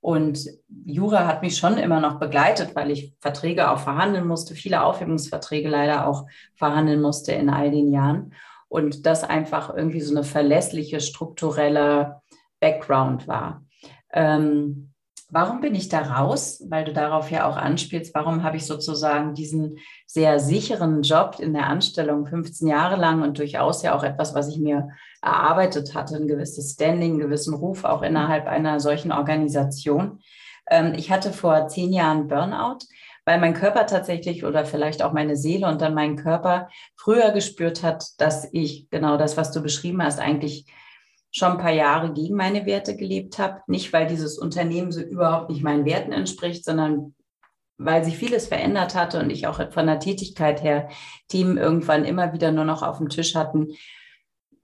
und 0.00 0.48
Jura 0.84 1.26
hat 1.26 1.42
mich 1.42 1.56
schon 1.56 1.76
immer 1.76 2.00
noch 2.00 2.20
begleitet, 2.20 2.76
weil 2.76 2.90
ich 2.90 3.14
Verträge 3.20 3.70
auch 3.70 3.80
verhandeln 3.80 4.26
musste, 4.26 4.54
viele 4.54 4.82
Aufhebungsverträge 4.82 5.68
leider 5.68 6.06
auch 6.06 6.26
verhandeln 6.54 7.00
musste 7.00 7.32
in 7.32 7.50
all 7.50 7.70
den 7.70 7.92
Jahren. 7.92 8.32
Und 8.68 9.06
das 9.06 9.24
einfach 9.24 9.74
irgendwie 9.74 10.00
so 10.00 10.14
eine 10.14 10.24
verlässliche, 10.24 11.00
strukturelle 11.00 12.20
Background 12.60 13.26
war. 13.26 13.64
Ähm, 14.12 14.92
Warum 15.30 15.60
bin 15.60 15.74
ich 15.74 15.90
da 15.90 16.00
raus? 16.00 16.62
Weil 16.68 16.84
du 16.84 16.94
darauf 16.94 17.30
ja 17.30 17.46
auch 17.46 17.56
anspielst, 17.56 18.14
warum 18.14 18.42
habe 18.42 18.56
ich 18.56 18.64
sozusagen 18.64 19.34
diesen 19.34 19.78
sehr 20.06 20.40
sicheren 20.40 21.02
Job 21.02 21.36
in 21.38 21.52
der 21.52 21.66
Anstellung 21.66 22.24
15 22.24 22.66
Jahre 22.66 22.96
lang 22.96 23.22
und 23.22 23.38
durchaus 23.38 23.82
ja 23.82 23.94
auch 23.94 24.04
etwas, 24.04 24.34
was 24.34 24.48
ich 24.48 24.58
mir 24.58 24.88
erarbeitet 25.20 25.94
hatte, 25.94 26.16
ein 26.16 26.28
gewisses 26.28 26.72
Standing, 26.72 27.12
einen 27.12 27.20
gewissen 27.20 27.52
Ruf 27.52 27.84
auch 27.84 28.00
innerhalb 28.00 28.46
einer 28.46 28.80
solchen 28.80 29.12
Organisation. 29.12 30.20
Ähm, 30.70 30.94
ich 30.96 31.10
hatte 31.10 31.32
vor 31.34 31.68
zehn 31.68 31.92
Jahren 31.92 32.26
Burnout, 32.28 32.78
weil 33.26 33.38
mein 33.38 33.52
Körper 33.52 33.84
tatsächlich 33.84 34.46
oder 34.46 34.64
vielleicht 34.64 35.02
auch 35.02 35.12
meine 35.12 35.36
Seele 35.36 35.68
und 35.68 35.82
dann 35.82 35.92
mein 35.92 36.16
Körper 36.16 36.70
früher 36.96 37.32
gespürt 37.32 37.82
hat, 37.82 38.18
dass 38.18 38.48
ich 38.52 38.88
genau 38.88 39.18
das, 39.18 39.36
was 39.36 39.52
du 39.52 39.60
beschrieben 39.60 40.02
hast, 40.02 40.20
eigentlich 40.20 40.64
schon 41.38 41.52
ein 41.52 41.58
paar 41.58 41.72
Jahre 41.72 42.12
gegen 42.12 42.36
meine 42.36 42.66
Werte 42.66 42.96
gelebt 42.96 43.38
habe. 43.38 43.62
Nicht, 43.66 43.92
weil 43.92 44.06
dieses 44.06 44.38
Unternehmen 44.38 44.92
so 44.92 45.00
überhaupt 45.00 45.50
nicht 45.50 45.62
meinen 45.62 45.84
Werten 45.84 46.12
entspricht, 46.12 46.64
sondern 46.64 47.14
weil 47.78 48.04
sich 48.04 48.18
vieles 48.18 48.48
verändert 48.48 48.94
hatte 48.94 49.20
und 49.20 49.30
ich 49.30 49.46
auch 49.46 49.60
von 49.72 49.86
der 49.86 50.00
Tätigkeit 50.00 50.62
her 50.62 50.88
Themen 51.28 51.56
irgendwann 51.56 52.04
immer 52.04 52.32
wieder 52.32 52.50
nur 52.50 52.64
noch 52.64 52.82
auf 52.82 52.98
dem 52.98 53.08
Tisch 53.08 53.36
hatten, 53.36 53.68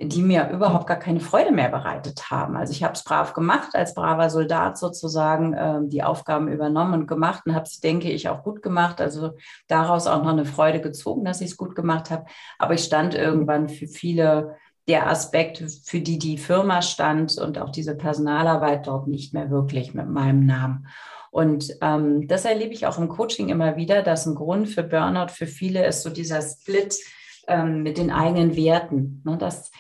die 0.00 0.22
mir 0.22 0.50
überhaupt 0.50 0.88
gar 0.88 0.98
keine 0.98 1.20
Freude 1.20 1.52
mehr 1.52 1.68
bereitet 1.68 2.30
haben. 2.30 2.56
Also 2.56 2.72
ich 2.72 2.82
habe 2.82 2.94
es 2.94 3.04
brav 3.04 3.32
gemacht, 3.32 3.74
als 3.74 3.94
braver 3.94 4.28
Soldat 4.28 4.76
sozusagen 4.76 5.54
äh, 5.54 5.80
die 5.84 6.02
Aufgaben 6.02 6.48
übernommen 6.48 7.02
und 7.02 7.06
gemacht 7.06 7.44
und 7.46 7.54
habe 7.54 7.64
es, 7.64 7.78
denke 7.78 8.10
ich, 8.10 8.28
auch 8.28 8.42
gut 8.42 8.60
gemacht. 8.60 9.00
Also 9.00 9.32
daraus 9.68 10.08
auch 10.08 10.24
noch 10.24 10.32
eine 10.32 10.46
Freude 10.46 10.80
gezogen, 10.80 11.24
dass 11.24 11.40
ich 11.40 11.52
es 11.52 11.56
gut 11.56 11.76
gemacht 11.76 12.10
habe. 12.10 12.24
Aber 12.58 12.74
ich 12.74 12.82
stand 12.82 13.14
irgendwann 13.14 13.68
für 13.68 13.86
viele 13.86 14.56
der 14.88 15.08
Aspekt, 15.08 15.62
für 15.84 16.00
die 16.00 16.18
die 16.18 16.38
Firma 16.38 16.82
stand 16.82 17.38
und 17.38 17.58
auch 17.58 17.70
diese 17.70 17.94
Personalarbeit 17.94 18.86
dort 18.86 19.08
nicht 19.08 19.32
mehr 19.32 19.50
wirklich 19.50 19.94
mit 19.94 20.08
meinem 20.08 20.44
Namen. 20.44 20.86
Und 21.30 21.76
ähm, 21.80 22.28
das 22.28 22.44
erlebe 22.44 22.74
ich 22.74 22.86
auch 22.86 22.98
im 22.98 23.08
Coaching 23.08 23.48
immer 23.48 23.76
wieder, 23.76 24.02
dass 24.02 24.26
ein 24.26 24.34
Grund 24.34 24.68
für 24.68 24.82
Burnout 24.82 25.32
für 25.32 25.46
viele 25.46 25.84
ist 25.84 26.02
so 26.02 26.10
dieser 26.10 26.40
Split 26.42 26.96
ähm, 27.48 27.82
mit 27.82 27.98
den 27.98 28.12
eigenen 28.12 28.54
Werten. 28.54 29.22
Ne, 29.24 29.36
das 29.38 29.72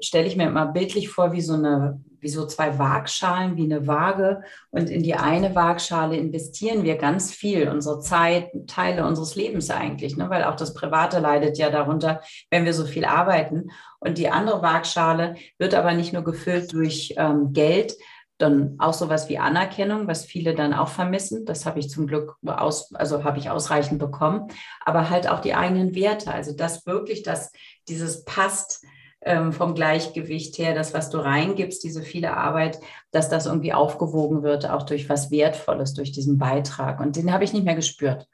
stelle 0.00 0.26
ich 0.26 0.36
mir 0.36 0.46
immer 0.46 0.66
bildlich 0.66 1.10
vor 1.10 1.32
wie 1.32 1.42
so 1.42 1.54
eine 1.54 2.00
wie 2.20 2.28
so 2.28 2.46
zwei 2.46 2.78
Waagschalen, 2.78 3.56
wie 3.56 3.64
eine 3.64 3.86
Waage. 3.86 4.42
Und 4.70 4.90
in 4.90 5.02
die 5.02 5.14
eine 5.14 5.54
Waagschale 5.54 6.16
investieren 6.16 6.84
wir 6.84 6.96
ganz 6.96 7.32
viel, 7.32 7.68
unsere 7.68 8.00
Zeit, 8.00 8.50
Teile 8.66 9.06
unseres 9.06 9.34
Lebens 9.34 9.70
eigentlich, 9.70 10.16
ne? 10.16 10.30
weil 10.30 10.44
auch 10.44 10.56
das 10.56 10.74
Private 10.74 11.18
leidet 11.18 11.58
ja 11.58 11.70
darunter, 11.70 12.20
wenn 12.50 12.64
wir 12.64 12.74
so 12.74 12.84
viel 12.84 13.04
arbeiten. 13.04 13.70
Und 13.98 14.18
die 14.18 14.30
andere 14.30 14.62
Waagschale 14.62 15.36
wird 15.58 15.74
aber 15.74 15.92
nicht 15.92 16.12
nur 16.12 16.24
gefüllt 16.24 16.72
durch 16.72 17.14
ähm, 17.16 17.52
Geld, 17.52 17.94
dann 18.40 18.76
auch 18.78 18.94
sowas 18.94 19.28
wie 19.28 19.38
Anerkennung, 19.38 20.06
was 20.06 20.24
viele 20.24 20.54
dann 20.54 20.72
auch 20.72 20.88
vermissen. 20.88 21.44
Das 21.44 21.66
habe 21.66 21.78
ich 21.78 21.90
zum 21.90 22.06
Glück 22.06 22.36
aus, 22.46 22.94
also 22.94 23.22
habe 23.24 23.38
ich 23.38 23.50
ausreichend 23.50 23.98
bekommen. 23.98 24.48
Aber 24.84 25.10
halt 25.10 25.28
auch 25.28 25.40
die 25.40 25.54
eigenen 25.54 25.94
Werte. 25.94 26.32
Also 26.32 26.54
das 26.54 26.86
wirklich, 26.86 27.22
dass 27.22 27.52
dieses 27.88 28.24
passt, 28.24 28.84
ähm, 29.22 29.52
vom 29.52 29.74
Gleichgewicht 29.74 30.58
her, 30.58 30.74
das, 30.74 30.94
was 30.94 31.10
du 31.10 31.18
reingibst, 31.18 31.84
diese 31.84 32.02
viele 32.02 32.36
Arbeit, 32.36 32.80
dass 33.10 33.28
das 33.28 33.46
irgendwie 33.46 33.72
aufgewogen 33.72 34.42
wird, 34.42 34.68
auch 34.68 34.84
durch 34.84 35.08
was 35.08 35.30
Wertvolles, 35.30 35.94
durch 35.94 36.12
diesen 36.12 36.38
Beitrag. 36.38 37.00
Und 37.00 37.16
den 37.16 37.32
habe 37.32 37.44
ich 37.44 37.52
nicht 37.52 37.64
mehr 37.64 37.74
gespürt. 37.74 38.26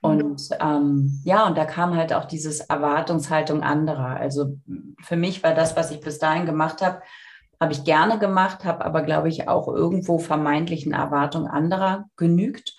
Und 0.00 0.48
ähm, 0.60 1.20
ja, 1.24 1.46
und 1.46 1.58
da 1.58 1.64
kam 1.64 1.96
halt 1.96 2.12
auch 2.12 2.26
dieses 2.26 2.60
Erwartungshaltung 2.60 3.62
anderer. 3.62 4.16
Also 4.16 4.58
für 5.02 5.16
mich 5.16 5.42
war 5.42 5.54
das, 5.54 5.76
was 5.76 5.90
ich 5.90 6.00
bis 6.00 6.18
dahin 6.18 6.46
gemacht 6.46 6.82
habe, 6.82 7.02
habe 7.60 7.72
ich 7.72 7.82
gerne 7.82 8.18
gemacht, 8.18 8.64
habe 8.64 8.84
aber, 8.84 9.02
glaube 9.02 9.28
ich, 9.28 9.48
auch 9.48 9.66
irgendwo 9.66 10.18
vermeintlichen 10.18 10.92
Erwartungen 10.92 11.48
anderer 11.48 12.08
genügt 12.16 12.76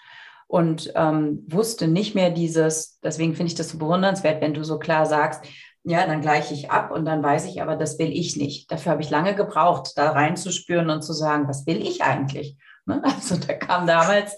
und 0.48 0.94
ähm, 0.96 1.46
wusste 1.48 1.88
nicht 1.88 2.16
mehr 2.16 2.32
dieses, 2.32 3.00
deswegen 3.02 3.36
finde 3.36 3.52
ich 3.52 3.56
das 3.56 3.70
so 3.70 3.78
bewundernswert, 3.78 4.42
wenn 4.42 4.54
du 4.54 4.64
so 4.64 4.80
klar 4.80 5.06
sagst, 5.06 5.44
ja, 5.84 6.06
dann 6.06 6.22
gleiche 6.22 6.54
ich 6.54 6.72
ab 6.72 6.92
und 6.92 7.06
dann 7.06 7.24
weiß 7.24 7.46
ich 7.46 7.62
aber, 7.62 7.76
das 7.76 7.98
will 8.00 8.12
ich 8.12 8.36
nicht. 8.36 8.72
Dafür 8.72 8.92
habe 8.92 9.02
ich 9.02 9.10
lange 9.10 9.34
gebraucht, 9.34 9.94
da 9.96 10.12
reinzuspüren 10.12 10.90
und 10.90 11.02
zu 11.02 11.14
sagen, 11.14 11.48
was 11.48 11.66
will 11.66 11.82
ich 11.82 12.04
eigentlich? 12.04 12.58
Ne? 12.86 13.02
Also 13.06 13.38
da 13.38 13.54
kam 13.54 13.88
damals, 13.88 14.36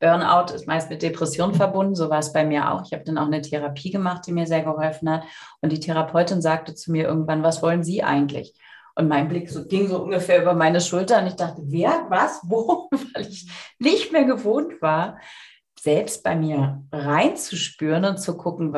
Burnout 0.00 0.52
ist 0.52 0.66
meist 0.66 0.90
mit 0.90 1.00
Depression 1.00 1.54
verbunden, 1.54 1.94
so 1.94 2.10
war 2.10 2.18
es 2.18 2.32
bei 2.32 2.44
mir 2.44 2.72
auch. 2.72 2.82
Ich 2.84 2.92
habe 2.92 3.04
dann 3.04 3.18
auch 3.18 3.26
eine 3.26 3.40
Therapie 3.40 3.92
gemacht, 3.92 4.26
die 4.26 4.32
mir 4.32 4.46
sehr 4.46 4.64
geholfen 4.64 5.08
hat. 5.08 5.22
Und 5.60 5.70
die 5.70 5.78
Therapeutin 5.78 6.42
sagte 6.42 6.74
zu 6.74 6.90
mir 6.90 7.04
irgendwann, 7.04 7.44
was 7.44 7.62
wollen 7.62 7.84
Sie 7.84 8.02
eigentlich? 8.02 8.52
Und 8.96 9.06
mein 9.06 9.28
Blick 9.28 9.48
so, 9.48 9.64
ging 9.64 9.86
so 9.86 10.02
ungefähr 10.02 10.42
über 10.42 10.54
meine 10.54 10.80
Schulter 10.80 11.20
und 11.20 11.28
ich 11.28 11.36
dachte, 11.36 11.62
wer, 11.66 12.06
was, 12.08 12.40
wo? 12.42 12.90
Weil 13.14 13.28
ich 13.28 13.48
nicht 13.78 14.10
mehr 14.10 14.24
gewohnt 14.24 14.82
war, 14.82 15.18
selbst 15.78 16.24
bei 16.24 16.34
mir 16.34 16.82
reinzuspüren 16.90 18.04
und 18.04 18.18
zu 18.18 18.36
gucken, 18.36 18.74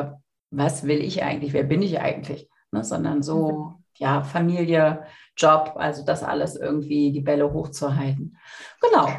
was 0.57 0.85
will 0.85 1.03
ich 1.03 1.23
eigentlich, 1.23 1.53
wer 1.53 1.63
bin 1.63 1.81
ich 1.81 1.99
eigentlich, 1.99 2.49
ne? 2.71 2.83
sondern 2.83 3.21
so, 3.23 3.51
mhm. 3.51 3.83
ja, 3.97 4.23
Familie, 4.23 5.05
Job, 5.37 5.73
also 5.75 6.05
das 6.05 6.23
alles 6.23 6.55
irgendwie 6.55 7.11
die 7.11 7.21
Bälle 7.21 7.51
hochzuhalten. 7.51 8.37
Genau. 8.81 9.09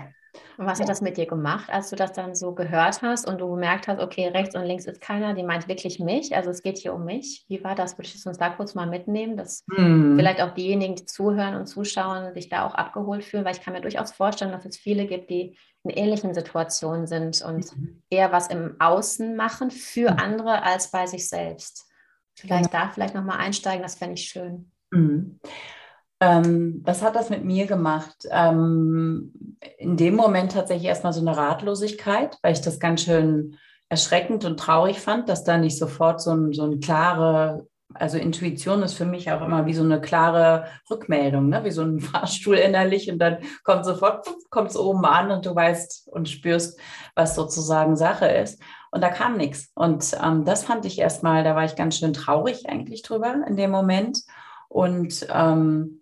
Und 0.58 0.66
was 0.66 0.80
hat 0.80 0.88
das 0.88 1.02
mit 1.02 1.16
dir 1.16 1.26
gemacht, 1.26 1.68
als 1.70 1.90
du 1.90 1.96
das 1.96 2.12
dann 2.12 2.34
so 2.34 2.54
gehört 2.54 3.02
hast 3.02 3.28
und 3.28 3.40
du 3.40 3.50
gemerkt 3.50 3.88
hast, 3.88 4.00
okay, 4.00 4.28
rechts 4.28 4.54
und 4.54 4.64
links 4.64 4.86
ist 4.86 5.00
keiner, 5.00 5.34
die 5.34 5.42
meint 5.42 5.68
wirklich 5.68 6.00
mich, 6.00 6.34
also 6.34 6.50
es 6.50 6.62
geht 6.62 6.78
hier 6.78 6.94
um 6.94 7.04
mich. 7.04 7.44
Wie 7.48 7.62
war 7.62 7.74
das? 7.74 7.98
Würdest 7.98 8.24
du 8.24 8.28
uns 8.28 8.38
da 8.38 8.50
kurz 8.50 8.74
mal 8.74 8.86
mitnehmen, 8.86 9.36
dass 9.36 9.64
hm. 9.74 10.16
vielleicht 10.16 10.40
auch 10.40 10.54
diejenigen, 10.54 10.96
die 10.96 11.04
zuhören 11.04 11.54
und 11.54 11.66
zuschauen, 11.66 12.32
sich 12.34 12.48
da 12.48 12.66
auch 12.66 12.74
abgeholt 12.74 13.24
fühlen? 13.24 13.44
Weil 13.44 13.54
ich 13.54 13.62
kann 13.62 13.74
mir 13.74 13.80
durchaus 13.80 14.12
vorstellen, 14.12 14.52
dass 14.52 14.64
es 14.64 14.76
viele 14.76 15.06
gibt, 15.06 15.30
die 15.30 15.56
in 15.84 15.90
ähnlichen 15.90 16.34
Situationen 16.34 17.06
sind 17.06 17.42
und 17.42 17.76
mhm. 17.76 18.02
eher 18.10 18.32
was 18.32 18.48
im 18.48 18.74
Außen 18.80 19.36
machen 19.36 19.70
für 19.70 20.12
mhm. 20.12 20.18
andere 20.18 20.62
als 20.62 20.90
bei 20.90 21.06
sich 21.06 21.28
selbst. 21.28 21.86
Vielleicht 22.34 22.70
genau. 22.70 22.84
da 22.84 22.90
vielleicht 22.90 23.14
nochmal 23.14 23.38
einsteigen, 23.38 23.82
das 23.82 23.94
fände 23.94 24.14
ich 24.14 24.28
schön. 24.28 24.70
Mhm. 24.90 25.40
Ähm, 26.20 26.80
was 26.84 27.02
hat 27.02 27.14
das 27.14 27.28
mit 27.28 27.44
mir 27.44 27.66
gemacht? 27.66 28.26
Ähm, 28.30 29.58
in 29.78 29.96
dem 29.96 30.14
Moment 30.14 30.52
tatsächlich 30.52 30.88
erstmal 30.88 31.12
so 31.12 31.20
eine 31.20 31.36
Ratlosigkeit, 31.36 32.38
weil 32.42 32.52
ich 32.52 32.62
das 32.62 32.80
ganz 32.80 33.02
schön 33.02 33.56
erschreckend 33.88 34.44
und 34.44 34.58
traurig 34.58 35.00
fand, 35.00 35.28
dass 35.28 35.44
da 35.44 35.58
nicht 35.58 35.78
sofort 35.78 36.20
so, 36.20 36.32
ein, 36.32 36.52
so 36.52 36.64
eine 36.64 36.78
klare 36.78 37.68
Also 37.94 38.18
Intuition 38.18 38.82
ist 38.82 38.94
für 38.94 39.04
mich 39.04 39.30
auch 39.30 39.42
immer 39.42 39.66
wie 39.66 39.74
so 39.74 39.82
eine 39.82 40.00
klare 40.00 40.66
Rückmeldung, 40.90 41.48
ne? 41.48 41.64
wie 41.64 41.70
so 41.70 41.82
ein 41.82 42.00
Fahrstuhl 42.12 42.56
innerlich 42.56 43.10
und 43.10 43.18
dann 43.18 43.38
kommt 43.62 43.84
sofort, 43.84 44.26
kommt 44.50 44.70
es 44.70 44.76
oben 44.76 45.04
an 45.04 45.30
und 45.30 45.46
du 45.46 45.54
weißt 45.54 46.08
und 46.08 46.28
spürst, 46.28 46.80
was 47.14 47.34
sozusagen 47.34 47.96
Sache 47.96 48.26
ist. 48.26 48.60
Und 48.90 49.02
da 49.02 49.10
kam 49.10 49.36
nichts. 49.36 49.70
Und 49.74 50.16
ähm, 50.22 50.44
das 50.44 50.64
fand 50.64 50.86
ich 50.86 50.98
erstmal, 50.98 51.44
da 51.44 51.54
war 51.54 51.64
ich 51.64 51.76
ganz 51.76 51.98
schön 51.98 52.14
traurig 52.14 52.68
eigentlich 52.68 53.02
drüber 53.02 53.44
in 53.46 53.56
dem 53.56 53.70
Moment. 53.70 54.22
Und 54.68 55.26
ähm, 55.30 56.00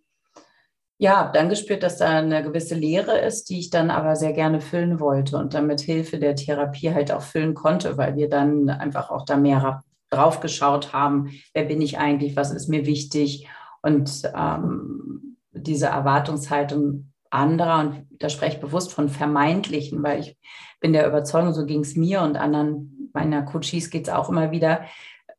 ja, 0.98 1.30
dann 1.32 1.48
gespürt, 1.48 1.82
dass 1.82 1.98
da 1.98 2.18
eine 2.18 2.42
gewisse 2.42 2.74
Leere 2.74 3.18
ist, 3.18 3.50
die 3.50 3.58
ich 3.58 3.70
dann 3.70 3.90
aber 3.90 4.16
sehr 4.16 4.32
gerne 4.32 4.60
füllen 4.60 5.00
wollte 5.00 5.36
und 5.36 5.54
dann 5.54 5.66
mit 5.66 5.80
Hilfe 5.80 6.18
der 6.18 6.36
Therapie 6.36 6.92
halt 6.94 7.10
auch 7.10 7.22
füllen 7.22 7.54
konnte, 7.54 7.96
weil 7.96 8.16
wir 8.16 8.28
dann 8.28 8.70
einfach 8.70 9.10
auch 9.10 9.24
da 9.24 9.36
mehr 9.36 9.82
drauf 10.10 10.40
geschaut 10.40 10.92
haben, 10.92 11.30
wer 11.52 11.64
bin 11.64 11.82
ich 11.82 11.98
eigentlich, 11.98 12.36
was 12.36 12.52
ist 12.52 12.68
mir 12.68 12.86
wichtig 12.86 13.48
und 13.82 14.22
ähm, 14.36 15.36
diese 15.52 15.86
Erwartungshaltung 15.86 17.10
anderer, 17.30 17.80
und 17.80 18.06
da 18.10 18.28
spreche 18.28 18.56
ich 18.56 18.60
bewusst 18.60 18.92
von 18.92 19.08
vermeintlichen, 19.08 20.02
weil 20.02 20.20
ich 20.20 20.38
bin 20.80 20.92
der 20.92 21.08
Überzeugung, 21.08 21.52
so 21.52 21.66
ging 21.66 21.80
es 21.80 21.96
mir 21.96 22.22
und 22.22 22.36
anderen 22.36 23.10
meiner 23.12 23.42
Coaches 23.42 23.90
geht 23.90 24.08
es 24.08 24.12
auch 24.12 24.28
immer 24.28 24.50
wieder, 24.50 24.82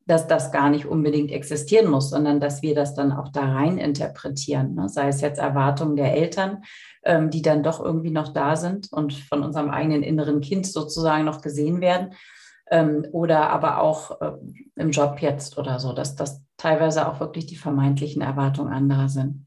dass 0.06 0.28
das 0.28 0.51
gar 0.51 0.70
nicht 0.70 0.86
unbedingt 0.86 1.32
existieren 1.32 1.89
muss, 1.89 2.12
sondern 2.12 2.39
dass 2.39 2.62
wir 2.62 2.76
das 2.76 2.93
dann 2.93 3.12
auch 3.12 3.30
da 3.30 3.41
rein 3.53 3.78
interpretieren. 3.78 4.76
Ne? 4.76 4.88
Sei 4.88 5.08
es 5.08 5.22
jetzt 5.22 5.39
Erwartungen 5.39 5.95
der 5.95 6.16
Eltern, 6.16 6.64
ähm, 7.03 7.32
die 7.32 7.41
dann 7.41 7.64
doch 7.64 7.84
irgendwie 7.84 8.12
noch 8.12 8.32
da 8.32 8.56
sind 8.56 8.91
und 8.91 9.14
von 9.14 9.43
unserem 9.43 9.70
eigenen 9.72 10.03
inneren 10.03 10.41
Kind 10.41 10.68
sozusagen 10.68 11.26
noch 11.26 11.41
gesehen 11.41 11.82
werden. 11.82 12.14
Ähm, 12.70 13.06
oder 13.12 13.49
aber 13.49 13.80
auch 13.80 14.22
äh, 14.22 14.34
im 14.76 14.91
Job 14.91 15.18
jetzt 15.20 15.58
oder 15.58 15.80
so, 15.80 15.93
dass 15.93 16.16
das 16.16 16.41
teilweise 16.58 17.08
auch 17.08 17.20
wirklich 17.20 17.45
die 17.45 17.58
vermeintlichen 17.58 18.22
Erwartungen 18.22 18.74
anderer 18.74 19.10
sind. 19.10 19.45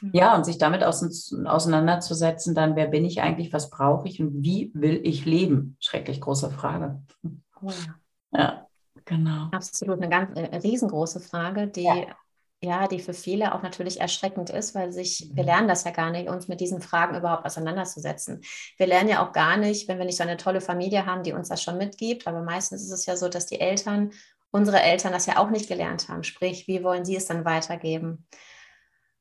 Mhm. 0.00 0.10
Ja, 0.12 0.36
und 0.36 0.44
sich 0.44 0.58
damit 0.58 0.82
auseinanderzusetzen, 0.82 2.54
dann, 2.54 2.76
wer 2.76 2.86
bin 2.88 3.04
ich 3.04 3.22
eigentlich, 3.22 3.52
was 3.52 3.70
brauche 3.70 4.08
ich 4.08 4.20
und 4.20 4.42
wie 4.42 4.70
will 4.74 5.00
ich 5.02 5.24
leben? 5.24 5.76
Schrecklich 5.80 6.20
große 6.20 6.50
Frage. 6.50 7.02
Oh 7.62 7.70
ja. 8.32 8.38
ja. 8.38 8.65
Genau. 9.06 9.48
Absolut, 9.52 10.02
eine 10.02 10.08
ganz 10.08 10.36
äh, 10.36 10.56
riesengroße 10.56 11.20
Frage, 11.20 11.68
die 11.68 11.84
ja. 11.84 12.06
ja. 12.60 12.88
die 12.88 12.98
für 12.98 13.14
viele 13.14 13.54
auch 13.54 13.62
natürlich 13.62 14.00
erschreckend 14.00 14.50
ist, 14.50 14.74
weil 14.74 14.92
sich, 14.92 15.30
wir 15.32 15.44
mhm. 15.44 15.48
lernen 15.48 15.68
das 15.68 15.84
ja 15.84 15.92
gar 15.92 16.10
nicht, 16.10 16.28
uns 16.28 16.48
mit 16.48 16.60
diesen 16.60 16.82
Fragen 16.82 17.16
überhaupt 17.16 17.46
auseinanderzusetzen. 17.46 18.42
Wir 18.76 18.86
lernen 18.86 19.08
ja 19.08 19.24
auch 19.24 19.32
gar 19.32 19.56
nicht, 19.56 19.88
wenn 19.88 19.98
wir 19.98 20.04
nicht 20.04 20.18
so 20.18 20.24
eine 20.24 20.36
tolle 20.36 20.60
Familie 20.60 21.06
haben, 21.06 21.22
die 21.22 21.32
uns 21.32 21.48
das 21.48 21.62
schon 21.62 21.78
mitgibt, 21.78 22.26
aber 22.26 22.42
meistens 22.42 22.82
ist 22.82 22.90
es 22.90 23.06
ja 23.06 23.16
so, 23.16 23.28
dass 23.28 23.46
die 23.46 23.60
Eltern, 23.60 24.10
unsere 24.50 24.82
Eltern 24.82 25.12
das 25.12 25.26
ja 25.26 25.38
auch 25.38 25.50
nicht 25.50 25.68
gelernt 25.68 26.08
haben. 26.08 26.24
Sprich, 26.24 26.66
wie 26.66 26.82
wollen 26.82 27.04
sie 27.04 27.16
es 27.16 27.26
dann 27.26 27.44
weitergeben? 27.44 28.26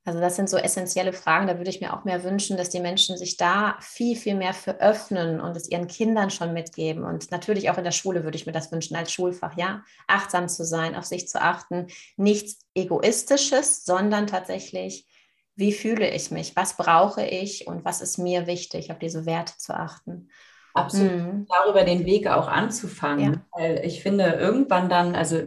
Also 0.08 0.20
das 0.20 0.36
sind 0.36 0.50
so 0.50 0.58
essentielle 0.58 1.14
Fragen. 1.14 1.48
Da 1.48 1.58
würde 1.58 1.72
ich 1.72 1.82
mir 1.82 1.92
auch 1.92 2.04
mehr 2.04 2.24
wünschen, 2.24 2.58
dass 2.58 2.70
die 2.70 2.80
Menschen 2.80 3.18
sich 3.18 3.38
da 3.38 3.76
viel, 3.82 4.16
viel 4.16 4.36
mehr 4.36 4.54
für 4.54 4.80
öffnen 4.80 5.42
und 5.42 5.58
es 5.58 5.68
ihren 5.68 5.88
Kindern 5.88 6.30
schon 6.30 6.54
mitgeben. 6.54 7.04
Und 7.04 7.32
natürlich 7.32 7.72
auch 7.72 7.80
in 7.80 7.84
der 7.84 7.92
Schule 7.92 8.24
würde 8.24 8.38
ich 8.38 8.46
mir 8.46 8.52
das 8.52 8.72
wünschen, 8.72 8.96
als 8.96 9.12
Schulfach, 9.12 9.58
ja, 9.58 9.84
achtsam 10.06 10.48
zu 10.48 10.64
sein, 10.64 10.96
auf 10.96 11.06
sich 11.06 11.28
zu 11.28 11.42
achten. 11.42 11.88
Nichts 12.18 12.60
Egoistisches, 12.76 13.84
sondern 13.84 14.28
tatsächlich, 14.28 15.08
wie 15.56 15.74
fühle 15.74 16.10
ich 16.14 16.30
mich? 16.30 16.56
Was 16.56 16.78
brauche 16.78 17.26
ich 17.26 17.66
und 17.66 17.84
was 17.84 18.02
ist 18.02 18.20
mir 18.20 18.46
wichtig, 18.46 18.92
auf 18.92 19.00
diese 19.00 19.26
Werte 19.26 19.58
zu 19.58 19.74
achten? 19.74 20.30
Absolut. 20.76 21.12
Mhm. 21.12 21.48
Darüber 21.50 21.86
den 21.86 22.06
Weg 22.06 22.28
auch 22.28 22.50
anzufangen. 22.50 23.34
Ja. 23.34 23.42
Weil 23.54 23.82
ich 23.86 24.04
finde, 24.04 24.26
irgendwann 24.26 24.90
dann, 24.90 25.16
also 25.16 25.38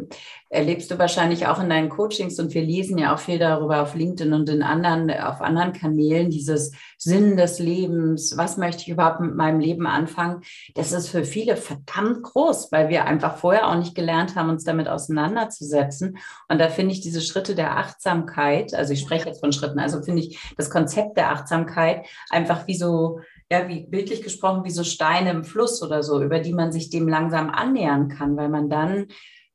erlebst 0.48 0.90
du 0.90 0.98
wahrscheinlich 0.98 1.46
auch 1.46 1.62
in 1.62 1.68
deinen 1.68 1.90
Coachings 1.90 2.40
und 2.40 2.54
wir 2.54 2.62
lesen 2.62 2.96
ja 2.96 3.14
auch 3.14 3.18
viel 3.18 3.38
darüber 3.38 3.82
auf 3.82 3.94
LinkedIn 3.94 4.32
und 4.32 4.48
in 4.48 4.62
anderen, 4.62 5.10
auf 5.10 5.42
anderen 5.42 5.74
Kanälen, 5.74 6.30
dieses 6.30 6.72
Sinn 6.96 7.36
des 7.36 7.58
Lebens, 7.58 8.38
was 8.38 8.56
möchte 8.56 8.80
ich 8.80 8.88
überhaupt 8.88 9.20
mit 9.20 9.34
meinem 9.34 9.60
Leben 9.60 9.86
anfangen? 9.86 10.40
Das 10.74 10.92
ist 10.92 11.10
für 11.10 11.24
viele 11.24 11.56
verdammt 11.56 12.22
groß, 12.22 12.72
weil 12.72 12.88
wir 12.88 13.04
einfach 13.04 13.36
vorher 13.36 13.68
auch 13.68 13.76
nicht 13.76 13.94
gelernt 13.94 14.34
haben, 14.34 14.48
uns 14.48 14.64
damit 14.64 14.88
auseinanderzusetzen. 14.88 16.16
Und 16.48 16.58
da 16.58 16.70
finde 16.70 16.94
ich 16.94 17.02
diese 17.02 17.20
Schritte 17.20 17.54
der 17.54 17.76
Achtsamkeit, 17.76 18.72
also 18.72 18.94
ich 18.94 19.00
spreche 19.00 19.28
jetzt 19.28 19.40
von 19.40 19.52
Schritten, 19.52 19.78
also 19.78 20.02
finde 20.02 20.22
ich 20.22 20.38
das 20.56 20.70
Konzept 20.70 21.18
der 21.18 21.32
Achtsamkeit 21.32 22.06
einfach 22.30 22.66
wie 22.66 22.76
so 22.76 23.20
ja, 23.50 23.68
wie 23.68 23.86
bildlich 23.86 24.22
gesprochen, 24.22 24.64
wie 24.64 24.70
so 24.70 24.84
Steine 24.84 25.30
im 25.30 25.44
Fluss 25.44 25.82
oder 25.82 26.02
so, 26.02 26.22
über 26.22 26.38
die 26.38 26.52
man 26.52 26.72
sich 26.72 26.90
dem 26.90 27.08
langsam 27.08 27.50
annähern 27.50 28.08
kann, 28.08 28.36
weil 28.36 28.48
man 28.48 28.68
dann 28.68 29.06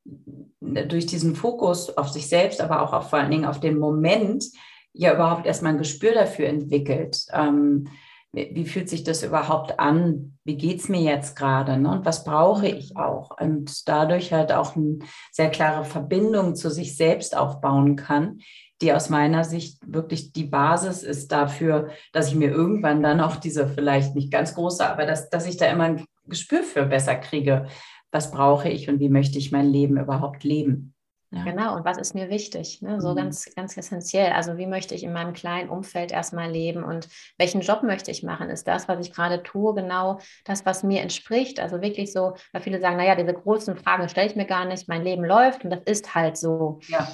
durch 0.05 1.05
diesen 1.05 1.35
Fokus 1.35 1.95
auf 1.97 2.09
sich 2.09 2.27
selbst, 2.27 2.61
aber 2.61 2.81
auch 2.81 2.93
auf, 2.93 3.09
vor 3.09 3.19
allen 3.19 3.31
Dingen 3.31 3.45
auf 3.45 3.59
den 3.59 3.77
Moment, 3.77 4.45
ja 4.93 5.13
überhaupt 5.13 5.45
erstmal 5.45 5.73
ein 5.73 5.79
Gespür 5.79 6.13
dafür 6.13 6.47
entwickelt. 6.47 7.25
Ähm, 7.31 7.87
wie 8.31 8.65
fühlt 8.65 8.89
sich 8.89 9.03
das 9.03 9.21
überhaupt 9.21 9.79
an? 9.79 10.39
Wie 10.43 10.57
geht 10.57 10.79
es 10.79 10.89
mir 10.89 11.01
jetzt 11.01 11.35
gerade? 11.35 11.77
Ne? 11.77 11.91
Und 11.91 12.05
was 12.05 12.23
brauche 12.23 12.67
ich 12.67 12.97
auch? 12.97 13.39
Und 13.39 13.87
dadurch 13.87 14.33
halt 14.33 14.51
auch 14.51 14.75
eine 14.75 14.99
sehr 15.31 15.51
klare 15.51 15.85
Verbindung 15.85 16.55
zu 16.55 16.71
sich 16.71 16.97
selbst 16.97 17.37
aufbauen 17.37 17.95
kann, 17.95 18.39
die 18.83 18.93
aus 18.93 19.09
meiner 19.09 19.45
Sicht 19.45 19.79
wirklich 19.85 20.33
die 20.33 20.43
Basis 20.43 21.03
ist 21.03 21.31
dafür, 21.31 21.89
dass 22.11 22.27
ich 22.27 22.35
mir 22.35 22.51
irgendwann 22.51 23.01
dann 23.01 23.21
auch 23.21 23.37
diese 23.37 23.67
vielleicht 23.67 24.13
nicht 24.13 24.31
ganz 24.31 24.53
große, 24.53 24.85
aber 24.85 25.05
dass, 25.05 25.29
dass 25.29 25.47
ich 25.47 25.57
da 25.57 25.67
immer 25.67 25.85
ein 25.85 26.05
Gespür 26.25 26.63
für 26.63 26.85
besser 26.85 27.15
kriege. 27.15 27.67
Was 28.11 28.29
brauche 28.29 28.69
ich 28.69 28.89
und 28.89 28.99
wie 28.99 29.09
möchte 29.09 29.39
ich 29.39 29.51
mein 29.51 29.67
Leben 29.67 29.97
überhaupt 29.97 30.43
leben? 30.43 30.93
Ja. 31.31 31.45
Genau, 31.45 31.75
und 31.75 31.83
was 31.83 31.97
ist 31.97 32.13
mir 32.13 32.29
wichtig? 32.29 32.83
Ne? 32.83 33.01
So 33.01 33.11
mhm. 33.11 33.15
ganz, 33.15 33.55
ganz 33.55 33.75
essentiell. 33.75 34.33
Also, 34.33 34.57
wie 34.57 34.67
möchte 34.67 34.93
ich 34.93 35.03
in 35.03 35.13
meinem 35.13 35.33
kleinen 35.33 35.69
Umfeld 35.69 36.11
erstmal 36.11 36.51
leben 36.51 36.83
und 36.83 37.07
welchen 37.39 37.61
Job 37.61 37.81
möchte 37.81 38.11
ich 38.11 38.21
machen? 38.21 38.51
Ist 38.51 38.67
das, 38.67 38.87
was 38.87 39.03
ich 39.03 39.11
gerade 39.11 39.41
tue, 39.41 39.73
genau 39.73 40.19
das, 40.45 40.63
was 40.67 40.83
mir 40.83 41.01
entspricht? 41.01 41.59
Also 41.59 41.81
wirklich 41.81 42.13
so, 42.13 42.35
weil 42.51 42.61
viele 42.61 42.79
sagen, 42.79 42.97
naja, 42.97 43.15
diese 43.15 43.33
großen 43.33 43.75
Fragen 43.77 44.09
stelle 44.09 44.27
ich 44.27 44.35
mir 44.35 44.45
gar 44.45 44.65
nicht, 44.65 44.87
mein 44.87 45.03
Leben 45.03 45.25
läuft 45.25 45.63
und 45.63 45.71
das 45.71 45.81
ist 45.85 46.13
halt 46.13 46.37
so. 46.37 46.79
Ja 46.87 47.07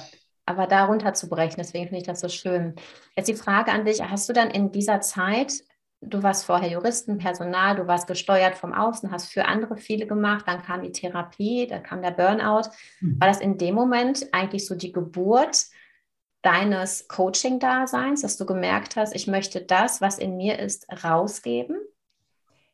aber 0.50 0.66
da 0.66 0.84
runterzubrechen. 0.84 1.56
Deswegen 1.58 1.86
finde 1.86 2.00
ich 2.00 2.06
das 2.06 2.20
so 2.20 2.28
schön. 2.28 2.74
Jetzt 3.16 3.28
die 3.28 3.34
Frage 3.34 3.72
an 3.72 3.84
dich: 3.84 4.02
Hast 4.02 4.28
du 4.28 4.32
dann 4.32 4.50
in 4.50 4.72
dieser 4.72 5.00
Zeit, 5.00 5.52
du 6.00 6.22
warst 6.22 6.44
vorher 6.44 6.70
Juristen, 6.70 7.18
Personal, 7.18 7.76
du 7.76 7.86
warst 7.86 8.06
gesteuert 8.06 8.56
vom 8.56 8.72
Außen, 8.72 9.10
hast 9.10 9.32
für 9.32 9.46
andere 9.46 9.76
viele 9.76 10.06
gemacht, 10.06 10.44
dann 10.46 10.62
kam 10.62 10.82
die 10.82 10.92
Therapie, 10.92 11.66
dann 11.66 11.82
kam 11.82 12.02
der 12.02 12.10
Burnout. 12.10 12.70
Mhm. 13.00 13.20
War 13.20 13.28
das 13.28 13.40
in 13.40 13.58
dem 13.58 13.74
Moment 13.74 14.26
eigentlich 14.32 14.66
so 14.66 14.74
die 14.74 14.92
Geburt 14.92 15.66
deines 16.42 17.06
Coaching-Daseins, 17.08 18.22
dass 18.22 18.36
du 18.36 18.46
gemerkt 18.46 18.96
hast, 18.96 19.14
ich 19.14 19.26
möchte 19.26 19.60
das, 19.60 20.00
was 20.00 20.18
in 20.18 20.36
mir 20.36 20.58
ist, 20.58 20.86
rausgeben? 21.04 21.76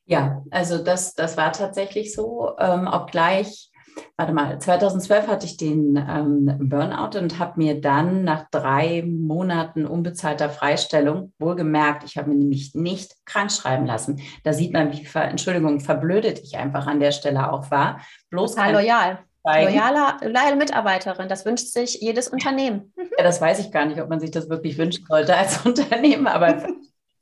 Ja, 0.04 0.44
also 0.52 0.84
das, 0.84 1.14
das 1.14 1.36
war 1.36 1.52
tatsächlich 1.52 2.14
so, 2.14 2.54
ähm, 2.58 2.86
obgleich 2.86 3.72
warte 4.16 4.32
mal, 4.32 4.58
2012 4.58 5.28
hatte 5.28 5.46
ich 5.46 5.56
den 5.56 5.96
ähm, 5.96 6.56
Burnout 6.60 7.18
und 7.18 7.38
habe 7.38 7.54
mir 7.56 7.80
dann 7.80 8.24
nach 8.24 8.48
drei 8.50 9.04
Monaten 9.06 9.86
unbezahlter 9.86 10.50
Freistellung, 10.50 11.32
wohlgemerkt, 11.38 12.04
ich 12.04 12.16
habe 12.16 12.30
mir 12.30 12.36
nämlich 12.36 12.74
nicht 12.74 13.14
krank 13.24 13.52
schreiben 13.52 13.86
lassen. 13.86 14.20
Da 14.44 14.52
sieht 14.52 14.72
man, 14.72 14.92
wie, 14.92 15.04
ver, 15.04 15.24
Entschuldigung, 15.24 15.80
verblödet 15.80 16.40
ich 16.40 16.56
einfach 16.56 16.86
an 16.86 17.00
der 17.00 17.12
Stelle 17.12 17.52
auch 17.52 17.70
war. 17.70 18.00
Bloß 18.30 18.54
Total 18.54 18.72
loyal. 18.72 19.18
Loyaler, 19.44 20.16
loyale 20.22 20.56
Mitarbeiterin, 20.56 21.28
das 21.28 21.44
wünscht 21.44 21.68
sich 21.68 22.00
jedes 22.00 22.26
Unternehmen. 22.26 22.92
Ja, 22.96 23.22
das 23.22 23.40
weiß 23.40 23.60
ich 23.60 23.70
gar 23.70 23.86
nicht, 23.86 24.00
ob 24.00 24.08
man 24.08 24.18
sich 24.18 24.32
das 24.32 24.48
wirklich 24.48 24.76
wünschen 24.76 25.06
sollte 25.06 25.36
als 25.36 25.58
Unternehmen, 25.64 26.26
aber 26.26 26.66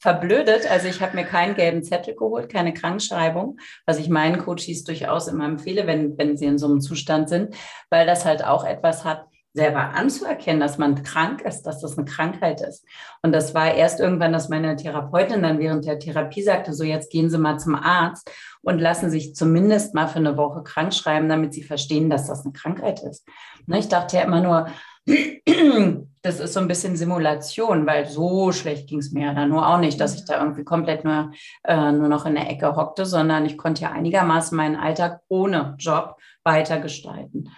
verblödet. 0.04 0.70
Also 0.70 0.86
ich 0.86 1.00
habe 1.00 1.16
mir 1.16 1.24
keinen 1.24 1.54
gelben 1.54 1.82
Zettel 1.82 2.14
geholt, 2.14 2.52
keine 2.52 2.74
Krankschreibung, 2.74 3.58
was 3.86 3.98
ich 3.98 4.10
meinen 4.10 4.36
Coaches 4.36 4.84
durchaus 4.84 5.28
immer 5.28 5.46
empfehle, 5.46 5.86
wenn, 5.86 6.18
wenn 6.18 6.36
sie 6.36 6.44
in 6.44 6.58
so 6.58 6.66
einem 6.66 6.82
Zustand 6.82 7.30
sind, 7.30 7.56
weil 7.88 8.06
das 8.06 8.26
halt 8.26 8.44
auch 8.44 8.66
etwas 8.66 9.06
hat, 9.06 9.24
selber 9.54 9.94
anzuerkennen, 9.94 10.60
dass 10.60 10.78
man 10.78 11.02
krank 11.04 11.42
ist, 11.42 11.62
dass 11.62 11.80
das 11.80 11.96
eine 11.96 12.04
Krankheit 12.04 12.60
ist. 12.60 12.84
Und 13.22 13.32
das 13.32 13.54
war 13.54 13.72
erst 13.72 14.00
irgendwann, 14.00 14.32
dass 14.32 14.48
meine 14.48 14.74
Therapeutin 14.74 15.42
dann 15.42 15.60
während 15.60 15.86
der 15.86 16.00
Therapie 16.00 16.42
sagte, 16.42 16.74
so 16.74 16.82
jetzt 16.82 17.10
gehen 17.10 17.30
Sie 17.30 17.38
mal 17.38 17.58
zum 17.58 17.76
Arzt 17.76 18.28
und 18.62 18.80
lassen 18.80 19.10
sich 19.10 19.36
zumindest 19.36 19.94
mal 19.94 20.08
für 20.08 20.18
eine 20.18 20.36
Woche 20.36 20.64
krank 20.64 20.92
schreiben, 20.92 21.28
damit 21.28 21.54
Sie 21.54 21.62
verstehen, 21.62 22.10
dass 22.10 22.26
das 22.26 22.44
eine 22.44 22.52
Krankheit 22.52 23.00
ist. 23.02 23.26
Ne, 23.66 23.78
ich 23.78 23.88
dachte 23.88 24.16
ja 24.16 24.24
immer 24.24 24.40
nur, 24.40 24.66
das 26.22 26.40
ist 26.40 26.54
so 26.54 26.60
ein 26.60 26.68
bisschen 26.68 26.96
Simulation, 26.96 27.86
weil 27.86 28.06
so 28.06 28.50
schlecht 28.50 28.88
ging 28.88 28.98
es 28.98 29.12
mir 29.12 29.26
ja 29.26 29.34
dann 29.34 29.50
nur 29.50 29.68
auch 29.68 29.78
nicht, 29.78 30.00
dass 30.00 30.16
ich 30.16 30.24
da 30.24 30.40
irgendwie 30.40 30.64
komplett 30.64 31.04
nur, 31.04 31.30
äh, 31.62 31.92
nur 31.92 32.08
noch 32.08 32.26
in 32.26 32.34
der 32.34 32.50
Ecke 32.50 32.74
hockte, 32.74 33.06
sondern 33.06 33.46
ich 33.46 33.56
konnte 33.56 33.82
ja 33.82 33.92
einigermaßen 33.92 34.56
meinen 34.56 34.76
Alltag 34.76 35.20
ohne 35.28 35.76
Job 35.78 36.16
weiter 36.42 36.80
gestalten. 36.80 37.50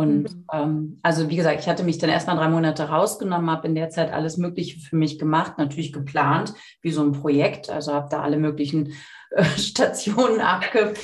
Und 0.00 0.22
mhm. 0.22 0.44
ähm, 0.50 0.98
also 1.02 1.28
wie 1.28 1.36
gesagt, 1.36 1.60
ich 1.60 1.68
hatte 1.68 1.84
mich 1.84 1.98
dann 1.98 2.08
erstmal 2.08 2.36
drei 2.36 2.48
Monate 2.48 2.84
rausgenommen, 2.84 3.50
habe 3.50 3.68
in 3.68 3.74
der 3.74 3.90
Zeit 3.90 4.10
alles 4.10 4.38
Mögliche 4.38 4.80
für 4.80 4.96
mich 4.96 5.18
gemacht, 5.18 5.58
natürlich 5.58 5.92
geplant, 5.92 6.54
wie 6.80 6.90
so 6.90 7.02
ein 7.02 7.12
Projekt. 7.12 7.68
Also 7.68 7.92
habe 7.92 8.08
da 8.10 8.22
alle 8.22 8.38
möglichen 8.38 8.94
äh, 9.30 9.44
Stationen 9.58 10.40
abge 10.40 10.94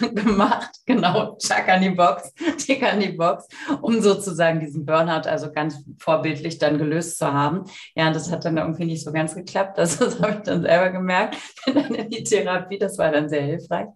gemacht, 0.14 0.70
genau, 0.84 1.38
Chuck 1.38 1.66
an 1.66 1.80
die 1.80 1.88
Box, 1.88 2.34
Tick 2.58 2.82
an 2.82 3.00
die 3.00 3.12
Box, 3.12 3.48
um 3.80 4.02
sozusagen 4.02 4.60
diesen 4.60 4.84
Burnout 4.84 5.26
also 5.26 5.50
ganz 5.50 5.82
vorbildlich 5.98 6.58
dann 6.58 6.76
gelöst 6.76 7.16
zu 7.16 7.32
haben. 7.32 7.64
Ja, 7.94 8.08
und 8.08 8.16
das 8.16 8.30
hat 8.30 8.44
dann 8.44 8.58
irgendwie 8.58 8.84
nicht 8.84 9.02
so 9.02 9.12
ganz 9.12 9.34
geklappt. 9.34 9.78
Das, 9.78 9.96
das 9.98 10.20
habe 10.20 10.32
ich 10.32 10.42
dann 10.42 10.60
selber 10.60 10.90
gemerkt. 10.90 11.38
Bin 11.64 11.74
dann 11.74 11.94
in 11.94 12.10
die 12.10 12.22
Therapie, 12.22 12.78
das 12.78 12.98
war 12.98 13.10
dann 13.10 13.30
sehr 13.30 13.42
hilfreich. 13.42 13.88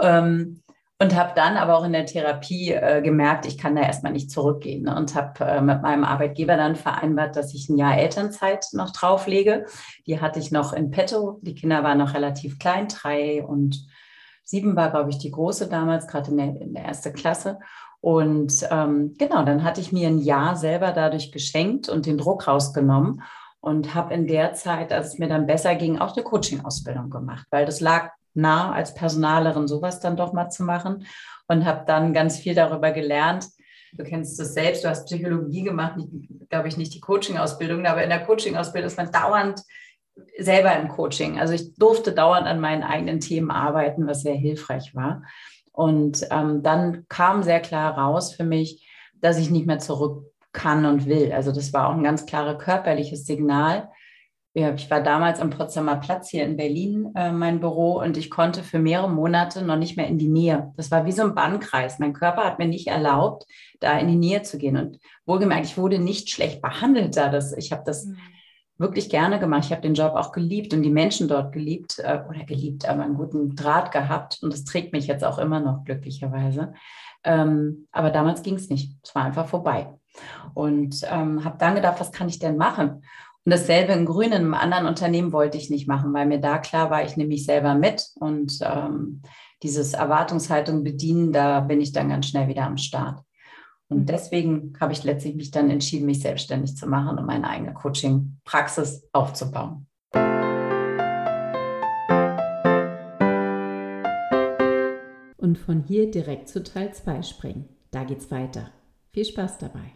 Ähm, 0.00 0.60
und 1.02 1.16
habe 1.16 1.32
dann 1.34 1.56
aber 1.56 1.78
auch 1.78 1.84
in 1.84 1.92
der 1.92 2.04
Therapie 2.04 2.72
äh, 2.72 3.00
gemerkt, 3.00 3.46
ich 3.46 3.56
kann 3.56 3.74
da 3.74 3.80
erstmal 3.80 4.12
nicht 4.12 4.30
zurückgehen 4.30 4.82
ne? 4.82 4.94
und 4.94 5.14
habe 5.14 5.42
äh, 5.42 5.62
mit 5.62 5.80
meinem 5.80 6.04
Arbeitgeber 6.04 6.58
dann 6.58 6.76
vereinbart, 6.76 7.36
dass 7.36 7.54
ich 7.54 7.70
ein 7.70 7.78
Jahr 7.78 7.96
Elternzeit 7.96 8.66
noch 8.72 8.92
drauflege. 8.92 9.64
Die 10.06 10.20
hatte 10.20 10.38
ich 10.38 10.52
noch 10.52 10.74
in 10.74 10.90
petto. 10.90 11.40
Die 11.40 11.54
Kinder 11.54 11.82
waren 11.82 11.96
noch 11.96 12.12
relativ 12.12 12.58
klein, 12.58 12.88
drei 12.88 13.42
und 13.42 13.86
sieben 14.44 14.76
war, 14.76 14.90
glaube 14.90 15.08
ich, 15.08 15.16
die 15.16 15.30
große 15.30 15.68
damals, 15.68 16.06
gerade 16.06 16.32
in 16.32 16.36
der, 16.36 16.60
in 16.60 16.74
der 16.74 16.84
ersten 16.84 17.14
Klasse. 17.14 17.58
Und 18.02 18.52
ähm, 18.70 19.14
genau, 19.18 19.42
dann 19.42 19.64
hatte 19.64 19.80
ich 19.80 19.92
mir 19.92 20.08
ein 20.08 20.18
Jahr 20.18 20.54
selber 20.54 20.92
dadurch 20.92 21.32
geschenkt 21.32 21.88
und 21.88 22.04
den 22.04 22.18
Druck 22.18 22.46
rausgenommen 22.46 23.22
und 23.60 23.94
habe 23.94 24.12
in 24.12 24.26
der 24.26 24.52
Zeit, 24.52 24.92
als 24.92 25.14
es 25.14 25.18
mir 25.18 25.28
dann 25.28 25.46
besser 25.46 25.76
ging, 25.76 25.98
auch 25.98 26.14
eine 26.14 26.24
Coaching-Ausbildung 26.24 27.08
gemacht, 27.08 27.46
weil 27.50 27.64
das 27.64 27.80
lag 27.80 28.10
nah 28.34 28.72
als 28.72 28.94
Personalerin 28.94 29.68
sowas 29.68 30.00
dann 30.00 30.16
doch 30.16 30.32
mal 30.32 30.50
zu 30.50 30.62
machen 30.62 31.06
und 31.48 31.64
habe 31.64 31.84
dann 31.86 32.12
ganz 32.12 32.38
viel 32.38 32.54
darüber 32.54 32.92
gelernt. 32.92 33.46
Du 33.92 34.04
kennst 34.04 34.38
das 34.38 34.54
selbst, 34.54 34.84
du 34.84 34.88
hast 34.88 35.06
Psychologie 35.06 35.64
gemacht, 35.64 36.00
glaube 36.48 36.68
ich, 36.68 36.76
nicht 36.76 36.94
die 36.94 37.00
Coaching-Ausbildung, 37.00 37.86
aber 37.86 38.04
in 38.04 38.10
der 38.10 38.24
Coaching-Ausbildung 38.24 38.86
ist 38.86 38.96
man 38.96 39.10
dauernd 39.10 39.62
selber 40.38 40.76
im 40.76 40.88
Coaching. 40.88 41.40
Also 41.40 41.54
ich 41.54 41.74
durfte 41.74 42.12
dauernd 42.12 42.46
an 42.46 42.60
meinen 42.60 42.82
eigenen 42.82 43.20
Themen 43.20 43.50
arbeiten, 43.50 44.06
was 44.06 44.22
sehr 44.22 44.34
hilfreich 44.34 44.94
war. 44.94 45.22
Und 45.72 46.26
ähm, 46.30 46.62
dann 46.62 47.06
kam 47.08 47.42
sehr 47.42 47.60
klar 47.60 47.96
raus 47.96 48.34
für 48.34 48.44
mich, 48.44 48.88
dass 49.14 49.38
ich 49.38 49.50
nicht 49.50 49.66
mehr 49.66 49.78
zurück 49.78 50.24
kann 50.52 50.84
und 50.84 51.06
will. 51.06 51.32
Also 51.32 51.52
das 51.52 51.72
war 51.72 51.88
auch 51.88 51.94
ein 51.94 52.02
ganz 52.02 52.26
klares 52.26 52.62
körperliches 52.62 53.24
Signal, 53.24 53.88
ja, 54.52 54.74
ich 54.74 54.90
war 54.90 55.00
damals 55.00 55.38
am 55.38 55.50
Potsdamer 55.50 55.96
Platz 55.96 56.28
hier 56.28 56.44
in 56.44 56.56
Berlin, 56.56 57.12
äh, 57.14 57.30
mein 57.30 57.60
Büro, 57.60 58.00
und 58.00 58.16
ich 58.16 58.30
konnte 58.30 58.64
für 58.64 58.80
mehrere 58.80 59.08
Monate 59.08 59.62
noch 59.62 59.76
nicht 59.76 59.96
mehr 59.96 60.08
in 60.08 60.18
die 60.18 60.28
Nähe. 60.28 60.72
Das 60.76 60.90
war 60.90 61.04
wie 61.06 61.12
so 61.12 61.22
ein 61.22 61.36
Bannkreis. 61.36 62.00
Mein 62.00 62.14
Körper 62.14 62.44
hat 62.44 62.58
mir 62.58 62.66
nicht 62.66 62.88
erlaubt, 62.88 63.46
da 63.78 63.96
in 63.98 64.08
die 64.08 64.16
Nähe 64.16 64.42
zu 64.42 64.58
gehen. 64.58 64.76
Und 64.76 64.98
wohlgemerkt, 65.24 65.66
ich 65.66 65.78
wurde 65.78 66.00
nicht 66.00 66.30
schlecht 66.30 66.62
behandelt 66.62 67.16
da. 67.16 67.28
Das, 67.28 67.52
ich 67.52 67.70
habe 67.70 67.84
das 67.86 68.06
mhm. 68.06 68.16
wirklich 68.76 69.08
gerne 69.08 69.38
gemacht. 69.38 69.66
Ich 69.66 69.70
habe 69.70 69.82
den 69.82 69.94
Job 69.94 70.14
auch 70.14 70.32
geliebt 70.32 70.74
und 70.74 70.82
die 70.82 70.90
Menschen 70.90 71.28
dort 71.28 71.52
geliebt 71.52 72.00
äh, 72.00 72.20
oder 72.28 72.44
geliebt, 72.44 72.88
aber 72.88 73.04
einen 73.04 73.14
guten 73.14 73.54
Draht 73.54 73.92
gehabt. 73.92 74.40
Und 74.42 74.52
das 74.52 74.64
trägt 74.64 74.92
mich 74.92 75.06
jetzt 75.06 75.22
auch 75.22 75.38
immer 75.38 75.60
noch 75.60 75.84
glücklicherweise. 75.84 76.74
Ähm, 77.22 77.86
aber 77.92 78.10
damals 78.10 78.42
ging 78.42 78.56
es 78.56 78.68
nicht. 78.68 78.96
Es 79.04 79.14
war 79.14 79.22
einfach 79.22 79.46
vorbei. 79.46 79.94
Und 80.54 81.02
ähm, 81.08 81.44
habe 81.44 81.58
dann 81.58 81.76
gedacht, 81.76 82.00
was 82.00 82.10
kann 82.10 82.28
ich 82.28 82.40
denn 82.40 82.56
machen? 82.56 83.02
Und 83.46 83.52
dasselbe 83.52 83.92
in 83.94 84.04
Grün, 84.04 84.28
in 84.28 84.34
einem 84.34 84.54
anderen 84.54 84.86
Unternehmen 84.86 85.32
wollte 85.32 85.56
ich 85.56 85.70
nicht 85.70 85.88
machen, 85.88 86.12
weil 86.12 86.26
mir 86.26 86.40
da 86.40 86.58
klar 86.58 86.90
war, 86.90 87.04
ich 87.04 87.16
nehme 87.16 87.28
mich 87.28 87.46
selber 87.46 87.74
mit 87.74 88.06
und 88.16 88.58
ähm, 88.62 89.22
dieses 89.62 89.94
Erwartungshaltung 89.94 90.84
bedienen, 90.84 91.32
da 91.32 91.60
bin 91.60 91.80
ich 91.80 91.92
dann 91.92 92.10
ganz 92.10 92.26
schnell 92.26 92.48
wieder 92.48 92.64
am 92.64 92.76
Start. 92.76 93.20
Und 93.88 94.00
mhm. 94.00 94.06
deswegen 94.06 94.72
habe 94.78 94.92
ich 94.92 95.04
letztlich 95.04 95.34
mich 95.34 95.50
dann 95.50 95.70
entschieden, 95.70 96.06
mich 96.06 96.20
selbstständig 96.20 96.76
zu 96.76 96.86
machen 96.86 97.18
und 97.18 97.26
meine 97.26 97.48
eigene 97.48 97.72
Coaching-Praxis 97.72 99.08
aufzubauen. 99.12 99.86
Und 105.38 105.56
von 105.56 105.82
hier 105.82 106.10
direkt 106.10 106.48
zu 106.48 106.62
Teil 106.62 106.92
2 106.92 107.22
springen. 107.22 107.68
Da 107.90 108.04
geht's 108.04 108.30
weiter. 108.30 108.70
Viel 109.12 109.24
Spaß 109.24 109.58
dabei. 109.58 109.92